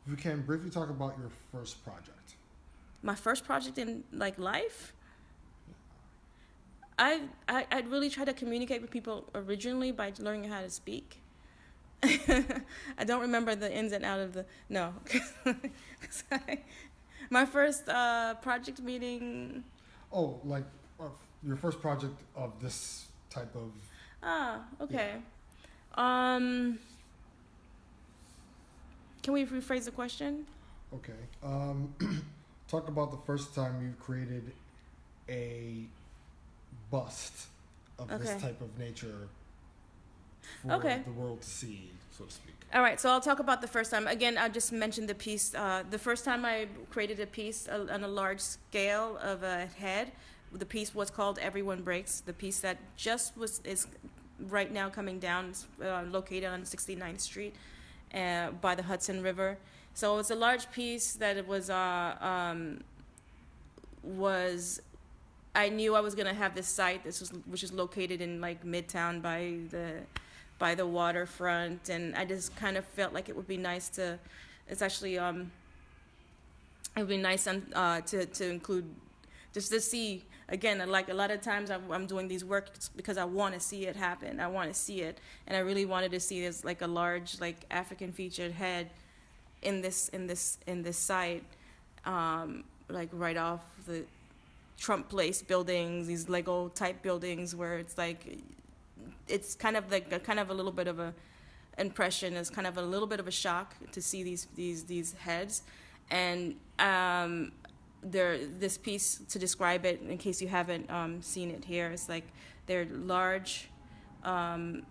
you 0.09 0.16
can 0.16 0.43
briefly 0.43 0.70
talk 0.70 0.90
about 0.90 1.16
your 1.18 1.30
first 1.53 1.82
project. 1.84 2.34
my 3.03 3.14
first 3.14 3.45
project 3.45 3.78
in 3.78 4.05
like 4.12 4.38
life 4.38 4.93
I, 6.99 7.22
I 7.49 7.66
I 7.70 7.80
really 7.80 8.11
tried 8.11 8.26
to 8.26 8.34
communicate 8.34 8.80
with 8.82 8.90
people 8.90 9.24
originally 9.34 9.93
by 9.93 10.12
learning 10.18 10.51
how 10.51 10.61
to 10.61 10.70
speak. 10.70 11.18
I 12.05 13.05
don't 13.05 13.20
remember 13.22 13.55
the 13.55 13.72
ins 13.72 13.93
and 13.93 14.05
out 14.05 14.20
of 14.20 14.34
the 14.34 14.45
no, 14.68 14.93
I- 16.30 16.59
my 17.33 17.47
first 17.47 17.89
uh, 17.89 18.35
project 18.35 18.80
meeting. 18.80 19.64
Oh, 20.12 20.39
like 20.45 20.64
uh, 21.01 21.05
your 21.43 21.57
first 21.57 21.80
project 21.80 22.20
of 22.37 22.53
this 22.61 23.07
type 23.30 23.55
of. 23.57 23.72
Ah, 24.22 24.61
okay. 24.80 25.14
Um, 25.95 26.78
can 29.22 29.33
we 29.33 29.45
rephrase 29.47 29.87
the 29.87 29.91
question? 29.91 30.47
Okay. 30.95 31.20
Um, 31.43 31.95
talk 32.68 32.89
about 32.89 33.11
the 33.11 33.22
first 33.26 33.55
time 33.55 33.83
you 33.83 33.95
created 33.99 34.53
a 35.28 35.85
bust 36.91 37.47
of 37.99 38.12
Okay. 38.12 38.22
this 38.22 38.43
type 38.43 38.61
of 38.61 38.78
nature 38.78 39.28
for 40.61 40.72
Okay. 40.74 41.01
the 41.05 41.12
world 41.12 41.41
to 41.41 41.49
see, 41.49 41.91
so 42.16 42.24
to 42.24 42.30
speak. 42.30 42.55
All 42.75 42.81
right, 42.81 42.99
so 42.99 43.11
I'll 43.11 43.20
talk 43.20 43.39
about 43.39 43.61
the 43.61 43.68
first 43.68 43.91
time. 43.91 44.07
Again, 44.07 44.39
I 44.39 44.49
just 44.49 44.73
mentioned 44.73 45.07
the 45.07 45.14
piece. 45.14 45.55
Uh, 45.55 45.83
the 45.91 45.99
first 45.99 46.25
time 46.25 46.47
I 46.47 46.68
created 46.89 47.20
a 47.20 47.27
piece 47.27 47.68
on 47.68 48.03
a 48.03 48.09
large 48.09 48.41
scale 48.41 49.18
of 49.18 49.43
a 49.43 49.66
head, 49.77 50.12
the 50.51 50.64
piece 50.64 50.95
was 50.95 51.11
called 51.11 51.39
"Everyone 51.39 51.83
Breaks." 51.83 52.20
The 52.20 52.33
piece 52.33 52.61
that 52.61 52.79
just 52.97 53.37
was 53.37 53.61
is 53.64 53.89
right 54.41 54.73
now 54.73 54.89
coming 54.89 55.18
down, 55.18 55.53
uh, 55.85 56.05
located 56.11 56.45
on 56.45 56.62
69th 56.62 57.20
Street 57.20 57.55
uh, 58.14 58.53
by 58.53 58.75
the 58.75 58.85
Hudson 58.85 59.23
River. 59.23 59.59
So 59.93 60.18
it's 60.18 60.31
a 60.31 60.35
large 60.35 60.70
piece 60.73 61.12
that 61.16 61.37
it 61.37 61.47
was 61.47 61.68
uh, 61.68 62.16
um, 62.23 62.81
was. 64.03 64.81
I 65.55 65.68
knew 65.68 65.95
I 65.95 66.01
was 66.01 66.14
gonna 66.14 66.33
have 66.33 66.55
this 66.55 66.68
site. 66.68 67.05
This 67.05 67.20
was 67.20 67.35
which 67.45 67.62
is 67.62 67.70
located 67.70 68.23
in 68.23 68.41
like 68.41 68.64
Midtown 68.64 69.20
by 69.20 69.59
the 69.68 70.05
by 70.63 70.77
the 70.77 70.87
waterfront 70.87 71.89
and 71.89 72.15
I 72.15 72.25
just 72.25 72.55
kind 72.55 72.77
of 72.77 72.85
felt 72.85 73.13
like 73.13 73.29
it 73.29 73.35
would 73.35 73.49
be 73.49 73.57
nice 73.57 73.89
to 73.99 74.17
it's 74.69 74.81
actually 74.81 75.19
um 75.19 75.51
it 76.97 77.01
would 77.01 77.09
be 77.09 77.17
nice 77.17 77.49
um, 77.49 77.67
uh 77.75 78.01
to 78.03 78.27
to 78.27 78.49
include 78.49 78.85
just 79.53 79.73
to 79.73 79.81
see 79.81 80.23
again 80.49 80.79
like 80.89 81.09
a 81.09 81.15
lot 81.15 81.33
of 81.33 81.41
times 81.41 81.69
I'm, 81.69 81.91
I'm 81.91 82.07
doing 82.07 82.29
these 82.29 82.45
works 82.45 82.91
because 82.95 83.19
I 83.19 83.25
want 83.25 83.55
to 83.55 83.61
see 83.61 83.87
it 83.87 83.97
happen 83.97 84.39
I 84.39 84.47
want 84.47 84.73
to 84.73 84.79
see 84.79 85.01
it 85.01 85.19
and 85.49 85.57
I 85.57 85.61
really 85.69 85.85
wanted 85.85 86.13
to 86.13 86.21
see 86.21 86.41
this 86.41 86.65
like 86.65 86.81
a 86.81 86.87
large 86.87 87.41
like 87.41 87.59
African 87.69 88.13
featured 88.13 88.53
head 88.53 88.89
in 89.63 89.83
this 89.83 90.11
in 90.11 90.29
this 90.29 90.59
in 90.69 90.85
this 90.85 90.97
site 90.97 91.43
um 92.05 92.63
like 92.89 93.09
right 93.13 93.37
off 93.37 93.63
the 93.89 94.05
Trump 94.79 95.09
Place 95.09 95.43
buildings 95.43 96.07
these 96.07 96.29
Lego 96.29 96.69
type 96.69 97.03
buildings 97.03 97.53
where 97.53 97.79
it's 97.79 97.99
like 97.99 98.21
it's 99.33 99.55
kind 99.55 99.76
of 99.76 99.91
like 99.91 100.12
a, 100.12 100.20
kind 100.20 100.39
of 100.39 100.51
a 100.51 100.55
little 100.55 100.72
bit 100.72 100.87
of 100.87 101.01
a 101.01 101.14
impression 101.78 102.37
it's 102.37 102.51
kind 102.51 102.66
of 102.66 102.76
a 102.76 102.83
little 102.83 103.07
bit 103.07 103.18
of 103.18 103.26
a 103.26 103.30
shock 103.30 103.74
to 103.93 104.01
see 104.03 104.22
these 104.22 104.47
these 104.55 104.85
these 104.85 105.14
heads. 105.14 105.62
And 106.11 106.57
um 106.78 107.53
there 108.03 108.47
this 108.47 108.76
piece 108.76 109.20
to 109.28 109.39
describe 109.39 109.87
it 109.87 110.03
in 110.03 110.18
case 110.18 110.43
you 110.43 110.49
haven't 110.49 110.91
um 110.91 111.22
seen 111.22 111.51
it 111.51 111.64
here 111.64 111.89
it's 111.91 112.09
like 112.09 112.26
they're 112.66 112.87
large 112.87 113.68
um 114.24 114.83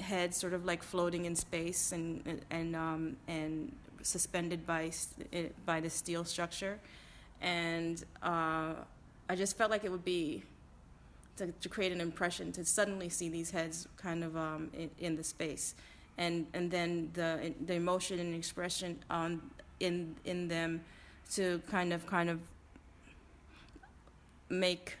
heads 0.00 0.36
sort 0.36 0.54
of 0.54 0.64
like 0.64 0.82
floating 0.82 1.26
in 1.26 1.34
space 1.36 1.92
and 1.92 2.40
and 2.50 2.74
um 2.74 3.16
and 3.28 3.72
suspended 4.02 4.66
by 4.66 4.90
by 5.66 5.80
the 5.80 5.90
steel 5.90 6.24
structure. 6.24 6.78
And 7.40 8.02
uh 8.22 8.74
I 9.28 9.36
just 9.36 9.56
felt 9.56 9.70
like 9.70 9.84
it 9.84 9.90
would 9.90 10.04
be 10.04 10.44
to, 11.42 11.52
to 11.52 11.68
create 11.68 11.92
an 11.92 12.00
impression 12.00 12.52
to 12.52 12.64
suddenly 12.64 13.08
see 13.08 13.28
these 13.28 13.50
heads 13.50 13.88
kind 13.96 14.22
of 14.22 14.36
um, 14.36 14.70
in, 14.72 14.90
in 14.98 15.16
the 15.16 15.24
space. 15.24 15.74
And 16.18 16.46
and 16.52 16.70
then 16.70 17.10
the 17.14 17.54
the 17.66 17.74
emotion 17.74 18.18
and 18.18 18.34
expression 18.34 18.98
on 19.10 19.40
in 19.80 20.14
in 20.24 20.48
them 20.48 20.82
to 21.34 21.60
kind 21.70 21.92
of 21.92 22.06
kind 22.06 22.30
of 22.30 22.38
make 24.50 24.96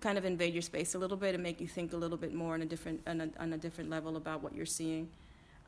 kind 0.00 0.18
of 0.18 0.24
invade 0.24 0.52
your 0.52 0.62
space 0.62 0.94
a 0.94 0.98
little 0.98 1.16
bit 1.16 1.34
and 1.34 1.42
make 1.42 1.60
you 1.60 1.66
think 1.66 1.92
a 1.92 1.96
little 1.96 2.18
bit 2.18 2.34
more 2.34 2.54
on 2.54 2.62
a 2.62 2.66
different 2.66 3.00
on 3.06 3.20
a, 3.20 3.28
on 3.40 3.52
a 3.52 3.58
different 3.58 3.88
level 3.90 4.16
about 4.16 4.42
what 4.42 4.54
you're 4.54 4.66
seeing. 4.66 5.08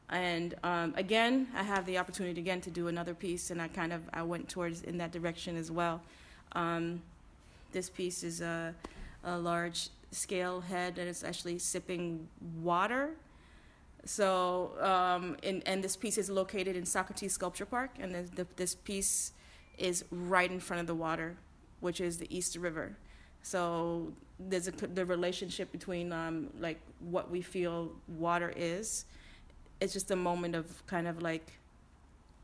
And 0.09 0.55
um, 0.65 0.93
again 0.97 1.47
i 1.55 1.63
have 1.63 1.87
the 1.87 1.97
opportunity 1.99 2.41
again 2.41 2.61
to 2.63 2.71
do 2.71 2.89
another 2.89 3.15
piece 3.15 3.53
and 3.53 3.63
i 3.63 3.69
kind 3.69 3.93
of 3.93 4.03
i 4.13 4.23
went 4.25 4.49
towards 4.49 4.83
in 4.83 4.99
that 4.99 5.13
direction 5.13 5.57
as 5.57 5.71
well. 5.71 6.03
Um, 6.53 7.03
this 7.73 7.91
piece 7.91 8.23
is 8.23 8.41
a, 8.41 8.75
a 9.25 9.39
large 9.39 9.89
scale 10.11 10.61
head 10.61 10.97
that 10.97 11.07
is 11.07 11.23
actually 11.25 11.59
sipping 11.59 12.29
water. 12.63 13.11
So, 14.05 14.73
um, 14.81 15.37
and, 15.43 15.63
and 15.67 15.85
this 15.85 15.97
piece 15.97 16.17
is 16.19 16.31
located 16.31 16.75
in 16.75 16.87
Socrates 16.87 17.35
Sculpture 17.35 17.67
Park, 17.67 17.91
and 17.99 18.15
the, 18.15 18.23
the, 18.35 18.47
this 18.57 18.75
piece 18.75 19.33
is 19.77 20.05
right 20.11 20.51
in 20.51 20.61
front 20.61 20.81
of 20.81 20.87
the 20.87 20.95
water, 20.95 21.37
which 21.81 22.01
is 22.01 22.19
the 22.19 22.35
East 22.35 22.57
River. 22.57 22.97
So 23.43 24.13
there's 24.39 24.69
a, 24.69 24.73
the 24.73 25.05
relationship 25.05 25.71
between 25.73 26.13
um, 26.13 26.49
like 26.59 26.81
what 27.01 27.31
we 27.31 27.43
feel 27.43 27.93
water 28.09 28.53
is. 28.57 29.05
It's 29.81 29.93
just 29.93 30.11
a 30.11 30.17
moment 30.17 30.55
of 30.55 30.87
kind 30.87 31.07
of 31.07 31.23
like 31.23 31.59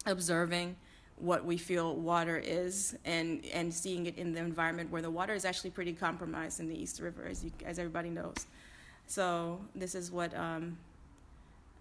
observing 0.07 0.77
what 1.19 1.45
we 1.45 1.57
feel 1.57 1.95
water 1.95 2.37
is 2.37 2.97
and 3.05 3.45
and 3.55 3.73
seeing 3.73 4.07
it 4.07 4.19
in 4.19 4.33
the 4.33 4.41
environment 4.41 4.91
where 4.91 5.03
the 5.03 5.11
water 5.11 5.33
is 5.33 5.45
actually 5.45 5.71
pretty 5.71 5.93
compromised 5.93 6.61
in 6.61 6.69
the 6.69 6.79
East 6.79 7.01
River 7.01 7.25
as 7.25 7.43
you 7.45 7.51
as 7.65 7.79
everybody 7.79 8.11
knows. 8.11 8.47
So 9.07 9.61
this 9.75 9.95
is 9.95 10.11
what 10.11 10.37
um, 10.37 10.77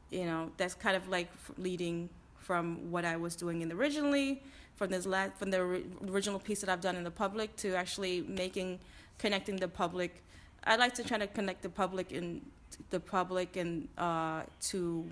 you 0.10 0.26
know 0.26 0.52
that's 0.58 0.74
kind 0.74 0.96
of 0.96 1.08
like 1.10 1.30
leading 1.58 2.10
from 2.40 2.92
what 2.92 3.04
I 3.04 3.18
was 3.18 3.36
doing 3.36 3.62
in 3.62 3.70
the 3.70 3.76
originally 3.76 4.42
from 4.76 4.90
this 4.90 5.06
la- 5.06 5.30
from 5.38 5.52
the 5.52 5.60
ori- 5.60 5.86
original 6.08 6.40
piece 6.40 6.62
that 6.62 6.70
I've 6.70 6.82
done 6.82 6.96
in 6.96 7.04
the 7.04 7.12
public 7.12 7.56
to 7.58 7.76
actually 7.76 8.22
making 8.22 8.80
connecting 9.18 9.58
the 9.58 9.68
public. 9.68 10.22
I 10.64 10.76
like 10.78 10.94
to 10.96 11.04
try 11.04 11.18
to 11.18 11.28
connect 11.28 11.62
the 11.62 11.70
public 11.70 12.12
and 12.12 12.42
the 12.90 13.00
public 13.00 13.56
and 13.56 13.88
uh, 13.98 14.44
to 14.70 15.10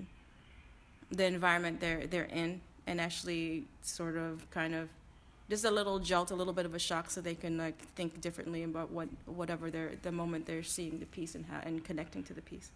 the 1.12 1.26
environment 1.26 1.80
they're 1.80 2.08
they're 2.08 2.26
in 2.26 2.62
and 2.88 3.00
actually 3.02 3.66
sort 3.82 4.18
of 4.18 4.50
kind 4.52 4.74
of 4.76 4.90
just 5.50 5.66
a 5.66 5.72
little 5.72 6.00
jolt, 6.00 6.32
a 6.32 6.36
little 6.36 6.54
bit 6.54 6.66
of 6.66 6.74
a 6.74 6.80
shock, 6.80 7.10
so 7.12 7.22
they 7.22 7.36
can 7.36 7.58
like 7.58 7.78
think 7.96 8.22
differently 8.22 8.64
about 8.64 8.92
what 8.92 9.08
whatever 9.26 9.70
they're 9.70 9.92
the 10.02 10.12
moment 10.12 10.46
they're 10.46 10.64
seeing 10.64 11.00
the 11.00 11.06
piece 11.06 11.36
and 11.36 11.46
how 11.46 11.60
and 11.64 11.84
connecting 11.84 12.24
to 12.24 12.34
the 12.34 12.42
piece. 12.42 12.72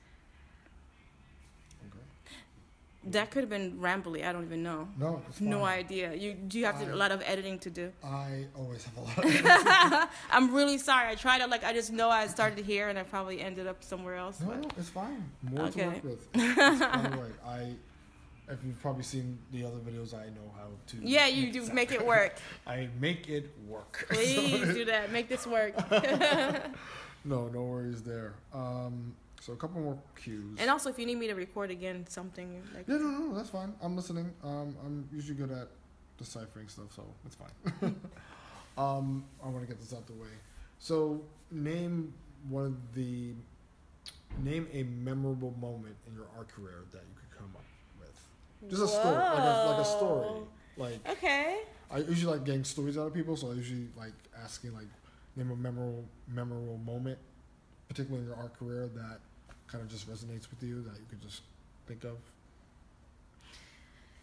Okay. 1.88 2.04
That 3.06 3.32
could 3.32 3.42
have 3.42 3.50
been 3.50 3.78
rambly. 3.80 4.28
I 4.28 4.32
don't 4.34 4.44
even 4.44 4.64
know. 4.64 4.88
No, 5.00 5.22
it's 5.30 5.40
No 5.40 5.64
idea. 5.64 6.14
You 6.14 6.34
do 6.34 6.60
you 6.60 6.66
have 6.66 6.80
to, 6.82 6.86
I- 6.88 6.90
a 6.90 6.96
lot 6.96 7.12
of 7.12 7.22
editing 7.26 7.58
to 7.60 7.70
do. 7.70 7.92
I 8.04 8.46
always 8.56 8.84
have 8.86 8.98
a 8.98 9.02
lot 9.02 9.18
of 9.18 9.26
editing. 9.36 10.08
I'm 10.32 10.54
really 10.54 10.78
sorry. 10.78 11.10
I 11.10 11.16
tried 11.16 11.40
to 11.40 11.48
like 11.48 11.64
I 11.64 11.74
just 11.74 11.92
know 11.92 12.10
I 12.10 12.28
started 12.28 12.66
here 12.66 12.90
and 12.90 13.00
I 13.00 13.04
probably 13.04 13.40
ended 13.42 13.66
up 13.66 13.84
somewhere 13.84 14.16
else. 14.18 14.40
No, 14.42 14.48
but- 14.48 14.62
no, 14.62 14.70
it's 14.78 14.90
fine. 14.90 15.24
More 15.42 15.66
Okay. 15.68 15.82
to 15.84 15.88
work 15.88 16.04
with. 16.04 16.32
By 16.34 17.10
the 17.10 17.18
way, 17.18 17.32
I, 17.46 17.76
if 18.50 18.60
you've 18.66 18.80
probably 18.82 19.04
seen 19.04 19.38
the 19.52 19.66
other 19.66 19.78
videos, 19.78 20.14
I 20.14 20.28
know 20.28 20.52
how 20.56 20.68
to. 20.88 20.98
Yeah, 21.02 21.28
you 21.28 21.52
do 21.52 21.72
make 21.74 21.92
it 21.92 22.06
work. 22.06 22.38
I 22.68 22.90
make 23.00 23.30
it 23.30 23.52
work. 23.68 24.08
Please 24.10 24.74
do 24.74 24.86
that. 24.86 25.12
Make 25.12 25.28
this 25.28 25.46
work. 25.46 25.76
no, 27.26 27.48
no 27.48 27.64
worries 27.64 28.04
there. 28.04 28.36
Um, 28.54 29.16
so 29.42 29.54
a 29.54 29.56
couple 29.56 29.82
more 29.82 29.98
cues. 30.16 30.58
And 30.60 30.70
also, 30.70 30.90
if 30.90 30.98
you 30.98 31.06
need 31.06 31.18
me 31.18 31.28
to 31.28 31.36
record 31.36 31.72
again 31.72 32.06
something 32.08 32.62
like 32.74 32.88
yeah, 32.88 32.98
no, 32.98 33.10
no, 33.10 33.36
that's 33.36 33.50
fine. 33.50 33.74
I'm 33.82 33.96
listening. 33.96 34.32
Um, 34.44 34.76
I'm 34.86 35.10
usually 35.14 35.36
good 35.36 35.52
at 35.52 35.68
deciphering 36.18 36.68
stuff, 36.70 36.94
so 36.96 37.04
it's 37.26 37.36
fine. 37.36 37.96
um, 38.78 39.26
I 39.44 39.48
want 39.48 39.62
to 39.62 39.68
get 39.68 39.80
this 39.80 39.94
out 39.94 40.08
the 40.08 40.14
way. 40.14 40.30
So, 40.80 41.22
name 41.52 42.14
one 42.50 42.66
of 42.66 42.96
the 42.96 43.34
name 44.44 44.68
a 44.74 44.84
memorable 44.84 45.54
moment 45.60 45.96
in 46.08 46.14
your 46.14 46.28
art 46.38 46.50
career 46.50 46.84
that 46.92 47.02
you 47.02 47.16
could 47.16 47.24
come 47.24 47.26
up 47.26 47.27
with. 47.27 47.27
Just 48.70 48.84
a 48.84 48.88
story, 48.88 49.16
like 49.16 49.44
a, 49.44 49.68
like 49.68 49.78
a 49.78 49.86
story. 49.86 50.30
Like 50.78 51.00
Okay. 51.10 51.60
I 51.90 52.00
usually 52.00 52.34
like 52.34 52.46
getting 52.46 52.64
stories 52.64 52.98
out 52.98 53.08
of 53.08 53.14
people, 53.14 53.36
so 53.38 53.52
I 53.52 53.54
usually 53.54 53.88
like 53.98 54.14
asking 54.44 54.74
like 54.74 54.88
name 55.36 55.52
a 55.52 55.56
memorable 55.56 56.06
memorable 56.28 56.78
moment, 56.78 57.18
particularly 57.88 58.24
in 58.24 58.30
your 58.30 58.38
art 58.38 58.58
career 58.58 58.90
that 58.96 59.20
kind 59.68 59.84
of 59.84 59.90
just 59.90 60.10
resonates 60.10 60.50
with 60.50 60.62
you 60.64 60.82
that 60.84 60.98
you 61.00 61.06
could 61.10 61.22
just 61.22 61.42
think 61.88 62.04
of. 62.04 62.18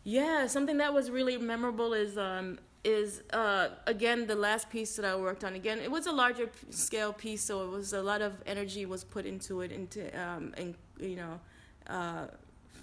Yeah, 0.04 0.46
something 0.46 0.76
that 0.78 0.92
was 0.92 1.10
really 1.10 1.38
memorable 1.38 1.94
is 1.94 2.18
um 2.18 2.58
is 2.84 3.22
uh 3.32 3.68
again 3.86 4.26
the 4.26 4.34
last 4.36 4.68
piece 4.68 4.96
that 4.96 5.04
I 5.04 5.16
worked 5.16 5.44
on. 5.44 5.54
Again, 5.54 5.78
it 5.80 5.90
was 5.90 6.06
a 6.06 6.12
larger 6.12 6.50
scale 6.70 7.12
piece, 7.12 7.42
so 7.42 7.64
it 7.64 7.70
was 7.70 7.92
a 7.92 8.02
lot 8.02 8.20
of 8.20 8.34
energy 8.46 8.84
was 8.86 9.04
put 9.04 9.24
into 9.24 9.62
it, 9.62 9.72
into 9.72 10.06
um 10.20 10.52
and 10.58 10.74
you 11.00 11.16
know, 11.16 11.40
uh, 11.88 12.26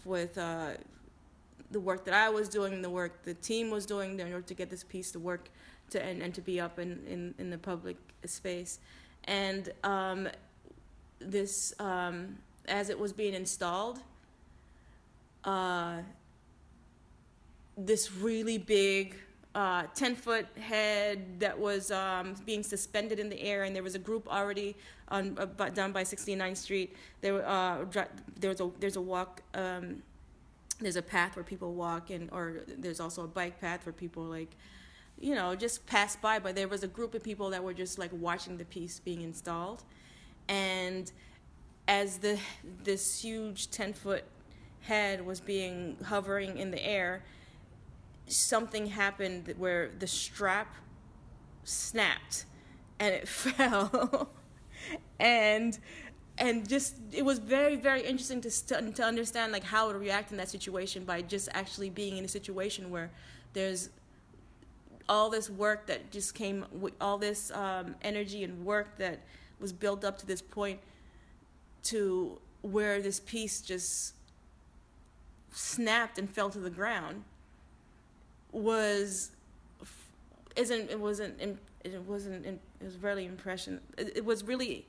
with 0.05 0.37
uh 0.37 0.71
the 1.71 1.79
work 1.79 2.05
that 2.05 2.13
I 2.13 2.29
was 2.29 2.49
doing, 2.49 2.81
the 2.81 2.89
work 2.89 3.23
the 3.23 3.33
team 3.33 3.69
was 3.69 3.85
doing 3.85 4.19
in 4.19 4.33
order 4.33 4.41
to 4.41 4.53
get 4.53 4.69
this 4.69 4.83
piece 4.83 5.11
to 5.11 5.19
work 5.19 5.49
to 5.91 6.03
and, 6.03 6.21
and 6.21 6.33
to 6.35 6.41
be 6.41 6.59
up 6.59 6.79
in, 6.79 6.99
in, 7.07 7.33
in 7.37 7.49
the 7.49 7.57
public 7.57 7.97
space. 8.25 8.79
And 9.25 9.71
um, 9.83 10.27
this, 11.19 11.73
um, 11.79 12.37
as 12.67 12.89
it 12.89 12.99
was 12.99 13.13
being 13.13 13.33
installed, 13.33 13.99
uh, 15.43 15.97
this 17.77 18.11
really 18.11 18.57
big 18.57 19.15
uh, 19.53 19.83
10 19.95 20.15
foot 20.15 20.47
head 20.57 21.39
that 21.39 21.57
was 21.57 21.91
um, 21.91 22.35
being 22.45 22.63
suspended 22.63 23.19
in 23.19 23.29
the 23.29 23.41
air, 23.41 23.63
and 23.63 23.75
there 23.75 23.83
was 23.83 23.95
a 23.95 23.99
group 23.99 24.31
already 24.31 24.75
on 25.09 25.37
uh, 25.37 25.69
down 25.69 25.91
by 25.91 26.03
69th 26.03 26.57
Street. 26.57 26.95
There, 27.19 27.45
uh, 27.45 27.85
there 28.39 28.49
was 28.49 28.61
a 28.61 28.71
there's 28.79 28.95
a 28.95 29.01
walk. 29.01 29.41
Um, 29.53 30.01
there's 30.81 30.95
a 30.95 31.01
path 31.01 31.35
where 31.35 31.43
people 31.43 31.73
walk, 31.73 32.09
and 32.09 32.29
or 32.31 32.63
there's 32.67 32.99
also 32.99 33.23
a 33.23 33.27
bike 33.27 33.59
path 33.59 33.85
where 33.85 33.93
people 33.93 34.23
like, 34.23 34.55
you 35.19 35.35
know, 35.35 35.55
just 35.55 35.85
pass 35.85 36.15
by. 36.15 36.39
But 36.39 36.55
there 36.55 36.67
was 36.67 36.83
a 36.83 36.87
group 36.87 37.13
of 37.15 37.23
people 37.23 37.49
that 37.51 37.63
were 37.63 37.73
just 37.73 37.99
like 37.99 38.11
watching 38.13 38.57
the 38.57 38.65
piece 38.65 38.99
being 38.99 39.21
installed, 39.21 39.83
and 40.47 41.11
as 41.87 42.19
the 42.19 42.39
this 42.83 43.21
huge 43.21 43.69
10 43.71 43.93
foot 43.93 44.23
head 44.81 45.25
was 45.25 45.39
being 45.39 45.97
hovering 46.05 46.57
in 46.57 46.71
the 46.71 46.83
air 46.83 47.23
something 48.27 48.87
happened 48.87 49.53
where 49.57 49.91
the 49.99 50.07
strap 50.07 50.73
snapped 51.63 52.45
and 52.99 53.13
it 53.13 53.27
fell 53.27 54.29
and 55.19 55.79
and 56.37 56.67
just 56.67 56.95
it 57.11 57.23
was 57.23 57.39
very 57.39 57.75
very 57.75 58.01
interesting 58.01 58.41
to 58.41 58.49
to 58.49 59.03
understand 59.03 59.51
like 59.51 59.63
how 59.63 59.91
to 59.91 59.97
react 59.97 60.31
in 60.31 60.37
that 60.37 60.49
situation 60.49 61.03
by 61.03 61.21
just 61.21 61.49
actually 61.53 61.89
being 61.89 62.17
in 62.17 62.25
a 62.25 62.27
situation 62.27 62.89
where 62.89 63.11
there's 63.53 63.89
all 65.09 65.29
this 65.29 65.49
work 65.49 65.87
that 65.87 66.11
just 66.11 66.33
came 66.33 66.65
all 67.01 67.17
this 67.17 67.51
um, 67.51 67.95
energy 68.01 68.43
and 68.43 68.65
work 68.65 68.97
that 68.97 69.19
was 69.59 69.73
built 69.73 70.05
up 70.05 70.17
to 70.17 70.25
this 70.25 70.41
point 70.41 70.79
to 71.83 72.39
where 72.61 73.01
this 73.01 73.19
piece 73.19 73.61
just 73.61 74.13
snapped 75.51 76.17
and 76.17 76.29
fell 76.29 76.49
to 76.49 76.59
the 76.59 76.69
ground 76.69 77.23
was 78.51 79.31
isn't 80.55 80.89
it 80.89 80.99
wasn't 80.99 81.39
it 81.41 82.01
wasn't 82.07 82.45
it 82.45 82.59
was 82.81 82.97
really 82.97 83.25
impression 83.25 83.79
it, 83.97 84.17
it 84.17 84.25
was 84.25 84.43
really 84.43 84.85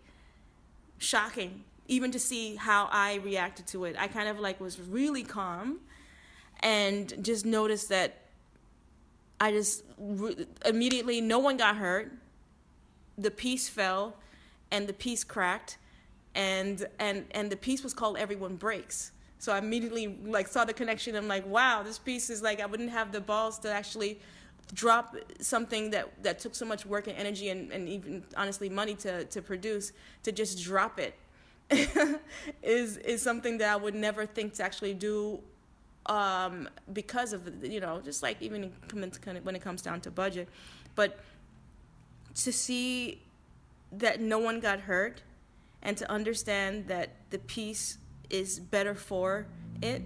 shocking 1.03 1.64
even 1.88 2.11
to 2.12 2.18
see 2.18 2.57
how 2.57 2.88
I 2.90 3.16
reacted 3.16 3.66
to 3.68 3.84
it. 3.84 3.96
I 3.98 4.09
kind 4.09 4.28
of 4.28 4.38
like 4.38 4.61
was 4.61 4.80
really 4.80 5.22
calm 5.22 5.80
and 6.61 7.12
just 7.22 7.44
noticed 7.44 7.88
that 7.88 8.18
I 9.40 9.50
just 9.50 9.84
re- 9.98 10.46
immediately 10.64 11.20
no 11.20 11.38
one 11.38 11.57
got 11.57 11.76
hurt. 11.76 12.12
The 13.18 13.30
piece 13.30 13.68
fell 13.68 14.16
and 14.70 14.86
the 14.86 14.92
piece 14.92 15.24
cracked 15.24 15.78
and 16.34 16.86
and 16.98 17.26
and 17.32 17.50
the 17.50 17.57
piece 17.57 17.82
was 17.82 17.92
called 17.92 18.16
everyone 18.16 18.57
breaks. 18.57 19.12
So 19.38 19.53
i 19.53 19.59
immediately 19.59 20.07
like 20.24 20.48
saw 20.48 20.64
the 20.64 20.72
connection. 20.72 21.16
I'm 21.16 21.28
like 21.28 21.46
wow 21.46 21.82
this 21.82 21.98
piece 21.98 22.30
is 22.30 22.42
like 22.42 22.61
i 22.61 22.66
wouldn't 22.66 22.90
have 22.90 23.12
the 23.12 23.20
balls 23.20 23.59
to 23.61 23.70
actually 23.70 24.20
drop 24.75 25.17
something 25.41 25.91
that 25.91 26.11
that 26.23 26.39
took 26.39 26.55
so 26.55 26.65
much 26.65 26.87
work 26.87 27.07
and 27.07 27.17
energy 27.17 27.51
and, 27.51 27.71
and 27.73 27.89
even 27.89 28.25
honestly 28.37 28.69
money 28.69 28.95
to 28.95 29.25
to 29.27 29.43
produce 29.43 29.93
to 30.23 30.33
just 30.33 30.63
drop 30.63 30.99
it 30.99 31.15
is 32.63 32.97
is 32.99 33.21
something 33.21 33.59
that 33.59 33.71
i 33.71 33.77
would 33.77 33.95
never 33.95 34.25
think 34.25 34.55
to 34.55 34.63
actually 34.63 34.95
do 34.95 35.41
um 36.07 36.69
because 36.93 37.33
of 37.33 37.65
you 37.65 37.81
know 37.81 38.01
just 38.01 38.23
like 38.23 38.41
even 38.41 38.73
when 38.93 39.55
it 39.55 39.63
comes 39.63 39.83
down 39.83 40.01
to 40.01 40.11
budget. 40.11 40.49
But 40.95 41.19
to 42.35 42.53
see 42.53 43.23
that 43.93 44.21
no 44.21 44.39
one 44.39 44.61
got 44.61 44.81
hurt 44.81 45.23
and 45.83 45.97
to 45.97 46.11
understand 46.11 46.89
that 46.89 47.11
the 47.31 47.39
piece 47.39 47.99
is 48.31 48.59
better 48.59 48.95
for 48.95 49.47
it 49.83 50.03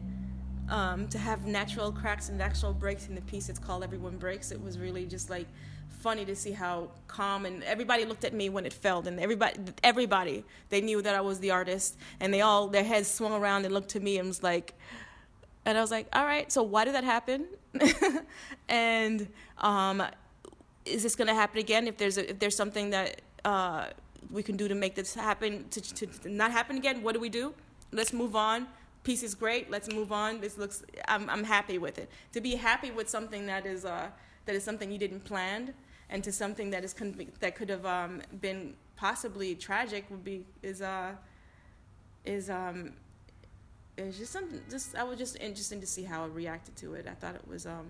um, 0.69 1.09
to 1.09 1.19
have 1.19 1.47
natural 1.47 1.93
cracks 1.93 2.29
and 2.29 2.39
natural 2.39 2.73
breaks 2.73 3.09
in 3.09 3.14
the 3.14 3.21
piece. 3.23 3.49
It's 3.49 3.59
called 3.59 3.83
everyone 3.85 4.17
breaks. 4.17 4.51
It 4.51 4.62
was 4.62 4.79
really 4.79 5.07
just 5.07 5.31
like 5.31 5.47
funny 5.89 6.25
to 6.25 6.37
see 6.37 6.53
how 6.53 6.89
calm 7.09 7.47
and 7.47 7.64
everybody 7.64 8.05
looked 8.05 8.25
at 8.25 8.35
me 8.35 8.49
when 8.49 8.67
it 8.67 8.73
fell 8.73 9.07
and 9.09 9.19
everybody 9.19 9.59
everybody 9.83 10.45
they 10.69 10.81
knew 10.81 11.01
that 11.01 11.14
i 11.14 11.21
was 11.21 11.41
the 11.41 11.51
artist 11.51 11.97
and 12.21 12.33
they 12.35 12.43
all 12.43 12.69
their 12.69 12.85
heads 12.85 13.11
swung 13.11 13.33
around 13.33 13.64
and 13.64 13.73
looked 13.73 13.89
to 13.89 13.99
me 13.99 14.19
and 14.19 14.29
was 14.29 14.43
like 14.43 14.75
and 15.64 15.79
i 15.79 15.81
was 15.81 15.91
like 15.91 16.07
all 16.12 16.25
right 16.25 16.53
so 16.53 16.62
why 16.62 16.85
did 16.85 16.95
that 16.95 17.05
happen? 17.05 17.47
And 18.69 19.29
um, 19.59 20.03
is 20.85 21.03
this 21.03 21.14
going 21.14 21.29
to 21.29 21.35
happen 21.35 21.59
again 21.59 21.87
if 21.87 21.97
there's 21.97 22.19
a, 22.19 22.31
if 22.31 22.39
there's 22.39 22.57
something 22.57 22.91
that 22.91 23.21
uh, 23.45 23.87
we 24.31 24.43
can 24.43 24.57
do 24.57 24.69
to 24.69 24.75
make 24.75 24.95
this 24.95 25.14
happen 25.14 25.67
to, 25.71 25.81
to, 25.81 26.07
to 26.07 26.29
not 26.29 26.51
happen 26.51 26.77
again? 26.77 27.03
What 27.03 27.14
do 27.14 27.21
we 27.21 27.29
do? 27.29 27.55
Let's 27.93 28.12
move 28.12 28.35
on 28.35 28.67
piece 29.07 29.23
is 29.23 29.35
great 29.35 29.71
let's 29.71 29.89
move 29.99 30.11
on. 30.11 30.41
This 30.41 30.59
looks 30.59 30.85
i'm, 31.09 31.31
I'm 31.31 31.45
happy 31.45 31.79
with 31.79 31.97
it. 31.99 32.09
To 32.33 32.41
be 32.41 32.57
happy 32.57 32.91
with 32.91 33.09
something 33.09 33.47
that 33.47 33.65
is 33.65 33.85
uh, 33.85 34.09
that 34.47 34.55
is 34.59 34.65
something 34.65 34.91
you 34.91 34.99
didn't 34.99 35.25
plan 35.25 35.75
and 36.11 36.23
to 36.25 36.33
something 36.33 36.71
that 36.71 36.83
is 36.85 36.95
that 37.41 37.55
could 37.59 37.71
have 37.77 37.87
um, 37.87 38.23
been 38.41 38.75
possibly 38.97 39.55
tragic 39.55 40.03
would 40.11 40.25
be 40.25 40.45
is 40.63 40.81
uh 40.83 41.13
is 42.25 42.51
um 42.51 42.79
is 43.97 44.19
just 44.19 44.33
something 44.33 44.61
just 44.71 44.97
i 44.97 45.05
was 45.05 45.19
just 45.19 45.37
interesting 45.49 45.81
to 45.81 45.87
see 45.95 46.03
how 46.03 46.25
i 46.25 46.27
reacted 46.27 46.75
to 46.77 46.95
it. 46.95 47.07
I 47.09 47.15
thought 47.21 47.35
it 47.43 47.47
was 47.47 47.65
um 47.67 47.89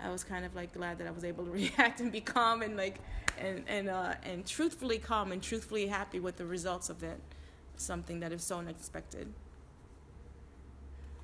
I 0.00 0.10
was 0.10 0.24
kind 0.24 0.44
of 0.44 0.54
like 0.54 0.72
glad 0.72 0.98
that 0.98 1.06
I 1.06 1.10
was 1.10 1.24
able 1.24 1.44
to 1.44 1.50
react 1.62 2.00
and 2.00 2.10
be 2.10 2.20
calm 2.20 2.62
and 2.62 2.76
like 2.76 2.98
and 3.38 3.64
and 3.68 3.88
uh, 3.88 4.14
and 4.22 4.46
truthfully 4.46 4.98
calm 4.98 5.32
and 5.32 5.42
truthfully 5.42 5.86
happy 5.86 6.20
with 6.20 6.36
the 6.36 6.46
results 6.46 6.88
of 6.90 7.02
it. 7.02 7.20
Something 7.76 8.20
that 8.20 8.32
is 8.32 8.42
so 8.44 8.58
unexpected. 8.58 9.32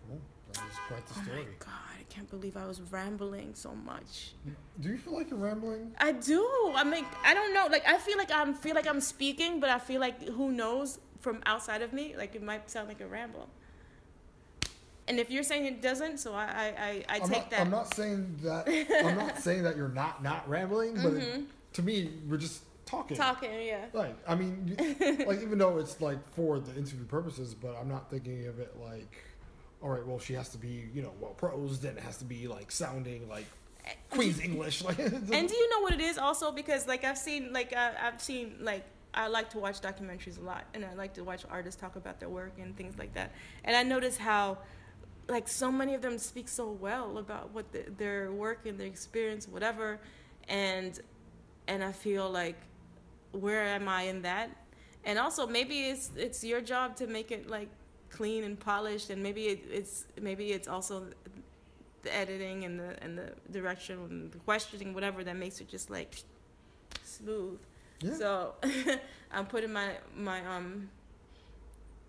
Cool. 0.08 0.20
That 0.54 0.64
was 0.66 0.76
quite 0.88 1.06
the 1.06 1.14
Oh 1.18 1.22
story. 1.22 1.38
my 1.44 1.44
god! 1.58 1.96
I 2.00 2.02
can't 2.08 2.28
believe 2.30 2.56
I 2.56 2.66
was 2.66 2.80
rambling 2.80 3.54
so 3.54 3.74
much. 3.74 4.34
Do 4.80 4.88
you 4.88 4.98
feel 4.98 5.14
like 5.14 5.30
you're 5.30 5.38
rambling? 5.38 5.92
I 5.98 6.12
do. 6.12 6.72
I 6.74 6.84
mean, 6.84 7.06
I 7.24 7.34
don't 7.34 7.54
know. 7.54 7.66
Like 7.70 7.86
I 7.86 7.98
feel 7.98 8.18
like 8.18 8.30
I'm 8.32 8.54
feel 8.54 8.74
like 8.74 8.86
I'm 8.86 9.00
speaking, 9.00 9.60
but 9.60 9.70
I 9.70 9.78
feel 9.78 10.00
like 10.00 10.22
who 10.28 10.50
knows 10.52 10.98
from 11.20 11.40
outside 11.46 11.82
of 11.82 11.92
me. 11.92 12.14
Like 12.16 12.34
it 12.34 12.42
might 12.42 12.70
sound 12.70 12.88
like 12.88 13.00
a 13.00 13.06
ramble. 13.06 13.48
and 15.08 15.18
if 15.18 15.30
you're 15.30 15.42
saying 15.42 15.66
it 15.66 15.82
doesn't, 15.82 16.18
so 16.18 16.34
I 16.34 16.44
I, 16.44 16.66
I, 16.88 17.04
I 17.16 17.18
take 17.20 17.30
not, 17.30 17.50
that. 17.50 17.60
I'm 17.60 17.70
not 17.70 17.94
saying 17.94 18.36
that. 18.42 18.68
I'm 19.04 19.16
not 19.16 19.38
saying 19.46 19.62
that 19.64 19.76
you're 19.76 19.88
not 19.88 20.22
not 20.22 20.48
rambling, 20.48 20.94
but 21.02 21.14
it, 21.14 21.44
to 21.74 21.82
me, 21.82 22.10
we're 22.28 22.36
just 22.36 22.62
talking. 22.86 23.16
Talking, 23.16 23.50
yeah. 23.62 23.86
Right. 23.92 24.16
I 24.26 24.34
mean, 24.34 24.76
like 25.26 25.42
even 25.42 25.58
though 25.58 25.78
it's 25.78 26.00
like 26.00 26.18
for 26.34 26.58
the 26.58 26.72
interview 26.76 27.04
purposes, 27.04 27.54
but 27.54 27.76
I'm 27.80 27.88
not 27.88 28.10
thinking 28.10 28.46
of 28.46 28.58
it 28.58 28.76
like, 28.80 29.16
all 29.82 29.90
right, 29.90 30.06
well, 30.06 30.18
she 30.18 30.34
has 30.34 30.50
to 30.50 30.58
be, 30.58 30.88
you 30.92 31.02
know, 31.02 31.12
well 31.20 31.32
prosed, 31.32 31.82
then 31.82 31.96
it 31.96 32.02
has 32.02 32.18
to 32.18 32.24
be 32.24 32.46
like 32.46 32.70
sounding 32.70 33.28
like 33.28 33.46
eh, 33.86 33.92
Queen's 34.10 34.40
English, 34.40 34.84
like. 34.84 34.98
And 34.98 35.48
do 35.48 35.56
you 35.56 35.70
know 35.70 35.80
what 35.80 35.92
it 35.92 36.00
is 36.00 36.18
also? 36.18 36.52
Because 36.52 36.86
like 36.86 37.04
I've 37.04 37.18
seen 37.18 37.52
like 37.52 37.74
I, 37.74 37.92
I've 38.02 38.20
seen 38.20 38.56
like 38.60 38.84
I 39.14 39.28
like 39.28 39.50
to 39.50 39.58
watch 39.58 39.80
documentaries 39.80 40.38
a 40.38 40.44
lot, 40.44 40.64
and 40.74 40.84
I 40.84 40.94
like 40.94 41.14
to 41.14 41.24
watch 41.24 41.44
artists 41.50 41.80
talk 41.80 41.96
about 41.96 42.20
their 42.20 42.28
work 42.28 42.52
and 42.60 42.76
things 42.76 42.98
like 42.98 43.14
that. 43.14 43.32
And 43.64 43.74
I 43.74 43.82
notice 43.82 44.16
how 44.16 44.58
like 45.28 45.48
so 45.48 45.70
many 45.70 45.94
of 45.94 46.02
them 46.02 46.18
speak 46.18 46.48
so 46.48 46.70
well 46.70 47.18
about 47.18 47.52
what 47.52 47.72
the, 47.72 47.84
their 47.96 48.32
work 48.32 48.66
and 48.66 48.78
their 48.78 48.86
experience, 48.86 49.48
whatever, 49.48 49.98
and 50.48 51.00
and 51.68 51.82
I 51.82 51.92
feel 51.92 52.28
like 52.28 52.56
where 53.32 53.62
am 53.64 53.88
I 53.88 54.02
in 54.02 54.22
that? 54.22 54.50
And 55.04 55.18
also 55.18 55.46
maybe 55.46 55.88
it's 55.88 56.10
it's 56.16 56.44
your 56.44 56.60
job 56.60 56.96
to 56.96 57.06
make 57.06 57.30
it 57.30 57.48
like 57.48 57.68
clean 58.10 58.44
and 58.44 58.58
polished, 58.58 59.10
and 59.10 59.22
maybe 59.22 59.46
it, 59.46 59.64
it's 59.70 60.04
maybe 60.20 60.52
it's 60.52 60.68
also 60.68 61.04
the 62.02 62.14
editing 62.14 62.64
and 62.64 62.78
the 62.78 63.02
and 63.02 63.16
the 63.16 63.32
direction 63.50 63.98
and 64.10 64.32
the 64.32 64.38
questioning, 64.38 64.92
whatever 64.94 65.24
that 65.24 65.36
makes 65.36 65.60
it 65.60 65.68
just 65.68 65.90
like 65.90 66.16
smooth. 67.04 67.58
Yeah. 68.02 68.14
So 68.14 68.54
I'm 69.32 69.46
putting 69.46 69.72
my 69.72 69.92
my 70.16 70.44
um 70.46 70.88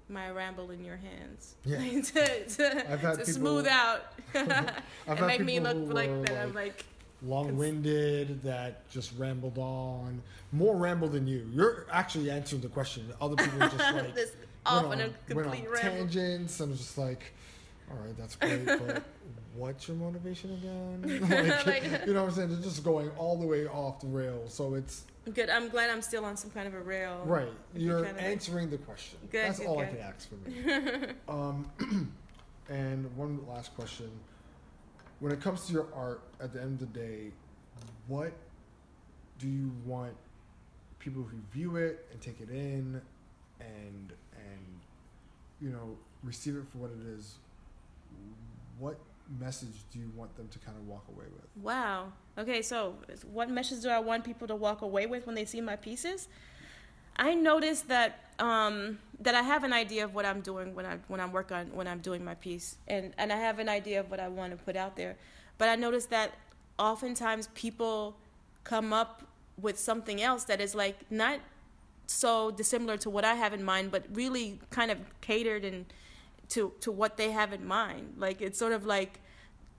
my 0.10 0.30
ramble 0.30 0.72
in 0.72 0.84
your 0.84 0.98
hands 0.98 1.56
Yeah. 1.64 1.78
to, 2.02 2.46
to, 2.46 3.16
to 3.16 3.26
smooth 3.26 3.66
out 3.66 4.12
I've 4.36 5.18
and 5.18 5.28
make 5.28 5.42
me 5.42 5.60
look 5.62 5.94
like 5.94 6.26
that. 6.26 6.42
I'm 6.42 6.54
like 6.54 6.86
long-winded 7.24 8.42
that 8.44 8.90
just 8.90 9.12
rambled 9.18 9.58
on. 9.58 10.22
More 10.52 10.76
ramble 10.76 11.08
than 11.08 11.28
you. 11.28 11.48
You're 11.54 11.86
actually 11.92 12.30
answering 12.32 12.62
the 12.62 12.68
question. 12.70 13.06
Other 13.22 13.36
people 13.36 13.64
are 13.64 13.70
just 13.70 13.78
like 13.94 14.16
this 14.16 14.32
off 14.66 14.86
on, 14.86 14.94
on 14.94 15.02
a 15.02 15.10
complete 15.28 15.68
on 15.68 15.76
tangents 15.78 16.60
and 16.60 16.72
it's 16.72 16.82
just 16.82 16.98
like 16.98 17.34
all 17.90 17.98
right 17.98 18.16
that's 18.16 18.36
great 18.36 18.64
but 18.64 19.02
what's 19.56 19.88
your 19.88 19.98
motivation 19.98 20.54
again? 20.54 21.28
Like, 21.66 21.66
Like- 21.66 22.06
you 22.06 22.14
know 22.14 22.22
what 22.22 22.30
i'm 22.30 22.36
saying? 22.36 22.50
They're 22.50 22.62
just 22.62 22.84
going 22.84 23.10
all 23.18 23.38
the 23.38 23.48
way 23.48 23.66
off 23.66 24.00
the 24.02 24.08
rail 24.08 24.44
so 24.48 24.76
it's 24.76 25.06
Good. 25.34 25.50
I'm 25.50 25.70
glad 25.70 25.90
I'm 25.90 26.02
still 26.02 26.26
on 26.26 26.36
some 26.38 26.50
kind 26.52 26.68
of 26.68 26.74
a 26.76 26.80
rail. 26.80 27.24
right 27.26 27.48
you're 27.76 28.04
kinda 28.04 28.14
like- 28.22 28.24
answering 28.24 28.70
the 28.70 28.78
question. 28.78 29.18
Good, 29.32 29.46
that's 29.46 29.58
good, 29.60 29.68
all 29.68 29.80
i 29.80 29.86
can 29.86 29.98
ask 29.98 30.30
for 30.30 30.36
me. 30.48 31.06
Um, 31.28 31.72
and 32.70 33.16
one 33.18 33.40
last 33.48 33.76
question 33.76 34.12
when 35.22 35.32
it 35.32 35.40
comes 35.40 35.66
to 35.68 35.74
your 35.74 35.88
art 35.96 36.22
at 36.42 36.52
the 36.52 36.62
end 36.62 36.82
of 36.82 36.94
the 36.94 37.00
day 37.00 37.32
what 38.08 38.34
do 39.40 39.48
you 39.48 39.72
want 39.86 40.14
people 41.00 41.24
who 41.24 41.38
view 41.52 41.78
it 41.78 42.06
and 42.12 42.22
take 42.22 42.42
it 42.42 42.50
in 42.50 43.02
and 43.60 44.14
and 44.36 44.80
you 45.62 45.70
know 45.70 45.96
receive 46.24 46.56
it 46.56 46.64
for 46.68 46.80
what 46.80 46.92
it 46.92 47.08
is 47.18 47.36
what 48.78 49.00
message 49.40 49.76
do 49.92 50.00
you 50.00 50.12
want 50.16 50.36
them 50.36 50.48
to 50.50 50.60
kind 50.60 50.78
of 50.78 50.86
walk 50.88 51.06
away 51.08 51.26
with 51.32 51.42
Wow. 51.62 52.12
Okay, 52.38 52.62
so 52.62 52.96
what 53.32 53.50
message 53.50 53.82
do 53.82 53.90
I 53.90 54.00
want 54.00 54.24
people 54.24 54.48
to 54.48 54.56
walk 54.56 54.82
away 54.82 55.06
with 55.06 55.26
when 55.26 55.36
they 55.36 55.46
see 55.46 55.62
my 55.62 55.76
pieces? 55.76 56.28
I 57.16 57.36
noticed 57.36 57.88
that 57.90 58.31
um, 58.42 58.98
that 59.20 59.36
I 59.36 59.44
have 59.44 59.64
an 59.64 59.72
idea 59.72 60.04
of 60.04 60.16
what 60.16 60.26
I'm 60.26 60.42
doing 60.42 60.74
when 60.74 60.86
I 60.86 60.98
when 61.08 61.22
I'm 61.22 61.32
work 61.32 61.52
on 61.52 61.68
when 61.68 61.88
I'm 61.88 62.00
doing 62.00 62.26
my 62.26 62.34
piece, 62.36 62.76
and 62.88 63.14
and 63.18 63.32
I 63.32 63.38
have 63.38 63.60
an 63.60 63.70
idea 63.70 64.00
of 64.02 64.10
what 64.10 64.20
I 64.20 64.28
want 64.28 64.52
to 64.52 64.58
put 64.58 64.76
out 64.76 64.98
there. 64.98 65.16
But 65.58 65.70
I 65.70 65.76
notice 65.76 66.08
that 66.08 66.34
oftentimes 66.80 67.48
people 67.54 68.18
come 68.64 68.92
up 68.92 69.24
with 69.62 69.78
something 69.78 70.22
else 70.22 70.44
that 70.46 70.60
is 70.60 70.74
like 70.74 70.98
not 71.12 71.40
so 72.08 72.52
dissimilar 72.52 72.98
to 72.98 73.10
what 73.10 73.24
I 73.24 73.36
have 73.36 73.54
in 73.54 73.64
mind, 73.64 73.92
but 73.92 74.06
really 74.12 74.60
kind 74.72 74.90
of 74.90 74.98
catered 75.22 75.64
and 75.64 75.86
to 76.50 76.74
to 76.82 76.92
what 76.92 77.18
they 77.18 77.32
have 77.32 77.54
in 77.54 77.66
mind. 77.66 78.16
Like 78.18 78.42
it's 78.42 78.58
sort 78.58 78.74
of 78.74 78.88
like 78.88 79.20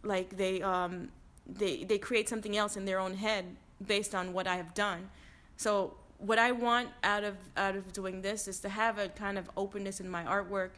like 0.05 0.37
they 0.37 0.63
um 0.63 1.09
they 1.47 1.83
they 1.83 1.99
create 1.99 2.29
something 2.29 2.57
else 2.57 2.77
in 2.77 2.85
their 2.85 3.01
own 3.01 3.15
head 3.15 3.45
based 3.85 4.15
on 4.15 4.33
what 4.33 4.47
I 4.47 4.55
have 4.55 4.73
done. 4.73 5.11
So 5.57 5.95
what 6.23 6.39
I 6.39 6.53
want 6.53 6.89
out 7.03 7.25
of 7.25 7.37
out 7.57 7.75
of 7.75 7.93
doing 7.93 8.23
this 8.23 8.47
is 8.47 8.61
to 8.61 8.69
have 8.69 8.99
a 8.99 9.09
kind 9.09 9.37
of 9.37 9.51
openness 9.57 10.01
in 10.01 10.09
my 10.09 10.23
artwork. 10.25 10.71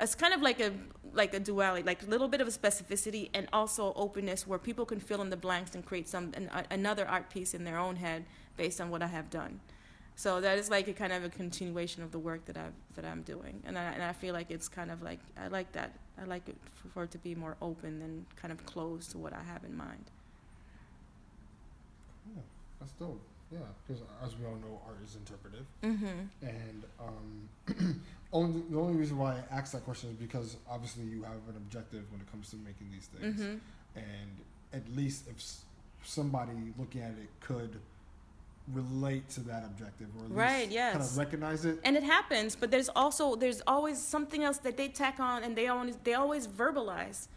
It's 0.00 0.16
kind 0.16 0.34
of 0.34 0.42
like 0.42 0.60
a 0.60 0.72
like 1.12 1.32
a 1.32 1.40
duality, 1.40 1.84
like 1.84 2.02
a 2.02 2.06
little 2.06 2.26
bit 2.26 2.40
of 2.40 2.48
a 2.48 2.50
specificity 2.50 3.30
and 3.32 3.48
also 3.52 3.92
openness 3.94 4.46
where 4.46 4.58
people 4.58 4.84
can 4.84 4.98
fill 4.98 5.22
in 5.22 5.30
the 5.30 5.36
blanks 5.36 5.76
and 5.76 5.86
create 5.86 6.08
some 6.08 6.32
an, 6.34 6.50
another 6.70 7.06
art 7.06 7.30
piece 7.30 7.54
in 7.54 7.62
their 7.62 7.78
own 7.78 7.96
head 7.96 8.24
based 8.56 8.80
on 8.80 8.90
what 8.90 9.00
I 9.02 9.06
have 9.06 9.30
done. 9.30 9.60
So 10.16 10.40
that 10.40 10.58
is 10.58 10.70
like 10.70 10.88
a 10.88 10.92
kind 10.92 11.12
of 11.12 11.24
a 11.24 11.28
continuation 11.28 12.02
of 12.02 12.10
the 12.10 12.18
work 12.18 12.44
that 12.46 12.56
I 12.56 12.66
that 12.96 13.04
I'm 13.04 13.22
doing, 13.22 13.62
and 13.64 13.78
I 13.78 13.84
and 13.92 14.02
I 14.02 14.12
feel 14.12 14.34
like 14.34 14.50
it's 14.50 14.68
kind 14.68 14.90
of 14.90 15.02
like 15.02 15.20
I 15.40 15.46
like 15.48 15.70
that. 15.72 15.92
I 16.20 16.24
like 16.24 16.48
it 16.48 16.56
for, 16.74 16.88
for 16.88 17.02
it 17.04 17.10
to 17.12 17.18
be 17.18 17.34
more 17.34 17.56
open 17.60 17.98
than 18.00 18.26
kind 18.36 18.52
of 18.52 18.64
closed 18.66 19.12
to 19.12 19.18
what 19.18 19.32
I 19.32 19.42
have 19.42 19.64
in 19.64 19.76
mind. 19.76 20.10
yeah 22.34 22.42
that's 22.78 22.92
dope 22.92 23.20
yeah 23.52 23.58
because 23.86 24.02
as 24.24 24.36
we 24.38 24.44
all 24.46 24.56
know 24.56 24.80
art 24.86 24.98
is 25.04 25.16
interpretive 25.16 25.66
Mm-hmm. 25.82 26.46
and 26.46 26.84
um, 27.00 28.00
only 28.32 28.62
the 28.70 28.78
only 28.78 28.94
reason 28.94 29.16
why 29.18 29.34
I 29.50 29.54
asked 29.58 29.72
that 29.72 29.84
question 29.84 30.10
is 30.10 30.16
because 30.16 30.56
obviously 30.68 31.04
you 31.04 31.22
have 31.22 31.42
an 31.48 31.56
objective 31.56 32.04
when 32.10 32.20
it 32.20 32.30
comes 32.30 32.50
to 32.50 32.56
making 32.56 32.88
these 32.92 33.06
things, 33.06 33.40
Mm-hmm. 33.40 33.56
and 33.96 34.30
at 34.72 34.96
least 34.96 35.28
if 35.28 35.36
somebody 36.04 36.52
looking 36.78 37.00
at 37.02 37.10
it 37.12 37.28
could 37.40 37.78
relate 38.72 39.28
to 39.28 39.40
that 39.40 39.62
objective 39.64 40.08
or 40.16 40.24
at 40.24 40.30
least 40.30 40.34
Right, 40.38 40.70
kind 40.92 41.02
of 41.02 41.18
recognize 41.18 41.64
it. 41.64 41.78
And 41.84 41.96
it 41.96 42.02
happens, 42.02 42.56
but 42.56 42.70
there's 42.70 42.88
also 42.88 43.36
there's 43.36 43.60
always 43.66 43.98
something 44.00 44.42
else 44.42 44.58
that 44.58 44.76
they 44.76 44.88
tack 44.88 45.20
on, 45.20 45.42
and 45.44 45.54
they 45.54 45.68
always 45.68 45.96
they 46.02 46.14
always 46.14 46.46
verbalize, 46.48 47.28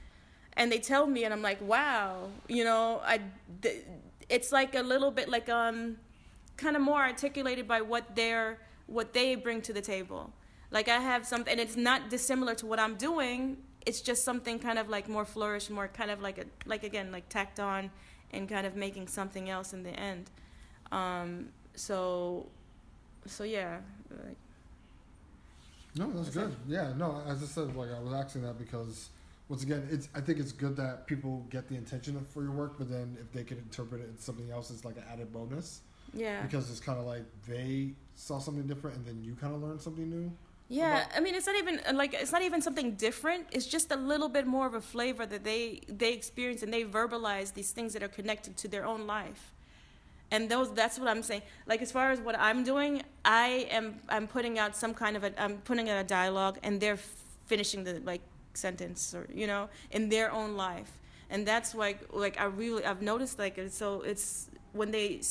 and 0.56 0.72
they 0.72 0.80
tell 0.80 1.06
me, 1.06 1.26
and 1.26 1.34
I'm 1.34 1.42
like, 1.42 1.62
wow, 1.62 2.30
you 2.48 2.64
know, 2.64 3.02
I. 3.06 3.20
Th- 3.62 3.84
it's 4.30 4.52
like 4.52 4.76
a 4.76 4.82
little 4.82 5.12
bit 5.12 5.30
like 5.30 5.50
um, 5.50 5.98
kind 6.58 6.76
of 6.76 6.82
more 6.82 7.02
articulated 7.02 7.68
by 7.68 7.82
what 7.82 8.16
they're 8.16 8.60
what 8.88 9.14
they 9.14 9.36
bring 9.36 9.62
to 9.62 9.74
the 9.74 9.82
table. 9.82 10.32
Like 10.72 10.90
I 10.90 11.00
have 11.00 11.26
something, 11.26 11.52
and 11.52 11.62
it's 11.62 11.78
not 11.78 12.10
dissimilar 12.10 12.56
to 12.56 12.66
what 12.66 12.80
I'm 12.80 12.96
doing. 12.96 13.58
It's 13.86 14.02
just 14.02 14.24
something 14.26 14.60
kind 14.60 14.78
of 14.78 14.90
like 14.90 15.08
more 15.08 15.26
flourished, 15.26 15.70
more 15.70 15.88
kind 15.88 16.12
of 16.12 16.22
like 16.22 16.38
a 16.38 16.46
like 16.66 16.84
again 16.84 17.12
like 17.12 17.30
tacked 17.30 17.60
on, 17.60 17.90
and 18.32 18.50
kind 18.50 18.68
of 18.68 18.76
making 18.76 19.08
something 19.08 19.50
else 19.50 19.74
in 19.74 19.84
the 19.84 19.92
end. 19.92 20.30
Um, 20.92 21.50
so, 21.76 22.48
so 23.26 23.44
yeah, 23.44 23.80
like, 24.10 24.38
No, 25.96 26.12
that's 26.12 26.30
good. 26.30 26.56
Yeah, 26.68 26.94
no, 26.98 27.22
as 27.28 27.44
I 27.44 27.46
said, 27.46 27.76
like 27.76 27.90
I 27.92 28.00
was 28.00 28.14
asking 28.14 28.44
that 28.44 28.58
because 28.58 29.10
once 29.50 29.64
again, 29.64 29.88
it's 29.90 30.10
I 30.14 30.22
think 30.22 30.40
it's 30.40 30.52
good 30.52 30.76
that 30.78 31.08
people 31.08 31.46
get 31.50 31.70
the 31.70 31.76
intention 31.76 32.20
for 32.34 32.44
your 32.44 32.52
work, 32.52 32.76
but 32.78 32.90
then 32.90 33.18
if 33.22 33.32
they 33.32 33.44
can 33.44 33.58
interpret 33.58 34.02
it 34.02 34.10
as 34.18 34.24
something 34.24 34.52
else, 34.52 34.72
it's 34.72 34.84
like 34.84 34.98
an 34.98 35.04
added 35.12 35.32
bonus 35.32 35.82
yeah. 36.14 36.42
because 36.42 36.70
it's 36.70 36.80
kind 36.80 37.00
of 37.00 37.06
like 37.06 37.24
they 37.48 37.92
saw 38.16 38.40
something 38.40 38.68
different 38.68 38.98
and 38.98 39.06
then 39.06 39.24
you 39.24 39.36
kind 39.36 39.54
of 39.54 39.62
learned 39.62 39.82
something 39.82 40.10
new. 40.10 40.32
Yeah, 40.70 41.04
About- 41.04 41.18
I 41.18 41.20
mean, 41.22 41.36
it's 41.36 41.48
not 41.48 41.56
even 41.56 41.80
uh, 41.88 41.94
like 41.94 42.14
it's 42.14 42.32
not 42.32 42.42
even 42.42 42.62
something 42.62 42.96
different. 42.96 43.48
It's 43.52 43.66
just 43.66 43.92
a 43.92 43.96
little 43.96 44.28
bit 44.28 44.46
more 44.46 44.68
of 44.68 44.74
a 44.74 44.82
flavor 44.82 45.26
that 45.26 45.44
they 45.44 45.82
they 45.88 46.14
experience 46.14 46.62
and 46.62 46.74
they 46.74 46.84
verbalize 46.84 47.54
these 47.54 47.72
things 47.72 47.94
that 47.94 48.04
are 48.04 48.10
connected 48.10 48.58
to 48.58 48.68
their 48.68 48.86
own 48.86 49.08
life. 49.08 49.54
And 50.30 50.50
those 50.50 50.74
that's 50.74 51.00
what 51.00 51.08
I'm 51.08 51.24
saying. 51.24 51.44
Like 51.68 51.82
as 51.82 51.92
far 51.92 52.12
as 52.12 52.20
what 52.20 52.38
I'm 52.38 52.66
doing, 52.66 53.04
I 53.24 53.68
am 53.72 54.00
I'm 54.10 54.28
putting 54.28 54.60
out 54.60 54.76
some 54.76 54.94
kind 54.94 55.16
of 55.16 55.24
a 55.24 55.42
I'm 55.42 55.60
putting 55.60 55.90
out 55.90 56.00
a 56.00 56.04
dialogue 56.04 56.58
and 56.64 56.82
they're 56.82 57.00
finishing 57.46 57.86
the 57.86 58.02
like 58.04 58.22
sentence 58.58 59.14
or 59.14 59.28
you 59.34 59.48
know 59.48 59.70
in 59.92 60.10
their 60.10 60.32
own 60.32 60.56
life. 60.56 60.92
And 61.30 61.46
that's 61.46 61.76
like 61.76 62.00
like 62.12 62.40
I 62.40 62.46
really 62.46 62.86
I've 62.86 63.02
noticed 63.02 63.40
like 63.40 63.58
it's 63.58 63.78
so 63.78 64.02
it's 64.02 64.50
when 64.74 64.92
they 64.92 65.22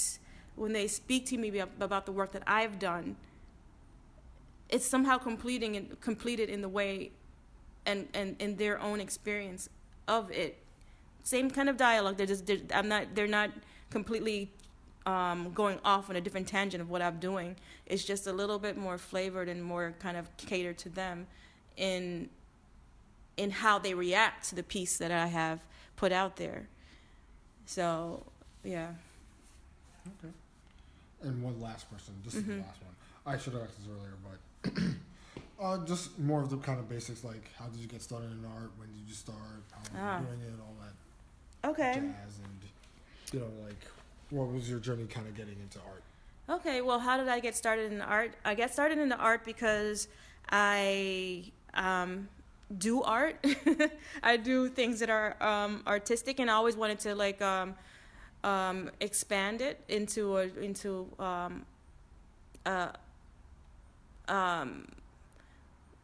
when 0.57 0.73
they 0.73 0.87
speak 0.87 1.27
to 1.27 1.39
me 1.39 1.59
about 1.59 2.07
the 2.07 2.13
work 2.13 2.33
that 2.33 2.43
I've 2.47 2.79
done, 2.79 3.17
it's 4.69 4.87
somehow 4.87 5.19
completing 5.19 5.75
it, 5.75 6.01
completed 6.01 6.49
in 6.49 6.63
the 6.63 6.69
way 6.69 7.11
and, 7.85 8.09
and 8.15 8.37
in 8.41 8.57
their 8.57 8.81
own 8.81 9.01
experience 9.01 9.69
of 10.09 10.31
it 10.31 10.59
same 11.23 11.51
kind 11.51 11.69
of 11.69 11.77
dialogue 11.77 12.17
they're 12.17 12.27
just 12.27 12.47
they're, 12.47 12.59
i'm 12.75 12.89
not 12.89 13.07
they're 13.15 13.27
not 13.27 13.51
completely 13.91 14.51
um, 15.07 15.53
going 15.53 15.79
off 15.85 16.11
on 16.11 16.17
a 16.17 16.21
different 16.21 16.49
tangent 16.49 16.81
of 16.81 16.91
what 16.91 17.01
i'm 17.01 17.19
doing 17.19 17.55
it's 17.87 18.05
just 18.05 18.27
a 18.27 18.33
little 18.33 18.59
bit 18.59 18.77
more 18.77 18.99
flavored 18.99 19.49
and 19.49 19.63
more 19.63 19.95
kind 20.01 20.17
of 20.17 20.29
catered 20.37 20.77
to 20.79 20.89
them 20.89 21.27
in 21.77 22.29
in 23.37 23.51
how 23.51 23.79
they 23.79 23.95
react 23.95 24.49
to 24.49 24.55
the 24.55 24.63
piece 24.63 24.97
that 24.99 25.11
i 25.13 25.27
have 25.27 25.61
put 25.97 26.13
out 26.13 26.37
there 26.37 26.69
so 27.67 28.25
yeah 28.65 28.91
Okay. 30.23 30.33
And 31.23 31.43
one 31.43 31.61
last 31.61 31.89
question. 31.89 32.15
This 32.25 32.35
is 32.37 32.45
the 32.45 32.53
last 32.59 32.81
one. 32.81 32.95
I 33.27 33.37
should 33.37 33.55
have 33.55 33.63
asked 33.63 33.79
this 33.79 33.89
earlier, 33.91 34.15
but 34.23 34.83
Uh, 35.59 35.85
just 35.87 36.19
more 36.19 36.43
of 36.43 36.51
the 36.51 36.59
kind 36.59 36.79
of 36.79 36.87
basics, 36.89 37.25
like 37.25 37.51
how 37.59 37.65
did 37.67 37.81
you 37.81 37.89
get 37.89 38.03
started 38.03 38.31
in 38.31 38.45
art? 38.45 38.71
When 38.77 38.89
did 38.89 39.09
you 39.09 39.15
start? 39.15 39.39
How 39.73 39.81
Ah. 39.99 40.19
are 40.19 40.21
you 40.21 40.27
doing 40.27 40.41
it? 40.43 40.61
All 40.61 40.75
that 40.85 41.71
Okay. 41.71 41.95
jazz, 41.95 42.39
and 42.45 42.61
you 43.33 43.41
know, 43.41 43.51
like 43.67 43.81
what 44.31 44.53
was 44.53 44.69
your 44.71 44.79
journey 44.79 45.07
kind 45.07 45.27
of 45.27 45.35
getting 45.35 45.59
into 45.61 45.79
art? 45.91 46.03
Okay, 46.61 46.83
well, 46.83 47.01
how 47.01 47.17
did 47.17 47.27
I 47.29 47.41
get 47.41 47.57
started 47.57 47.91
in 47.91 48.01
art? 48.03 48.35
I 48.45 48.55
got 48.55 48.71
started 48.71 48.99
in 48.99 49.09
the 49.09 49.17
art 49.17 49.45
because 49.47 50.07
I 50.51 51.51
um, 51.75 52.29
do 52.79 53.03
art. 53.03 53.45
I 54.23 54.37
do 54.37 54.69
things 54.69 55.01
that 55.01 55.11
are 55.11 55.37
um, 55.43 55.83
artistic, 55.87 56.41
and 56.41 56.51
I 56.51 56.55
always 56.55 56.77
wanted 56.77 56.99
to 57.01 57.15
like 57.15 57.41
um, 57.43 57.75
um, 58.45 58.91
expand 59.01 59.61
it 59.61 59.83
into 59.89 60.37
a 60.37 60.49
into 60.61 61.07
um, 61.19 61.65
uh, 62.65 62.89
um, 64.29 64.89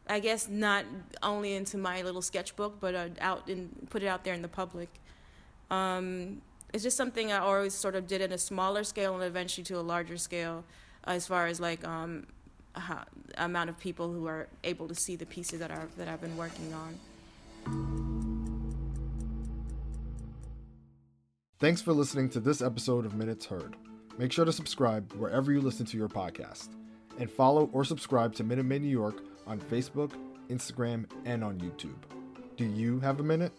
I 0.07 0.19
guess 0.19 0.49
not 0.49 0.85
only 1.21 1.53
into 1.53 1.77
my 1.77 2.01
little 2.01 2.21
sketchbook, 2.21 2.79
but 2.79 2.95
uh, 2.95 3.07
out 3.19 3.47
and 3.47 3.87
put 3.89 4.03
it 4.03 4.07
out 4.07 4.23
there 4.23 4.33
in 4.33 4.41
the 4.41 4.47
public. 4.47 4.89
Um, 5.69 6.41
it's 6.73 6.83
just 6.83 6.97
something 6.97 7.31
I 7.31 7.37
always 7.37 7.73
sort 7.73 7.95
of 7.95 8.07
did 8.07 8.21
at 8.21 8.31
a 8.31 8.37
smaller 8.37 8.83
scale 8.83 9.13
and 9.13 9.23
eventually 9.23 9.63
to 9.65 9.77
a 9.77 9.81
larger 9.81 10.17
scale, 10.17 10.63
as 11.05 11.27
far 11.27 11.47
as 11.47 11.59
like 11.59 11.85
how, 12.73 13.03
amount 13.37 13.69
of 13.69 13.79
people 13.79 14.11
who 14.11 14.27
are 14.27 14.47
able 14.63 14.87
to 14.87 14.95
see 14.95 15.15
the 15.15 15.25
pieces 15.25 15.59
that 15.59 15.71
are 15.71 15.87
that 15.97 16.07
I've 16.07 16.21
been 16.21 16.37
working 16.37 16.73
on. 16.73 16.99
Thanks 21.59 21.81
for 21.81 21.93
listening 21.93 22.29
to 22.31 22.39
this 22.39 22.61
episode 22.61 23.05
of 23.05 23.15
Minutes 23.15 23.45
Heard. 23.45 23.75
Make 24.17 24.31
sure 24.31 24.45
to 24.45 24.51
subscribe 24.51 25.11
wherever 25.13 25.51
you 25.51 25.61
listen 25.61 25.85
to 25.87 25.97
your 25.97 26.09
podcast, 26.09 26.69
and 27.19 27.31
follow 27.31 27.69
or 27.71 27.85
subscribe 27.85 28.35
to 28.35 28.43
Minute 28.43 28.65
Maid 28.65 28.81
New 28.81 28.89
York 28.89 29.23
on 29.47 29.59
Facebook, 29.59 30.11
Instagram, 30.49 31.05
and 31.25 31.43
on 31.43 31.57
YouTube. 31.59 31.95
Do 32.57 32.65
you 32.65 32.99
have 32.99 33.19
a 33.19 33.23
minute? 33.23 33.53